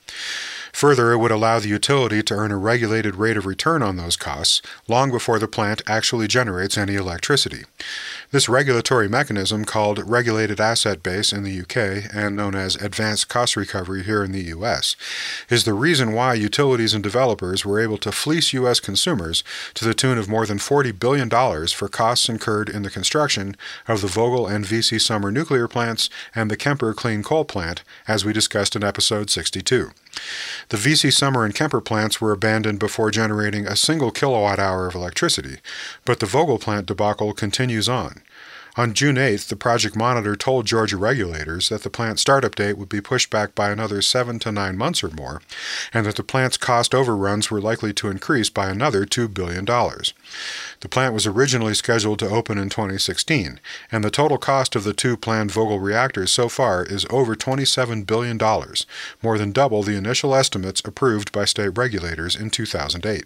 Further, 0.73 1.11
it 1.11 1.17
would 1.17 1.31
allow 1.31 1.57
the 1.57 1.69
utility 1.69 2.21
to 2.21 2.35
earn 2.35 2.51
a 2.51 2.57
regulated 2.57 3.15
rate 3.15 3.35
of 3.35 3.47
return 3.47 3.81
on 3.81 3.97
those 3.97 4.15
costs 4.15 4.61
long 4.87 5.09
before 5.09 5.39
the 5.39 5.47
plant 5.47 5.81
actually 5.87 6.27
generates 6.27 6.77
any 6.77 6.93
electricity. 6.93 7.63
This 8.31 8.47
regulatory 8.47 9.09
mechanism, 9.09 9.65
called 9.65 10.07
Regulated 10.07 10.61
Asset 10.61 11.01
Base 11.01 11.33
in 11.33 11.41
the 11.41 11.61
UK 11.61 12.13
and 12.13 12.35
known 12.35 12.53
as 12.53 12.75
Advanced 12.75 13.27
Cost 13.27 13.55
Recovery 13.55 14.03
here 14.03 14.23
in 14.23 14.33
the 14.33 14.43
US, 14.55 14.95
is 15.49 15.63
the 15.63 15.73
reason 15.73 16.11
why 16.11 16.35
utilities 16.35 16.93
and 16.93 17.01
developers 17.01 17.65
were 17.65 17.79
able 17.79 17.97
to 17.97 18.11
fleece 18.11 18.53
US 18.53 18.79
consumers 18.79 19.43
to 19.73 19.83
the 19.83 19.95
tune 19.95 20.19
of 20.19 20.29
more 20.29 20.45
than 20.45 20.59
$40 20.59 20.99
billion 20.99 21.27
for 21.69 21.89
costs 21.89 22.29
incurred 22.29 22.69
in 22.69 22.83
the 22.83 22.91
construction 22.91 23.55
of 23.87 24.01
the 24.01 24.07
Vogtle 24.07 24.47
and 24.47 24.63
VC 24.63 25.01
Summer 25.01 25.31
nuclear 25.31 25.67
plants 25.67 26.07
and 26.35 26.51
the 26.51 26.57
Kemper 26.57 26.93
Clean 26.93 27.23
Coal 27.23 27.45
plant, 27.45 27.81
as 28.07 28.23
we 28.23 28.31
discussed 28.31 28.75
in 28.75 28.83
episode 28.83 29.31
62. 29.31 29.89
The 30.69 30.77
VC 30.77 31.13
Summer 31.13 31.45
and 31.45 31.55
Kemper 31.55 31.81
plants 31.81 32.19
were 32.19 32.31
abandoned 32.31 32.79
before 32.79 33.09
generating 33.09 33.65
a 33.65 33.75
single 33.75 34.11
kilowatt 34.11 34.59
hour 34.59 34.87
of 34.87 34.95
electricity, 34.95 35.57
but 36.05 36.19
the 36.19 36.25
Vogtle 36.25 36.59
plant 36.61 36.85
debacle 36.85 37.33
continues 37.33 37.87
on. 37.87 38.18
On 38.77 38.93
June 38.93 39.15
8th, 39.15 39.47
the 39.47 39.55
project 39.55 39.95
monitor 39.95 40.35
told 40.35 40.67
Georgia 40.67 40.95
regulators 40.95 41.69
that 41.69 41.81
the 41.83 41.89
plant 41.89 42.19
startup 42.19 42.55
date 42.55 42.77
would 42.77 42.87
be 42.87 43.01
pushed 43.01 43.29
back 43.29 43.55
by 43.55 43.71
another 43.71 44.01
seven 44.01 44.37
to 44.39 44.51
nine 44.51 44.77
months 44.77 45.03
or 45.03 45.09
more, 45.09 45.41
and 45.93 46.05
that 46.05 46.15
the 46.15 46.23
plant's 46.23 46.55
cost 46.55 46.93
overruns 46.93 47.49
were 47.49 47.59
likely 47.59 47.93
to 47.93 48.09
increase 48.09 48.49
by 48.49 48.69
another 48.69 49.05
$2 49.05 49.33
billion. 49.33 49.65
The 49.65 50.89
plant 50.89 51.13
was 51.13 51.25
originally 51.25 51.73
scheduled 51.73 52.19
to 52.19 52.29
open 52.29 52.57
in 52.57 52.69
2016, 52.69 53.59
and 53.91 54.03
the 54.03 54.11
total 54.11 54.37
cost 54.37 54.75
of 54.75 54.83
the 54.83 54.93
two 54.93 55.17
planned 55.17 55.51
Vogtle 55.51 55.81
reactors 55.81 56.31
so 56.31 56.47
far 56.47 56.83
is 56.83 57.07
over 57.09 57.35
$27 57.35 58.05
billion, 58.05 58.37
more 59.23 59.37
than 59.37 59.51
double 59.51 59.81
the 59.81 59.97
initial 59.97 60.35
estimates 60.35 60.81
approved 60.85 61.31
by 61.31 61.45
state 61.45 61.77
regulators 61.77 62.35
in 62.35 62.49
2008. 62.49 63.25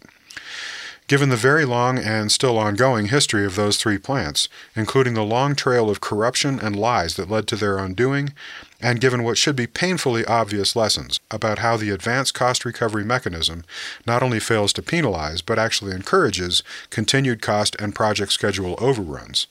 Given 1.14 1.30
the 1.30 1.36
very 1.36 1.64
long 1.64 2.00
and 2.00 2.32
still 2.32 2.58
ongoing 2.58 3.10
history 3.10 3.46
of 3.46 3.56
those 3.56 3.78
three 3.78 4.00
plants, 4.00 4.50
including 4.76 5.14
the 5.14 5.24
long 5.24 5.54
trail 5.54 5.88
of 5.88 6.02
corruption 6.02 6.60
and 6.60 6.76
lies 6.76 7.18
that 7.18 7.30
led 7.30 7.48
to 7.50 7.56
their 7.56 7.78
undoing, 7.78 8.34
and 8.82 9.00
given 9.00 9.22
what 9.22 9.38
should 9.38 9.56
be 9.56 9.68
painfully 9.68 10.26
obvious 10.26 10.76
lessons 10.76 11.20
about 11.30 11.60
how 11.60 11.78
the 11.78 11.92
advanced 11.92 12.34
cost 12.34 12.66
recovery 12.66 13.06
mechanism 13.06 13.64
not 14.08 14.24
only 14.24 14.40
fails 14.40 14.74
to 14.74 14.82
penalize 14.82 15.44
but 15.44 15.60
actually 15.60 15.94
encourages 15.94 16.64
continued 16.90 17.44
cost 17.44 17.76
and 17.78 17.94
project 17.94 18.32
schedule 18.32 18.76
overruns, 18.80 19.46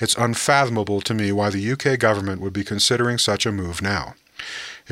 it's 0.00 0.16
unfathomable 0.16 1.02
to 1.02 1.12
me 1.12 1.30
why 1.30 1.50
the 1.50 1.72
UK 1.72 1.98
government 1.98 2.40
would 2.40 2.54
be 2.54 2.64
considering 2.64 3.18
such 3.18 3.44
a 3.44 3.52
move 3.52 3.82
now. 3.82 4.14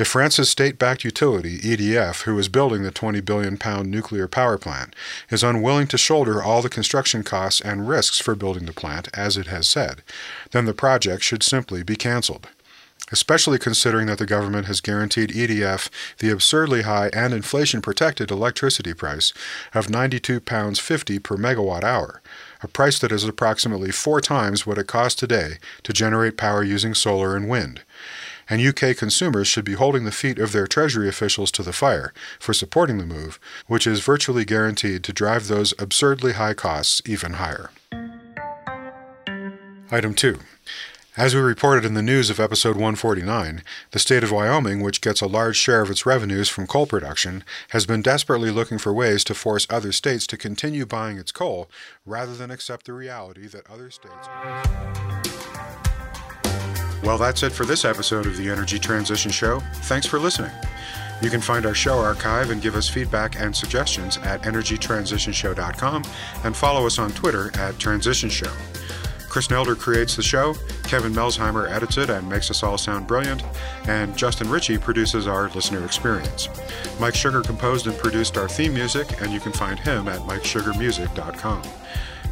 If 0.01 0.07
France's 0.07 0.49
state 0.49 0.79
backed 0.79 1.03
utility, 1.03 1.59
EDF, 1.59 2.23
who 2.23 2.39
is 2.39 2.49
building 2.49 2.81
the 2.81 2.89
20 2.89 3.21
billion 3.21 3.55
pound 3.55 3.91
nuclear 3.91 4.27
power 4.27 4.57
plant, 4.57 4.95
is 5.29 5.43
unwilling 5.43 5.85
to 5.89 5.97
shoulder 5.99 6.41
all 6.41 6.63
the 6.63 6.69
construction 6.69 7.21
costs 7.21 7.61
and 7.61 7.87
risks 7.87 8.17
for 8.17 8.33
building 8.33 8.65
the 8.65 8.73
plant, 8.73 9.09
as 9.13 9.37
it 9.37 9.45
has 9.45 9.67
said, 9.67 10.01
then 10.53 10.65
the 10.65 10.73
project 10.73 11.21
should 11.21 11.43
simply 11.43 11.83
be 11.83 11.95
cancelled. 11.95 12.47
Especially 13.11 13.59
considering 13.59 14.07
that 14.07 14.17
the 14.17 14.25
government 14.25 14.65
has 14.65 14.81
guaranteed 14.81 15.29
EDF 15.29 15.91
the 16.17 16.31
absurdly 16.31 16.81
high 16.81 17.11
and 17.13 17.31
inflation 17.31 17.79
protected 17.79 18.31
electricity 18.31 18.95
price 18.95 19.33
of 19.71 19.85
£92.50 19.85 21.21
per 21.21 21.37
megawatt 21.37 21.83
hour, 21.83 22.23
a 22.63 22.67
price 22.67 22.97
that 22.97 23.11
is 23.11 23.23
approximately 23.23 23.91
four 23.91 24.19
times 24.19 24.65
what 24.65 24.79
it 24.79 24.87
costs 24.87 25.19
today 25.19 25.59
to 25.83 25.93
generate 25.93 26.37
power 26.37 26.63
using 26.63 26.95
solar 26.95 27.35
and 27.35 27.47
wind 27.47 27.81
and 28.51 28.61
UK 28.61 28.97
consumers 28.97 29.47
should 29.47 29.63
be 29.63 29.73
holding 29.73 30.03
the 30.03 30.11
feet 30.11 30.37
of 30.37 30.51
their 30.51 30.67
Treasury 30.67 31.07
officials 31.07 31.51
to 31.51 31.63
the 31.63 31.71
fire 31.71 32.13
for 32.37 32.53
supporting 32.53 32.97
the 32.97 33.05
move, 33.05 33.39
which 33.67 33.87
is 33.87 34.01
virtually 34.01 34.43
guaranteed 34.43 35.05
to 35.05 35.13
drive 35.13 35.47
those 35.47 35.73
absurdly 35.79 36.33
high 36.33 36.53
costs 36.53 37.01
even 37.05 37.33
higher. 37.33 37.71
Item 39.89 40.13
2. 40.13 40.37
As 41.15 41.33
we 41.33 41.39
reported 41.39 41.85
in 41.85 41.93
the 41.93 42.01
news 42.01 42.29
of 42.29 42.41
episode 42.41 42.75
149, 42.75 43.63
the 43.91 43.99
state 43.99 44.23
of 44.23 44.31
Wyoming, 44.31 44.81
which 44.81 45.01
gets 45.01 45.21
a 45.21 45.27
large 45.27 45.55
share 45.55 45.81
of 45.81 45.89
its 45.89 46.05
revenues 46.05 46.49
from 46.49 46.67
coal 46.67 46.85
production, 46.85 47.45
has 47.69 47.85
been 47.85 48.01
desperately 48.01 48.51
looking 48.51 48.77
for 48.77 48.93
ways 48.93 49.23
to 49.25 49.33
force 49.33 49.65
other 49.69 49.93
states 49.93 50.27
to 50.27 50.37
continue 50.37 50.85
buying 50.85 51.17
its 51.17 51.31
coal 51.31 51.69
rather 52.05 52.35
than 52.35 52.51
accept 52.51 52.85
the 52.85 52.93
reality 52.93 53.47
that 53.47 53.69
other 53.69 53.89
states. 53.89 54.27
Well, 57.03 57.17
that's 57.17 57.41
it 57.43 57.51
for 57.51 57.65
this 57.65 57.83
episode 57.83 58.27
of 58.27 58.37
the 58.37 58.49
Energy 58.49 58.77
Transition 58.77 59.31
Show. 59.31 59.59
Thanks 59.73 60.05
for 60.05 60.19
listening. 60.19 60.51
You 61.21 61.29
can 61.29 61.41
find 61.41 61.65
our 61.65 61.73
show 61.73 61.99
archive 61.99 62.49
and 62.49 62.61
give 62.61 62.75
us 62.75 62.89
feedback 62.89 63.39
and 63.39 63.55
suggestions 63.55 64.17
at 64.17 64.41
energytransitionshow.com 64.43 66.03
and 66.43 66.55
follow 66.55 66.85
us 66.85 66.99
on 66.99 67.11
Twitter 67.11 67.51
at 67.57 67.77
Transition 67.77 68.29
Show. 68.29 68.51
Chris 69.29 69.47
Nelder 69.47 69.79
creates 69.79 70.17
the 70.17 70.21
show, 70.21 70.55
Kevin 70.83 71.13
Melsheimer 71.13 71.69
edits 71.71 71.97
it 71.97 72.09
and 72.09 72.27
makes 72.27 72.51
us 72.51 72.63
all 72.63 72.77
sound 72.77 73.07
brilliant, 73.07 73.41
and 73.87 74.17
Justin 74.17 74.49
Ritchie 74.49 74.77
produces 74.77 75.25
our 75.25 75.49
listener 75.51 75.85
experience. 75.85 76.49
Mike 76.99 77.15
Sugar 77.15 77.41
composed 77.41 77.87
and 77.87 77.97
produced 77.97 78.37
our 78.37 78.49
theme 78.49 78.73
music, 78.73 79.21
and 79.21 79.31
you 79.31 79.39
can 79.39 79.53
find 79.53 79.79
him 79.79 80.09
at 80.09 80.19
MikeSugarMusic.com. 80.21 81.61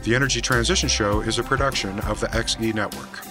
The 0.04 0.14
Energy 0.14 0.42
Transition 0.42 0.90
Show 0.90 1.22
is 1.22 1.40
a 1.40 1.44
production 1.44 2.00
of 2.02 2.20
the 2.20 2.28
XE 2.28 2.74
Network. 2.74 3.29